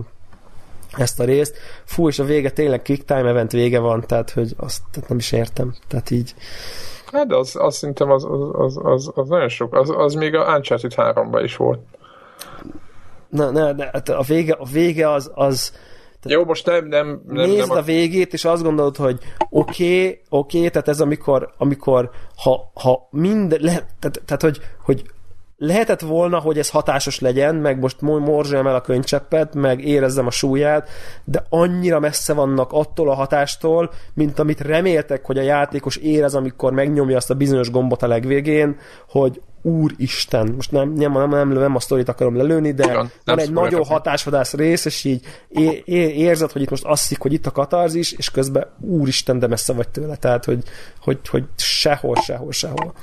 [0.97, 1.57] ezt a részt.
[1.85, 5.19] Fú, és a vége tényleg quick time event vége van, tehát hogy azt tehát nem
[5.19, 5.75] is értem.
[5.89, 6.35] Tehát így
[7.13, 9.75] Hát de az, azt szerintem az, az, az, az, az nagyon sok.
[9.75, 11.81] Az, az még a Uncharted 3 is volt.
[13.29, 15.73] Na, na, de hát a vége, a vége az, az
[16.21, 17.77] tehát Jó, most nem, nem, nem Nézd nem a...
[17.77, 22.71] a végét, és azt gondolod, hogy oké, okay, oké, okay, tehát ez amikor, amikor ha,
[22.75, 25.03] ha minden, le, tehát, tehát hogy, hogy
[25.59, 30.31] lehetett volna, hogy ez hatásos legyen, meg most morzsálom el a könycseppet, meg érezzem a
[30.31, 30.89] súlyát,
[31.25, 36.73] de annyira messze vannak attól a hatástól, mint amit reméltek, hogy a játékos érez, amikor
[36.73, 38.77] megnyomja azt a bizonyos gombot a legvégén,
[39.09, 43.39] hogy úristen, most nem, nem, nem, nem, nem a sztorit akarom lelőni, de Igen, van
[43.39, 47.47] egy nagyon hatásvadász rész, és így é, é, érzed, hogy itt most asszik, hogy itt
[47.47, 50.63] a katarzis, és közben úristen, de messze vagy tőle, tehát, hogy,
[51.01, 52.95] hogy, hogy sehol, sehol, sehol.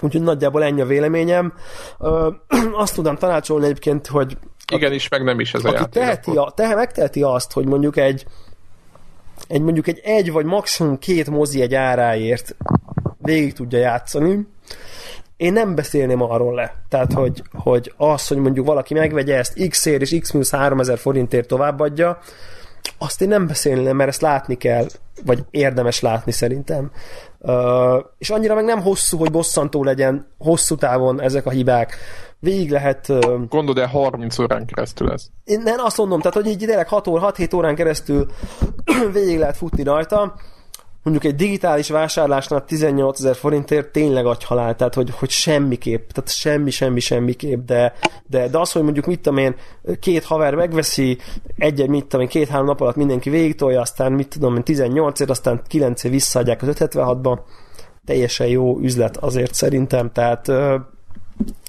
[0.00, 1.52] Úgyhogy nagyjából ennyi a véleményem.
[1.98, 2.30] Ö,
[2.82, 4.36] azt tudom tanácsolni egyébként, hogy
[4.72, 5.88] igen is, meg nem is ez a játék.
[5.88, 8.26] Teheti a, te, megteheti azt, hogy mondjuk egy,
[9.48, 12.56] egy mondjuk egy egy vagy maximum két mozi egy áráért
[13.18, 14.46] végig tudja játszani,
[15.36, 16.74] én nem beszélném arról le.
[16.88, 22.18] Tehát, hogy, hogy az, hogy mondjuk valaki megvegye ezt X-ért és X-3000 forintért továbbadja,
[22.98, 24.86] azt én nem beszélném, mert ezt látni kell,
[25.24, 26.90] vagy érdemes látni szerintem.
[27.38, 31.96] Uh, és annyira meg nem hosszú, hogy bosszantó legyen hosszú távon ezek a hibák.
[32.38, 33.08] Végig lehet...
[33.08, 35.26] Uh, Gondolod, de 30 órán keresztül ez?
[35.44, 38.26] Én nem azt mondom, tehát hogy így tényleg 6 óra, 6-7 órán keresztül
[39.12, 40.34] végig lehet futni rajta,
[41.06, 46.70] mondjuk egy digitális vásárlásnál 18 ezer forintért tényleg agyhalál, tehát hogy, hogy semmiképp, tehát semmi,
[46.70, 47.92] semmi, semmiképp, de,
[48.26, 49.54] de, de az, hogy mondjuk mit tudom én,
[50.00, 51.18] két haver megveszi,
[51.56, 55.30] egy, mit tudom én, két-három nap alatt mindenki végigtolja, aztán mit tudom én, 18 ért,
[55.30, 57.38] aztán 9 ér visszaadják az 576-ba,
[58.04, 60.52] teljesen jó üzlet azért szerintem, tehát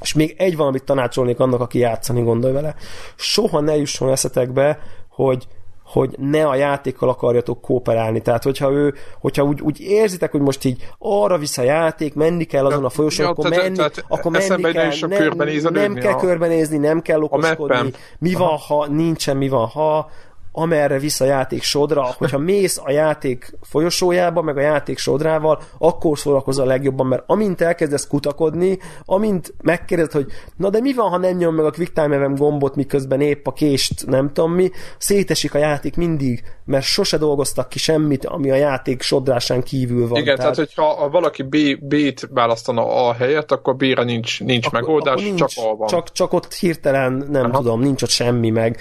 [0.01, 2.75] és még egy valamit tanácsolnék annak, aki játszani gondol vele.
[3.15, 5.47] Soha ne jusson eszetekbe, hogy
[5.87, 8.21] hogy ne a játékkal akarjatok kooperálni.
[8.21, 12.43] Tehát, hogyha ő, hogyha úgy, úgy érzitek, hogy most így arra visz a játék, menni
[12.43, 16.77] kell azon a folyosón, ja, akkor menni, tehát, akkor menni kell, nem, nem kell körbenézni,
[16.77, 17.91] nem kell okoskodni.
[18.19, 20.09] Mi van, ha nincsen, mi van, ha
[20.51, 26.19] amerre visz a játék sodra, hogyha mész a játék folyosójába, meg a játék sodrával, akkor
[26.19, 30.25] szórakozol a legjobban, mert amint elkezdesz kutakodni, amint megkérdezed, hogy
[30.55, 33.47] na de mi van, ha nem nyom meg a Quick Time Event gombot, miközben épp
[33.47, 38.51] a kést nem tudom mi, szétesik a játék mindig, mert sose dolgoztak ki semmit, ami
[38.51, 40.21] a játék sodrásán kívül van.
[40.21, 44.79] Igen, tehát, tehát hogyha valaki B, B-t választana A helyett, akkor B-re nincs, nincs akkor,
[44.79, 45.87] megoldás, akkor nincs, csak A van.
[45.87, 47.57] Csak, csak ott hirtelen, nem Aha.
[47.57, 48.79] tudom, nincs ott semmi meg.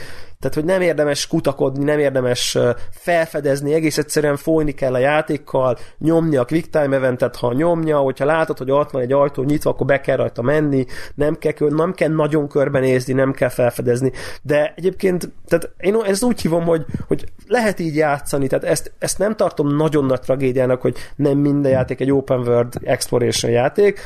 [0.49, 2.59] Tehát, hogy nem érdemes kutakodni, nem érdemes
[2.91, 8.25] felfedezni, egész egyszerűen folyni kell a játékkal, nyomni a quick time eventet, ha nyomja, hogyha
[8.25, 11.93] látod, hogy ott van egy ajtó nyitva, akkor be kell rajta menni, nem kell, nem
[11.93, 14.13] kell nagyon körbenézni, nem kell felfedezni.
[14.43, 19.19] De egyébként, tehát én ezt úgy hívom, hogy, hogy lehet így játszani, tehát ezt, ezt
[19.19, 24.01] nem tartom nagyon nagy tragédiának, hogy nem minden játék egy open world exploration játék.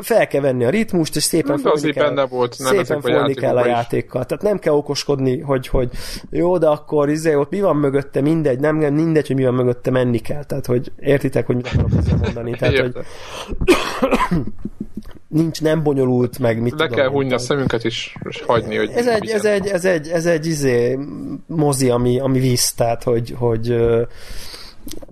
[0.00, 3.56] Fel kell venni a ritmust, és szépen folyni kell, benne volt, nem szépen folyni kell
[3.56, 4.24] a játékkal.
[4.24, 8.20] Tehát nem kell okoskodni, hogy hogy, hogy jó, de akkor izé, ott mi van mögötte,
[8.20, 10.44] mindegy, nem mindegy, hogy mi van mögötte, menni kell.
[10.44, 12.50] Tehát, hogy értitek, hogy mit akarok ezzel mondani.
[12.58, 12.92] Tehát, hogy
[15.28, 19.06] nincs, nem bonyolult, meg mit Le kell hunyni a szemünket is, és hagyni, hogy ez
[19.06, 20.98] egy, ez egy, ez egy, ez egy izé,
[21.46, 23.76] mozi, ami, ami visz, tehát, hogy, hogy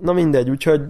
[0.00, 0.80] na mindegy, úgyhogy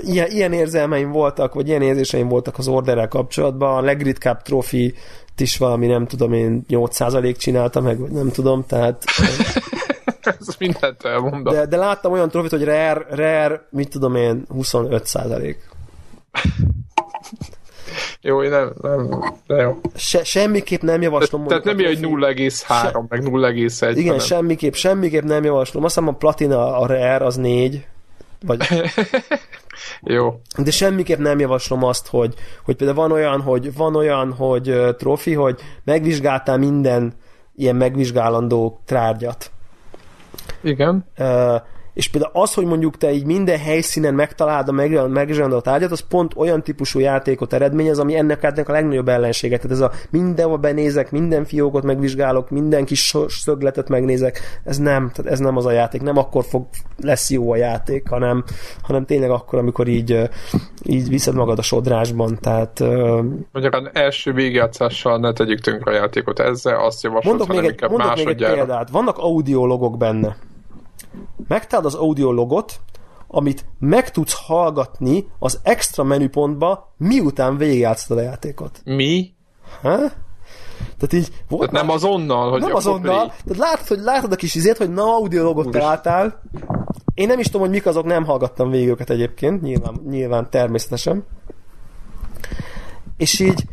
[0.00, 3.76] ilyen, ilyen érzelmeim voltak, vagy ilyen érzéseim voltak az orderrel kapcsolatban.
[3.76, 4.94] A legritkább trófi
[5.40, 9.04] is valami, nem tudom én, 8% csinálta meg, vagy nem tudom, tehát...
[10.40, 11.54] Ez mindent elmondom.
[11.54, 15.54] De, de láttam olyan trofit, hogy rare, rare, mit tudom én, 25%.
[18.20, 19.80] jó, én nem, nem, de jó.
[19.94, 21.46] Se, semmiképp nem javaslom.
[21.46, 23.90] Te, tehát nem hogy 0,3, se, meg 0,1.
[23.90, 24.18] Igen, hanem.
[24.18, 25.84] semmiképp, semmiképp nem javaslom.
[25.84, 27.86] Azt hiszem a platina, a rare az 4,
[28.46, 28.66] vagy
[30.02, 30.40] Jó.
[30.56, 32.34] De semmiképp nem javaslom azt, hogy,
[32.64, 37.14] hogy például van olyan, hogy van olyan, hogy uh, trofi, hogy megvizsgáltál minden
[37.54, 39.50] ilyen megvizsgálandó trágyat.
[40.62, 41.04] Igen.
[41.18, 41.54] Uh,
[41.98, 46.32] és például az, hogy mondjuk te így minden helyszínen megtaláld a megzsendelt tárgyat, az pont
[46.36, 49.56] olyan típusú játékot eredményez, ami ennek, ennek a legnagyobb ellensége.
[49.56, 55.32] Tehát ez a mindenhol benézek, minden fiókot megvizsgálok, minden kis szögletet megnézek, ez nem, tehát
[55.32, 56.66] ez nem az a játék, nem akkor fog,
[57.02, 58.44] lesz jó a játék, hanem,
[58.82, 60.28] hanem tényleg akkor, amikor így,
[60.82, 62.80] így viszed magad a sodrásban, tehát...
[63.52, 68.16] Magyarán első végjátszással ne tegyük tönkre a játékot ezzel, azt javaslom, mondok még egy, mondok
[68.16, 70.36] még egy példát, vannak audiologok benne.
[71.48, 72.80] Megtaláld az audiologot,
[73.26, 78.80] amit meg tudsz hallgatni az extra menüpontba, miután végigjátszod a játékot.
[78.84, 79.32] Mi?
[79.82, 79.96] Ha?
[80.98, 81.28] Tehát így...
[81.48, 83.26] Tehát nem azonnal, hogy Nem azonnal.
[83.26, 86.42] Tehát látod, hogy látod a kis izét, hogy na audiologot találtál.
[87.14, 91.24] Én nem is tudom, hogy mik azok, nem hallgattam végig őket egyébként, nyilván, nyilván természetesen.
[93.16, 93.64] És így,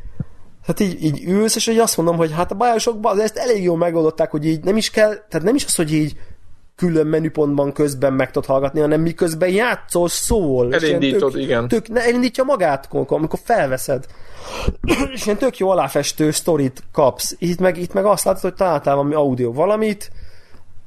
[0.66, 3.78] hát így, így ülsz, és így azt mondom, hogy hát a Bioshockban ezt elég jól
[3.78, 6.18] megoldották, hogy így nem is kell, tehát nem is az, hogy így
[6.76, 10.74] külön menüpontban közben meg tudod hallgatni, hanem miközben játszol, szól.
[10.74, 11.68] Elindítod, tök, igen.
[11.68, 14.06] Tök, ne, elindítja magát, amikor felveszed.
[15.14, 17.36] és ilyen tök jó aláfestő sztorit kapsz.
[17.40, 20.12] Itt meg, itt meg azt látod, hogy találtál valami audio valamit,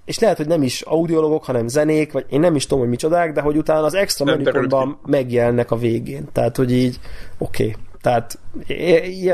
[0.05, 3.33] és lehet, hogy nem is audiologok, hanem zenék, vagy én nem is tudom, hogy micsodák,
[3.33, 6.29] de hogy utána az extra menüpontban megjelennek a végén.
[6.33, 7.01] Tehát, hogy így,
[7.39, 7.63] oké.
[7.63, 7.77] Okay.
[8.09, 8.39] Tehát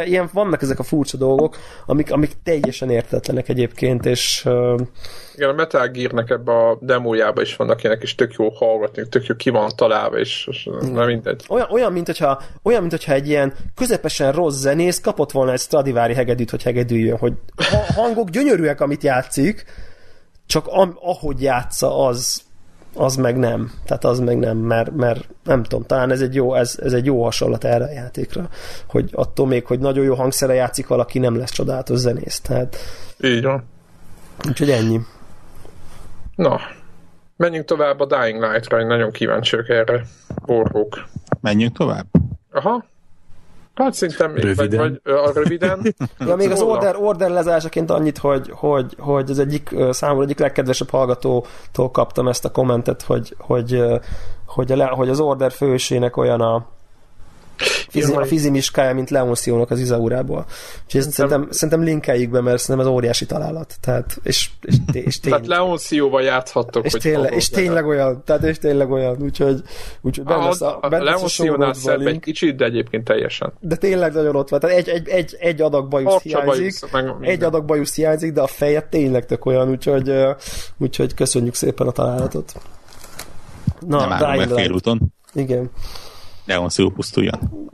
[0.07, 1.57] ilyen, vannak ezek a furcsa dolgok,
[1.87, 4.43] amik, amik teljesen értetlenek egyébként, és...
[4.45, 4.81] Uh...
[5.35, 9.27] Igen, a Metal Gear-nek ebbe a demójába is vannak ilyenek, és tök jó hallgatni, tök
[9.27, 11.45] jó ki van találva, és, és nem mindegy.
[11.49, 15.61] Olyan, olyan, mint hogyha, olyan, mint hogyha egy ilyen közepesen rossz zenész kapott volna egy
[15.61, 19.65] Stradivari hegedűt, hogy hegedűjön, hogy a hangok gyönyörűek, amit játszik,
[20.47, 22.43] csak am, ahogy játsza, az
[22.95, 23.73] az meg nem.
[23.85, 27.05] Tehát az meg nem, mert, mert nem tudom, talán ez egy, jó, ez, ez egy
[27.05, 28.49] jó hasonlat erre a játékra,
[28.87, 32.41] hogy attól még, hogy nagyon jó hangszere játszik valaki, nem lesz csodálatos zenész.
[32.41, 32.77] Tehát...
[33.21, 33.65] Így van.
[34.49, 35.01] Úgyhogy ennyi.
[36.35, 36.61] Na,
[37.37, 40.05] menjünk tovább a Dying Light-ra, én nagyon kíváncsiak erre.
[40.47, 41.05] Borhók.
[41.41, 42.07] Menjünk tovább?
[42.51, 42.85] Aha.
[43.75, 44.79] Hát szerintem röviden.
[44.79, 45.95] Vagy, vagy, a röviden.
[46.27, 50.91] ja, még az order, order lezárásaként annyit, hogy, hogy, hogy az egyik számomra egyik legkedvesebb
[50.91, 53.83] hallgatótól kaptam ezt a kommentet, hogy, hogy,
[54.47, 56.67] hogy, a, hogy az order fősének olyan a,
[57.89, 60.47] Fizi, a fizimiskája, mint Leonciónak az Izaurából.
[60.85, 63.75] Úgyhogy ezt szerintem, szerintem linkeljük be, mert szerintem ez óriási találat.
[63.81, 65.33] Tehát, és, és, és tény...
[65.33, 66.85] tehát Leoncióval játszhattok.
[66.85, 69.63] És, tényleg, és tényleg olyan, tehát és tényleg olyan, úgyhogy,
[70.01, 73.53] úgyhogy benne a, a, a Leonciónál szebb egy kicsit, de egyébként teljesen.
[73.61, 74.61] De tényleg nagyon ott van.
[74.61, 78.47] Tehát egy, egy, egy, egy adag bajusz hiányzik, bajusz, egy adag bajusz hiányzik, de a
[78.47, 80.13] feje tényleg tök olyan, úgyhogy,
[80.79, 82.53] úgyhogy köszönjük szépen a találatot.
[83.87, 85.01] Na, Nem meg félúton.
[85.33, 85.71] Igen.
[86.45, 87.71] Neon szó pusztuljon.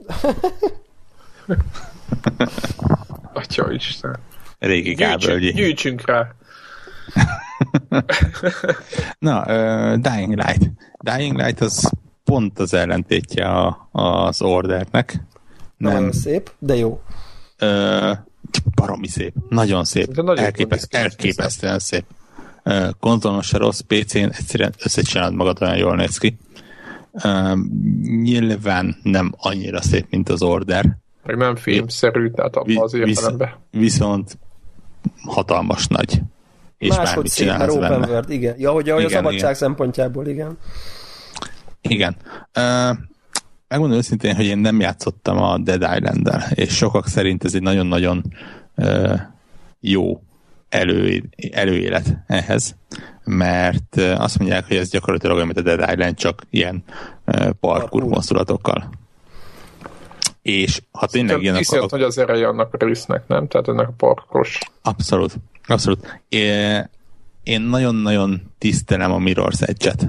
[3.32, 4.18] Atya Isten.
[4.58, 5.52] Régi kábelgyi.
[5.52, 6.34] Gyűjtsünk rá.
[9.18, 10.70] Na, uh, Dying Light.
[10.98, 11.90] Dying Light az
[12.24, 15.20] pont az ellentétje a, az ordernek.
[15.76, 17.02] Nem nagyon szép, de jó.
[17.60, 18.16] Uh,
[18.74, 19.34] baromi szép.
[19.48, 20.18] Nagyon szép.
[20.36, 22.04] Elképeszt, elképesztően szép.
[22.64, 26.38] Uh, konzolon se rossz, PC-n egyszerűen összecsinálod magad olyan jól néz ki.
[27.12, 27.58] Uh,
[28.22, 30.96] nyilván nem annyira szép, mint az Order.
[31.24, 33.50] Meg nem filmszerű, tehát abban az értelemben.
[33.70, 34.38] Viszont
[35.24, 36.22] hatalmas nagy.
[36.78, 38.54] És Máshogy szép, mert open world, igen.
[38.58, 39.54] Ja, hogy ahogy igen, a szabadság igen.
[39.54, 40.58] szempontjából, igen.
[41.80, 42.16] Igen.
[42.56, 42.96] Uh,
[43.68, 48.24] megmondom őszintén, hogy én nem játszottam a Dead Island-del, és sokak szerint ez egy nagyon-nagyon
[48.76, 49.20] uh,
[49.80, 50.22] jó
[50.70, 52.76] elő, előélet ehhez,
[53.24, 56.84] mert azt mondják, hogy ez gyakorlatilag olyan, mint a Dead Island, csak ilyen
[57.60, 58.90] parkour mozdulatokkal.
[60.42, 61.54] És ha tényleg ilyen...
[61.54, 61.90] Akkor...
[61.90, 63.48] hogy az ereje annak a résznek, nem?
[63.48, 64.58] Tehát ennek a parkos.
[64.82, 65.34] Abszolút.
[65.66, 66.22] Abszolút.
[67.42, 70.08] Én nagyon-nagyon tisztelem a Mirror's Edge-et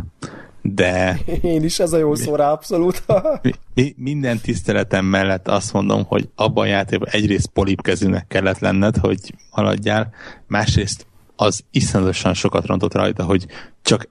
[0.61, 1.19] de...
[1.41, 3.03] Én is, ez a jó szó rá, abszolút.
[3.73, 9.19] mi, minden tiszteletem mellett azt mondom, hogy abban a játékban egyrészt polipkezűnek kellett lenned, hogy
[9.49, 10.13] haladjál,
[10.47, 11.05] másrészt
[11.35, 13.45] az iszonyatosan sokat rontott rajta, hogy
[13.81, 14.09] csak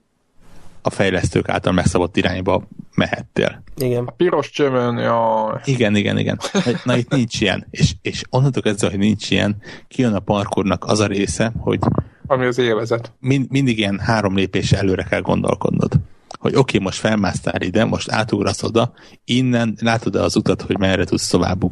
[0.82, 2.62] a fejlesztők által megszabott irányba
[2.94, 3.62] mehettél.
[3.76, 4.04] Igen.
[4.04, 5.60] A piros csövön, ja.
[5.64, 6.38] Igen, igen, igen.
[6.84, 7.66] Na itt nincs ilyen.
[7.70, 9.56] És, és onnantól kezdve, hogy nincs ilyen,
[9.88, 11.78] kijön a parkurnak az a része, hogy
[12.26, 13.12] ami az élvezet.
[13.20, 15.92] Mind, mindig ilyen három lépés előre kell gondolkodnod
[16.40, 18.92] hogy oké, okay, most felmásztál ide, most átugrasz oda,
[19.24, 21.62] innen látod az utat, hogy merre tudsz tovább.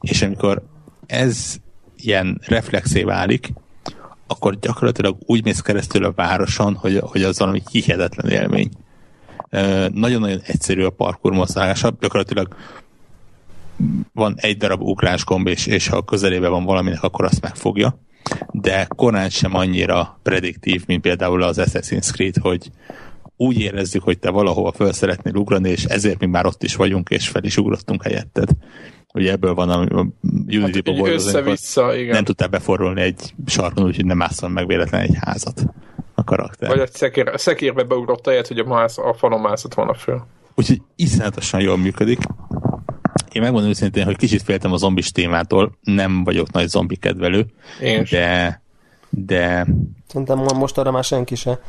[0.00, 0.62] És amikor
[1.06, 1.56] ez
[1.96, 3.52] ilyen reflexé válik,
[4.26, 8.70] akkor gyakorlatilag úgy mész keresztül a városon, hogy, hogy az valami hihetetlen élmény.
[9.92, 12.56] Nagyon-nagyon egyszerű a parkour mozgása, gyakorlatilag
[14.12, 17.98] van egy darab ugrásgomb, és, és ha közelébe van valaminek, akkor azt megfogja,
[18.50, 22.70] de korán sem annyira prediktív, mint például az Assassin's Creed, hogy,
[23.40, 27.08] úgy érezzük, hogy te valahova föl szeretnél ugrani, és ezért mi már ott is vagyunk,
[27.08, 28.48] és fel is ugrottunk helyetted.
[29.14, 30.06] Ugye ebből van a
[30.48, 32.14] Unity-ba hát, össze-vissza, igen.
[32.14, 35.62] Nem tudtál beforulni egy sarkon, úgyhogy nem mászol meg véletlen egy házat
[36.14, 36.68] a karakter.
[36.68, 40.22] Vagy egy szekér, szekérbe beugrott helyet, hogy a, mász, a falon mászott volna föl.
[40.54, 42.18] Úgyhogy iszonyatosan jól működik.
[43.32, 47.46] Én megmondom őszintén, hogy kicsit féltem a zombis témától, nem vagyok nagy zombi kedvelő,
[47.80, 48.62] Én de,
[49.10, 49.66] de...
[50.06, 51.60] Szerintem most arra már senki se.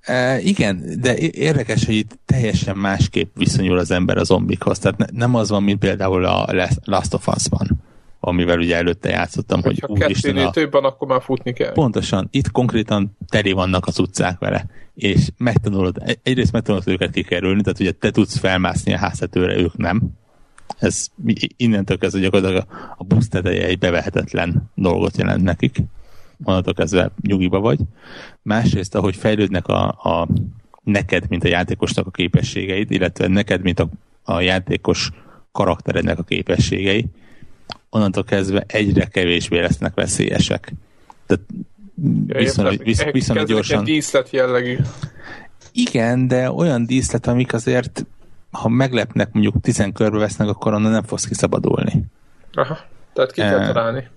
[0.00, 4.78] E, igen, de érdekes, hogy itt teljesen másképp viszonyul az ember a zombikhoz.
[4.78, 7.68] Tehát ne, nem az van, mint például a Last of Us-ban,
[8.20, 10.50] amivel ugye előtte játszottam, hogy, hogy úristen a...
[10.50, 11.72] több van, akkor már futni kell.
[11.72, 17.80] Pontosan, itt konkrétan teli vannak az utcák vele, és megtanulod, egyrészt megtanulod őket kikerülni, tehát
[17.80, 20.02] ugye te tudsz felmászni a háztetőre, ők nem,
[20.78, 21.06] ez
[21.56, 22.66] innentől kezdve gyakorlatilag
[22.96, 25.76] a busz teteje egy bevehetetlen dolgot jelent nekik.
[26.44, 27.78] Onnantól kezdve nyugiba vagy.
[28.42, 30.28] Másrészt, ahogy fejlődnek a, a
[30.82, 33.88] neked, mint a játékosnak a képességeid, illetve neked, mint a,
[34.22, 35.10] a játékos
[35.52, 37.06] karakterednek a képességei,
[37.90, 40.72] onnantól kezdve egyre kevésbé lesznek veszélyesek.
[41.26, 41.44] Tehát
[42.26, 43.84] viszonylag, visz, viszonylag gyorsan...
[43.84, 44.76] díszlet jellegű.
[45.72, 48.06] Igen, de olyan díszlet, amik azért
[48.50, 52.04] ha meglepnek, mondjuk tizen körbe vesznek, akkor onnan nem fogsz kiszabadulni.
[52.52, 52.78] Aha,
[53.12, 54.08] tehát ki kell találni.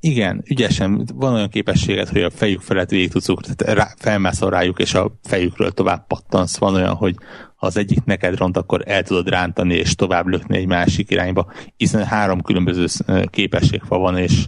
[0.00, 4.78] Igen, ügyesen, van olyan képességet, hogy a fejük felett végig tudsz tehát rá, felmászol rájuk,
[4.78, 6.58] és a fejükről tovább pattansz.
[6.58, 7.14] Van olyan, hogy
[7.56, 11.52] ha az egyik neked ront, akkor el tudod rántani, és tovább lökni egy másik irányba.
[11.76, 12.86] Hiszen három különböző
[13.30, 14.44] képességfa van, és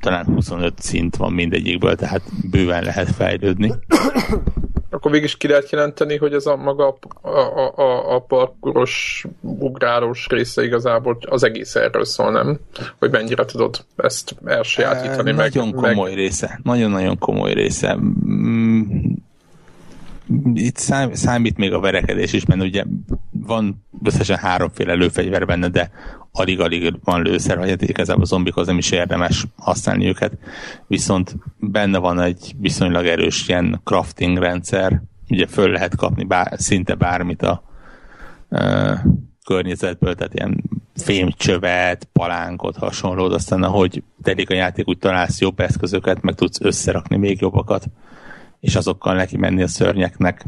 [0.00, 3.72] talán 25 szint van mindegyikből, tehát bőven lehet fejlődni.
[4.92, 9.26] Akkor végig is ki lehet jelenteni, hogy ez a maga a, a, a, a parkuros,
[9.40, 12.58] ugrálós része igazából az egész erről szól, nem?
[12.98, 15.30] Hogy mennyire tudod ezt elsajátítani.
[15.30, 16.14] E, meg, nagyon komoly meg...
[16.14, 16.60] része.
[16.62, 17.98] Nagyon-nagyon komoly része.
[18.26, 18.82] Mm,
[20.54, 22.84] itt szám, számít még a verekedés is, mert ugye
[23.30, 25.90] van összesen háromféle lőfegyver benne, de
[26.32, 30.32] alig-alig van lőszer, vagy igazából a zombikhoz nem is érdemes használni őket.
[30.86, 36.94] Viszont benne van egy viszonylag erős ilyen crafting rendszer, ugye föl lehet kapni bár, szinte
[36.94, 37.62] bármit a
[38.48, 38.98] uh,
[39.46, 40.62] környezetből, tehát ilyen
[40.94, 47.16] fémcsövet, palánkot, hasonlót, aztán ahogy telik a játék, úgy találsz jobb eszközöket, meg tudsz összerakni
[47.16, 47.86] még jobbakat
[48.60, 50.44] és azokkal neki menni a szörnyeknek.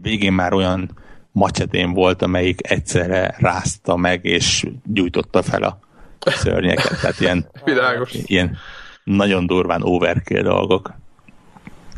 [0.00, 0.90] Végén már olyan
[1.38, 5.78] macsetén volt, amelyik egyszerre rázta meg, és gyújtotta fel a
[6.18, 7.00] szörnyeket.
[7.00, 8.12] Tehát ilyen, Világos.
[8.12, 8.56] ilyen
[9.04, 10.94] nagyon durván overkill dolgok.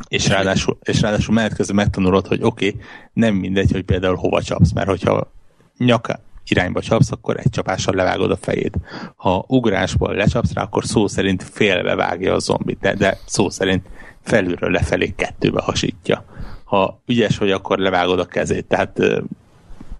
[0.09, 2.81] És ráadásul, és ráadásul menet közben megtanulod, hogy oké, okay,
[3.13, 5.33] nem mindegy, hogy például hova csapsz, mert hogyha
[5.79, 8.77] nyaka irányba csapsz, akkor egy csapással levágod a fejét.
[9.17, 13.87] Ha ugrásból lecsapsz rá, akkor szó szerint félbe vágja a zombit, de, de szó szerint
[14.23, 16.25] felülről lefelé kettőbe hasítja.
[16.71, 18.99] Ha ügyes vagy, akkor levágod a kezét, tehát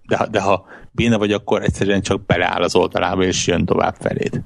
[0.07, 4.41] de, de ha béna vagy, akkor egyszerűen csak beleáll az oldalába, és jön tovább feléd.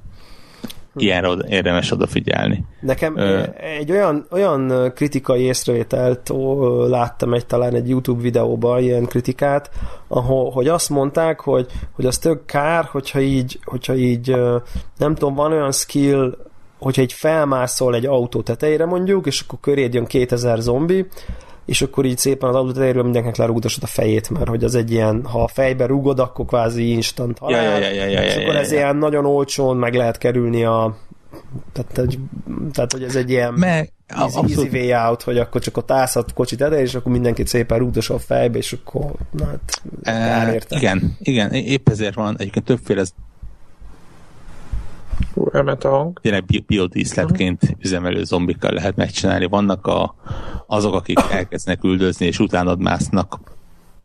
[0.95, 2.65] Ilyenre érdemes odafigyelni.
[2.81, 3.43] Nekem Ö...
[3.57, 9.69] egy olyan, olyan kritikai észrevételt ó, láttam egy talán egy YouTube videóban, ilyen kritikát,
[10.07, 14.35] ahol, hogy azt mondták, hogy, hogy az tök kár, hogyha így, hogyha így
[14.97, 16.37] nem tudom, van olyan skill,
[16.79, 21.05] hogyha egy felmászol egy autó tetejére mondjuk, és akkor köréd jön 2000 zombi,
[21.65, 24.91] és akkor így szépen az autó tetejéről mindenkinek lerúgdosod a fejét, mert hogy az egy
[24.91, 28.41] ilyen, ha a fejbe rúgod, akkor kvázi instant halál, ja, ja, ja, ja, és ja,
[28.41, 28.77] akkor ja, ez ja.
[28.77, 30.97] ilyen nagyon olcsón meg lehet kerülni a
[31.71, 32.19] tehát, hogy,
[32.71, 36.15] tehát, hogy ez egy ilyen meg, easy, easy way out, hogy akkor csak ott állsz
[36.15, 40.61] a kocsit tetejére, és akkor mindenkit szépen rúgdosol a fejbe, és akkor na hát, e,
[40.69, 43.03] igen, igen, épp ezért van egyébként többféle
[45.33, 46.19] Hú, elment a hang.
[46.21, 47.79] Tényleg biodíszletként uh-huh.
[47.81, 49.45] üzemelő zombikkal lehet megcsinálni.
[49.45, 50.15] Vannak a,
[50.67, 53.39] azok, akik elkezdenek üldözni, és utánad másznak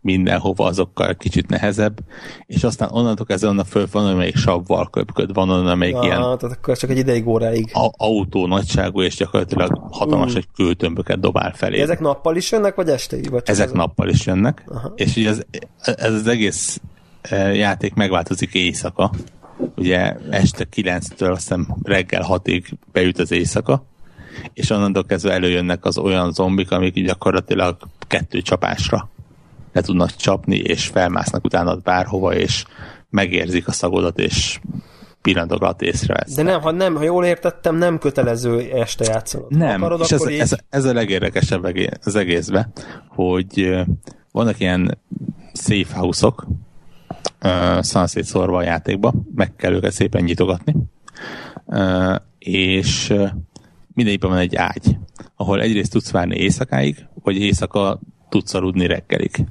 [0.03, 1.99] mindenhova, azokkal kicsit nehezebb,
[2.47, 6.21] és aztán onnantól kezdve onnan föl van, amelyik savval köpköd, van onnan, amelyik ja, ilyen
[6.21, 7.71] tehát akkor csak egy ideig óráig.
[7.73, 10.37] A, autó nagyságú, és gyakorlatilag hatalmas uh.
[10.37, 11.81] egy kőtömböket dobál felé.
[11.81, 13.17] Ezek nappal is jönnek, vagy este?
[13.31, 13.73] Vagy Ezek az...
[13.73, 14.93] nappal is jönnek, Aha.
[14.95, 15.41] és ugye ez,
[15.81, 16.81] ez az egész
[17.21, 19.11] eh, játék megváltozik éjszaka,
[19.81, 23.85] ugye este 9-től aztán reggel 6-ig beüt az éjszaka,
[24.55, 27.77] és onnantól kezdve előjönnek az olyan zombik, amik gyakorlatilag
[28.07, 29.11] kettő csapásra
[29.73, 32.65] le tudnak csapni, és felmásznak utána bárhova, és
[33.11, 34.61] megérzik a szagodat, és
[35.23, 36.35] pillanatokat észrevesz.
[36.35, 39.57] De nem, ha, nem, ha jól értettem, nem kötelező este játszanod.
[39.57, 40.39] Nem, akarod, és ez, így...
[40.39, 41.75] ez, ez a legérdekesebb
[42.05, 42.73] az egészben,
[43.09, 43.79] hogy
[44.33, 44.99] vannak ilyen
[45.53, 46.47] safe house-ok,
[47.81, 50.75] szanszétszorva a játékba, meg kell őket szépen nyitogatni,
[52.39, 53.15] és
[53.95, 54.97] mindegyikben van egy ágy,
[55.37, 59.45] ahol egyrészt tudsz várni éjszakáig, vagy éjszaka tudsz aludni reggelig.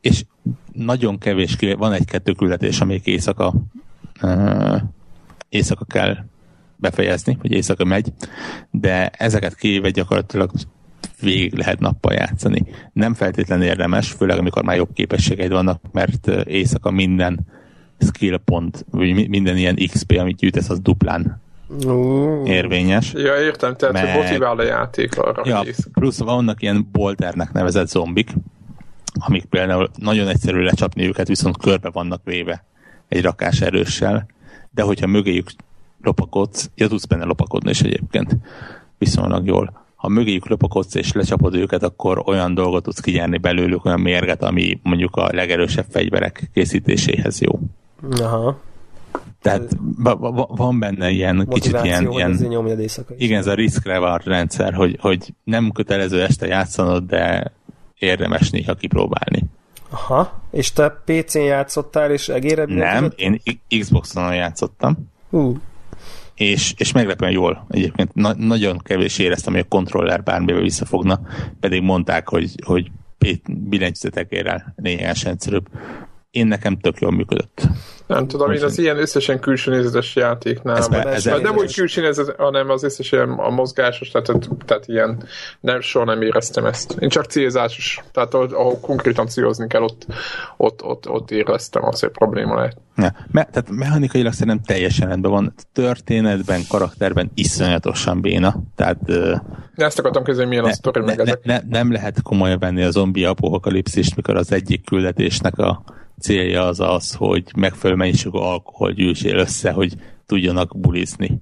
[0.00, 0.24] És
[0.72, 3.54] nagyon kevés, van egy-kettő küldetés, amelyik éjszaka
[5.48, 6.16] éjszaka kell
[6.76, 8.12] befejezni, vagy éjszaka megy,
[8.70, 10.50] de ezeket kivéve gyakorlatilag
[11.20, 12.64] végig lehet nappal játszani.
[12.92, 17.38] Nem feltétlenül érdemes, főleg amikor már jobb képességeid vannak, mert éjszaka minden
[17.98, 21.40] skill pont, vagy minden ilyen XP, amit gyűjtesz, az duplán
[21.84, 22.48] uh.
[22.48, 23.12] érvényes.
[23.12, 24.16] Ja, értem, tehát meg...
[24.16, 25.42] motivál a játék arra.
[25.44, 25.62] Ja,
[25.92, 28.30] plusz vannak ilyen bolternek nevezett zombik,
[29.14, 32.64] amik például nagyon egyszerű lecsapni őket, viszont körbe vannak véve
[33.08, 34.26] egy rakás erőssel,
[34.70, 35.50] de hogyha mögéjük
[36.02, 38.36] lopakodsz, ja tudsz benne lopakodni is egyébként
[38.98, 39.83] viszonylag jól.
[40.04, 44.80] Ha mögéjük lopakodsz és lecsapod őket, akkor olyan dolgot tudsz kinyerni belőlük, olyan mérget, ami
[44.82, 47.58] mondjuk a legerősebb fegyverek készítéséhez jó.
[48.20, 48.60] Aha.
[49.42, 49.76] Tehát
[50.48, 52.32] van benne ilyen kicsit ilyen, ilyen
[53.16, 57.52] igen, ez a risk reward rendszer, hogy, hogy nem kötelező este játszanod, de
[57.98, 59.44] érdemes néha kipróbálni.
[59.90, 63.40] Aha, és te PC-n játszottál, és egére Nem, én
[63.80, 65.10] Xbox-on játszottam.
[65.30, 65.56] Uh.
[66.34, 68.14] És, és meglepően jól egyébként.
[68.14, 71.20] Na, nagyon kevés éreztem, hogy a kontroller bármivel visszafogna,
[71.60, 72.90] pedig mondták, hogy, hogy
[73.46, 75.68] billentyűzetekérrel lényegesen egyszerűbb
[76.34, 77.62] én nekem tök jól működött.
[78.06, 82.00] Nem tudom, én az ilyen összesen külső nézetes játéknál, ez be, ez nem úgy külső
[82.00, 85.22] nézet, hanem az összesen a mozgásos, tehát, tehát ilyen,
[85.60, 86.96] nem, soha nem éreztem ezt.
[86.98, 90.06] Én csak célzásos, tehát ahol, konkrétan célozni kell, ott,
[90.56, 92.76] ott, ott, ott éreztem azt, hogy probléma lehet.
[92.96, 95.54] Ja, me, tehát mechanikailag szerintem teljesen rendben van.
[95.72, 98.62] Történetben, karakterben iszonyatosan béna.
[98.76, 99.04] Tehát,
[99.74, 101.44] De ezt akartam közölni, milyen ne, a sztori ne, meg ne, ezek.
[101.44, 105.82] Ne, nem lehet komolyan venni a zombi apokalipszist, mikor az egyik küldetésnek a
[106.20, 109.94] célja az az, hogy megfelelő mennyiségű alkohol gyűjtsél össze, hogy
[110.26, 111.40] tudjanak bulizni.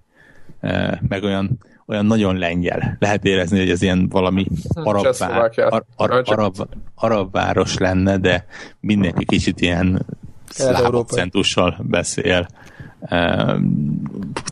[1.09, 2.97] Meg olyan, olyan nagyon lengyel.
[2.99, 6.55] Lehet érezni, hogy ez ilyen valami arab, vár, ar, ar, arab,
[6.95, 8.47] arab város lenne, de
[8.81, 10.07] mindenki kicsit ilyen
[10.49, 12.49] szláv akcentussal beszél.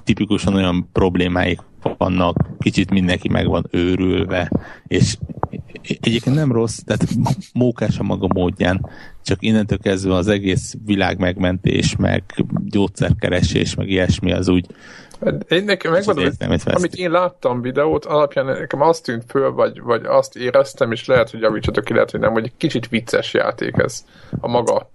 [0.04, 1.60] Tipikusan olyan problémáik
[1.98, 4.50] vannak, kicsit mindenki meg van őrülve,
[4.86, 5.16] és
[5.82, 7.06] egyébként nem rossz, tehát
[7.52, 8.88] mókás a maga módján,
[9.22, 12.22] csak innentől kezdve az egész világ megmentés, meg
[12.64, 14.66] gyógyszerkeresés, meg ilyesmi az úgy
[15.48, 20.04] én nekem megmondom, hogy amit én láttam videót, alapján nekem azt tűnt föl, vagy, vagy
[20.04, 23.76] azt éreztem, és lehet, hogy javítsatok ki, lehet, hogy nem, hogy egy kicsit vicces játék
[23.76, 24.04] ez
[24.40, 24.90] a maga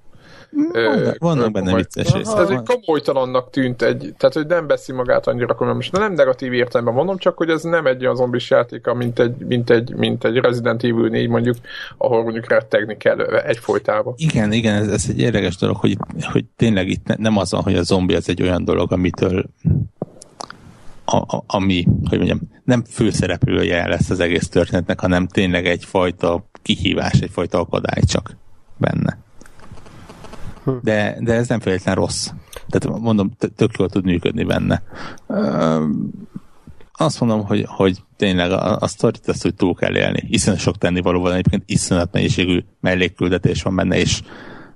[0.74, 2.40] vannak, vannak benne vicces részek.
[2.40, 5.76] Ez egy komolytalannak tűnt egy, tehát hogy nem beszi magát annyira komolyan.
[5.76, 9.36] Most nem negatív értelemben mondom, csak hogy ez nem egy olyan zombis játék, mint egy,
[9.38, 11.56] mint egy, mint egy Resident Evil 4 mondjuk,
[11.98, 14.14] ahol mondjuk rettegni kell egyfolytában.
[14.18, 15.98] Igen, igen, ez, ez egy érdekes dolog, hogy,
[16.32, 19.46] hogy tényleg itt nem az van, hogy a zombi az egy olyan dolog, amitől
[21.06, 27.20] a, a, ami, hogy mondjam, nem főszereplője lesz az egész történetnek, hanem tényleg egyfajta kihívás,
[27.20, 28.38] egyfajta akadály csak
[28.78, 29.25] benne.
[30.82, 32.30] De, de ez nem feltétlenül rossz.
[32.70, 34.82] Tehát mondom, tök jól tud működni benne.
[36.94, 40.24] Azt mondom, hogy, hogy tényleg a, a sztorit azt, hogy túl kell élni.
[40.30, 44.22] Iszonyat sok tennivaló van, egyébként iszonyat mennyiségű mellékküldetés van benne, és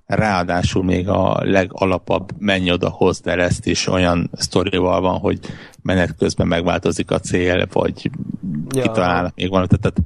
[0.05, 5.39] ráadásul még a legalapabb menj oda, hozd el ezt is olyan sztorival van, hogy
[5.81, 8.09] menet közben megváltozik a cél, vagy
[8.69, 8.81] ja.
[8.81, 9.97] kitalálnak még valamit, tehát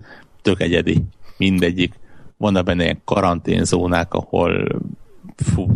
[0.41, 1.03] tök egyedi
[1.37, 1.93] mindegyik.
[2.37, 4.81] Vannak benne ilyen karanténzónák, ahol
[5.41, 5.67] fú,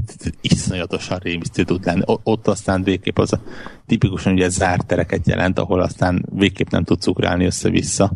[0.42, 2.02] iszonyatosan rémisztő tud lenni.
[2.06, 3.42] Ott aztán végképp az a
[3.86, 8.12] tipikusan ugye zárt tereket jelent, ahol aztán végképp nem tudsz ugrálni össze-vissza,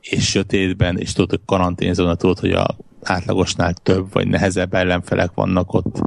[0.00, 5.72] és sötétben, és tudod, hogy karanténzóna, tudod, hogy a átlagosnál több vagy nehezebb ellenfelek vannak
[5.72, 6.00] ott,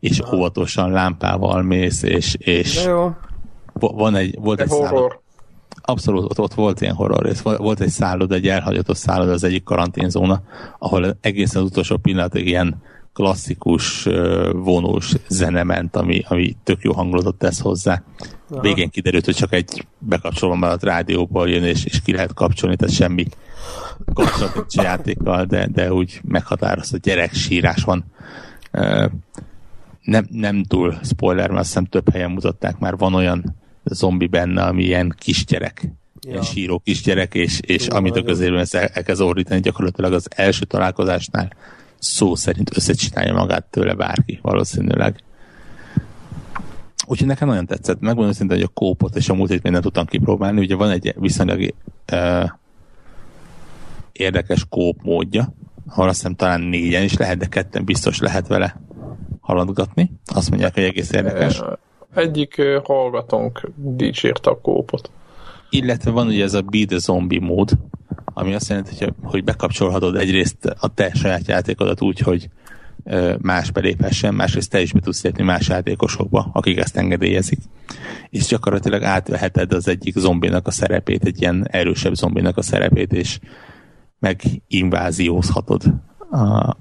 [0.00, 2.88] és óvatosan lámpával mész, és, és
[3.72, 5.20] van egy, volt egy szállod,
[5.84, 7.40] Abszolút, ott, ott volt ilyen horror rész.
[7.40, 10.42] Volt egy szállod, egy elhagyatott szállod az egyik karanténzóna,
[10.78, 12.82] ahol egészen az utolsó pillanatig ilyen
[13.12, 14.08] klasszikus
[14.52, 18.02] vonós zene ment, ami, ami tök jó hangulatot tesz hozzá.
[18.50, 18.60] Aha.
[18.60, 22.94] Végén kiderült, hogy csak egy bekapcsolom maradt rádióból jön, és, és ki lehet kapcsolni, tehát
[22.94, 23.26] semmi
[24.14, 28.04] kapcsolat nincs játékkal, de, de úgy meghatározó gyerek sírás van.
[30.02, 34.62] Nem, nem túl spoiler, mert azt hiszem több helyen mutatták már, van olyan zombi benne,
[34.62, 35.80] ami ilyen kisgyerek,
[36.20, 36.30] ja.
[36.30, 40.64] ilyen síró kisgyerek, és, és Jó, amit a közérben ezt elkezd ordítani, gyakorlatilag az első
[40.64, 41.52] találkozásnál
[42.02, 45.22] szó szerint összecsinálja magát tőle bárki, valószínűleg.
[47.06, 48.00] Úgyhogy nekem nagyon tetszett.
[48.00, 50.60] Megmondom szinte, hogy a kópot és a múlt még nem tudtam kipróbálni.
[50.60, 51.74] Ugye van egy viszonylag
[52.12, 52.50] uh,
[54.12, 55.54] érdekes kóp módja,
[55.88, 58.80] ahol azt hiszem talán négyen is lehet, de ketten biztos lehet vele
[59.40, 60.12] haladgatni.
[60.34, 61.62] Azt mondják, hogy egész érdekes.
[62.14, 65.10] Egyik hallgatónk dicsérte a kópot.
[65.74, 67.78] Illetve van ugye ez a Be the Zombie mód,
[68.24, 72.48] ami azt jelenti, hogy, hogy bekapcsolhatod egyrészt a te saját játékodat úgy, hogy
[73.38, 77.58] más beléphessen, másrészt te is be tudsz lépni más játékosokba, akik ezt engedélyezik.
[78.30, 83.38] És gyakorlatilag átveheted az egyik zombinak a szerepét, egy ilyen erősebb zombinak a szerepét, és
[84.18, 85.84] meginváziózhatod
[86.30, 86.76] a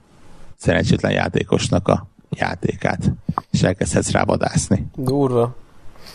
[0.58, 3.12] szerencsétlen játékosnak a játékát,
[3.52, 4.88] és elkezdhetsz rá vadászni.
[4.96, 5.56] Durva.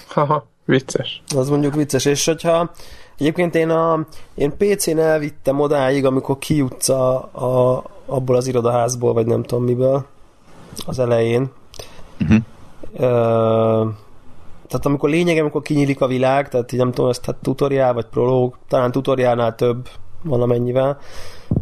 [0.06, 1.22] Haha, vicces.
[1.36, 2.70] Az mondjuk vicces, és hogyha
[3.18, 9.26] egyébként én, a, én PC-n elvittem odáig, amikor kijutsz a, a, abból az irodaházból, vagy
[9.26, 10.06] nem tudom miből,
[10.86, 11.50] az elején.
[12.20, 12.38] Uh-huh.
[12.96, 13.88] Ö,
[14.68, 18.06] tehát amikor lényeg, amikor kinyílik a világ, tehát így nem tudom, ez tehát tutoriál, vagy
[18.06, 19.88] prológ, talán tutoriálnál több
[20.22, 20.98] valamennyivel,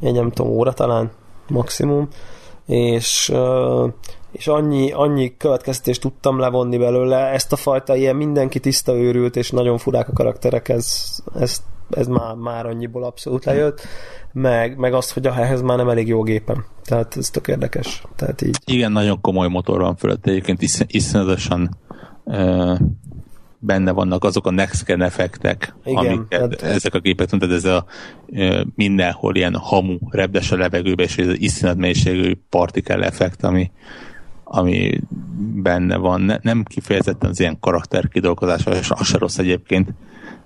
[0.00, 1.10] egy nem tudom, óra talán
[1.48, 2.08] maximum,
[2.66, 3.32] és,
[4.34, 9.50] és annyi, annyi következtetést tudtam levonni belőle, ezt a fajta ilyen mindenki tiszta őrült, és
[9.50, 13.80] nagyon furák a karakterek, ez, ez, ez már, már annyiból abszolút lejött,
[14.32, 16.64] meg, meg azt, hogy ehhez már nem elég jó gépem.
[16.84, 18.02] Tehát ez tök érdekes.
[18.16, 18.58] Tehát így.
[18.64, 21.76] Igen, nagyon komoly motor van fölött, egyébként isz, iszonyatosan
[23.58, 27.64] benne vannak azok a next gen effektek, Igen, amiket hát, ezek a gépek, tehát ez
[27.64, 27.84] a
[28.32, 33.70] e, mindenhol ilyen hamu, repdes a levegőbe, és ez az iszonyat mélységű partikel effekt, ami,
[34.56, 35.00] ami
[35.62, 36.20] benne van.
[36.20, 39.92] Ne, nem kifejezetten az ilyen karakter kidolgozása, és az se rossz egyébként,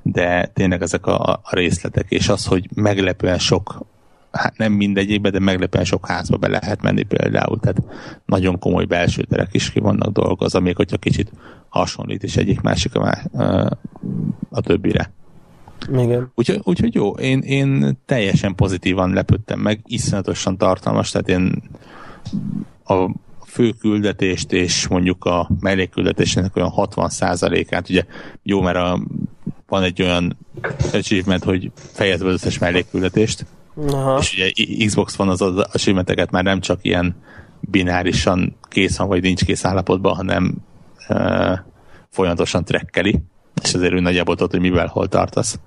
[0.02, 3.86] de tényleg ezek a, a részletek, és az, hogy meglepően sok
[4.30, 7.82] hát nem mindegyikbe, de meglepően sok házba be lehet menni például, tehát
[8.24, 11.32] nagyon komoly belső terek is ki vannak dolgozva, még hogyha kicsit
[11.68, 13.18] hasonlít is egyik másik a,
[14.51, 15.10] a többire.
[15.93, 16.32] Igen.
[16.35, 21.62] Úgyhogy, úgyhogy jó, én, én teljesen pozitívan lepődtem meg, iszonyatosan tartalmas, tehát én
[22.85, 23.10] a
[23.59, 28.05] fő küldetést és mondjuk a mellékküldetésnek olyan 60%-át, ugye
[28.43, 29.01] jó, mert a,
[29.68, 30.36] van egy olyan
[30.93, 33.47] achievement, hogy fejezd az összes mellékküldetést,
[33.86, 34.18] Aha.
[34.18, 37.16] és ugye Xbox van az az achievementeket már nem csak ilyen
[37.60, 40.55] binárisan kész van, vagy nincs kész állapotban, hanem
[42.10, 43.20] folyamatosan trekkeli,
[43.62, 45.59] és ezért úgy nagyjából tudod, hogy mivel hol tartasz.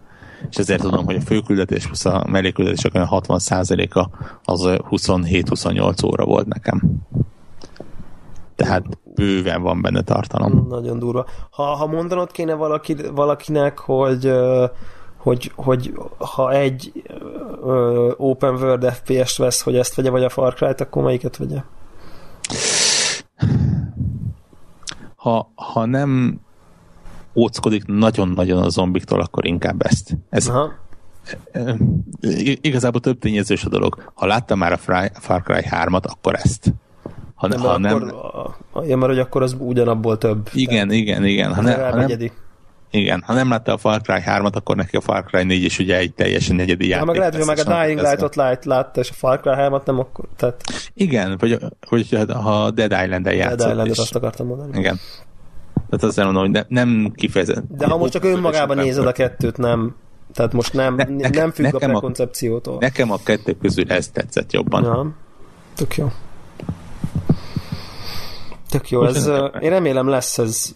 [0.49, 4.09] És ezért tudom, hogy a főküldetés plusz a melléküldetés olyan 60%-a
[4.43, 6.81] az 27-28 óra volt nekem.
[8.55, 10.65] Tehát bőven van benne tartalom.
[10.69, 11.25] Nagyon durva.
[11.51, 14.31] Ha, ha mondanod kéne valaki, valakinek, hogy
[15.17, 17.03] hogy, hogy ha egy
[18.17, 21.61] open world FPS-t vesz, hogy ezt vegye, vagy a Far Cry-t, akkor melyiket vegye?
[25.21, 26.39] ha, ha nem
[27.35, 30.17] óckodik nagyon-nagyon a zombiktól, akkor inkább ezt.
[30.29, 30.71] Ez, Aha.
[32.61, 34.11] Igazából több tényezős a dolog.
[34.13, 34.77] Ha láttam már a
[35.13, 36.73] Far Cry 3-at, akkor ezt.
[37.41, 37.93] Ha, nem, ha nem...
[37.93, 38.55] Akkor,
[38.87, 40.49] ja, mert hogy akkor az ugyanabból több.
[40.53, 41.53] Igen, tehát, igen, igen.
[41.53, 42.09] Ha, ne, ha nem,
[42.89, 45.79] igen, ha nem látta a Far Cry 3-at, akkor neki a Far Cry 4 is
[45.79, 46.99] ugye egy teljesen negyedi játék.
[46.99, 49.85] Ha meg lehet, hogy meg a Dying Light-ot lát, látta, és a Far Cry 3-at
[49.85, 50.25] nem akkor.
[50.35, 50.61] Tehát...
[50.93, 51.57] Igen, vagy,
[51.89, 53.57] vagy ha Dead Island-el játszott.
[53.57, 54.79] Dead Island-et azt akartam mondani.
[54.79, 54.99] Igen.
[55.89, 57.63] Tehát azt mondom, hogy ne, nem kifejezett.
[57.77, 59.95] De ha most csak önmagában nézed a kettőt, nem,
[60.33, 62.77] tehát most nem, ne, ne, nem függ nekem a prekoncepciótól.
[62.79, 64.83] Nekem a kettő közül ez tetszett jobban.
[64.83, 65.11] Ja,
[65.75, 66.11] tök jó.
[68.71, 69.27] Tök jó, ez,
[69.61, 70.75] én remélem lesz ez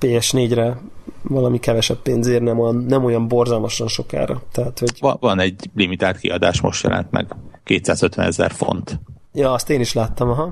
[0.00, 0.80] PS4-re
[1.22, 4.42] valami kevesebb pénzért, nem olyan, nem olyan borzalmasan sokára.
[4.52, 4.96] Tehát, hogy...
[5.00, 9.00] Van, van egy limitált kiadás, most jelent meg 250 ezer font.
[9.32, 10.50] Ja, azt én is láttam, aha.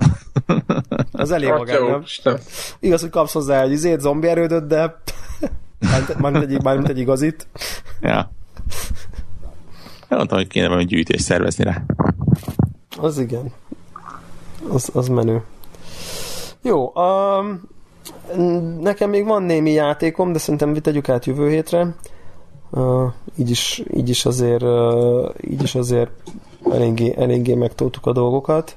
[1.12, 2.38] Az elég magány, nem?
[2.80, 5.00] Igaz, hogy kapsz hozzá egy izét, zombi erődöt, de
[6.18, 7.46] mármint egy, mármint egy igazit.
[8.00, 8.30] Ja.
[10.08, 11.82] Mondtam, hogy kéne valami gyűjtést szervezni rá.
[12.98, 13.52] Az igen.
[14.68, 15.42] Az, az menő.
[16.66, 17.60] Jó, um,
[18.80, 21.94] Nekem még van némi játékom, de szerintem tegyük át jövő hétre.
[22.70, 26.10] Uh, így, is, így is azért uh, így is azért
[26.70, 28.76] eléggé, eléggé megtoltuk a dolgokat.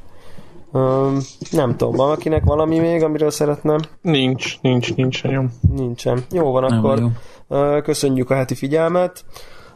[0.72, 1.18] Uh,
[1.52, 3.80] nem tudom, van akinek valami még, amiről szeretném?
[4.02, 5.52] Nincs, nincs, nincs nagyon.
[5.76, 6.24] Nincsen.
[6.32, 7.08] Jó van, nem akkor jó.
[7.48, 9.26] Uh, köszönjük a heti figyelmet.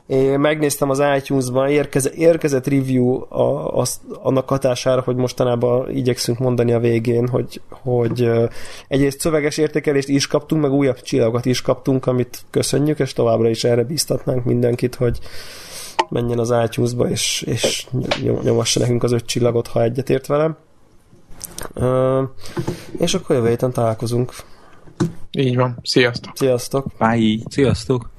[0.08, 6.74] Én megnéztem az iTunes-ban, érkeze, érkezett review a, az, annak hatására, hogy mostanában igyekszünk mondani
[6.74, 8.30] a végén, hogy, hogy
[8.88, 13.64] egyrészt szöveges értékelést is kaptunk, meg újabb csillagokat is kaptunk, amit köszönjük, és továbbra is
[13.64, 15.20] erre bíztatnánk mindenkit, hogy
[16.10, 17.88] menjen az iTunes-ba, és, és
[18.22, 20.58] nyomassa nekünk az öt csillagot, ha egyetért velem.
[21.76, 22.24] Uh,
[22.98, 24.34] és akkor jövő héten találkozunk.
[25.32, 25.78] Így van.
[25.84, 26.38] Sziasztok.
[26.38, 26.86] Sziasztok.
[26.98, 27.44] Bye.
[27.50, 28.12] Sziasztok.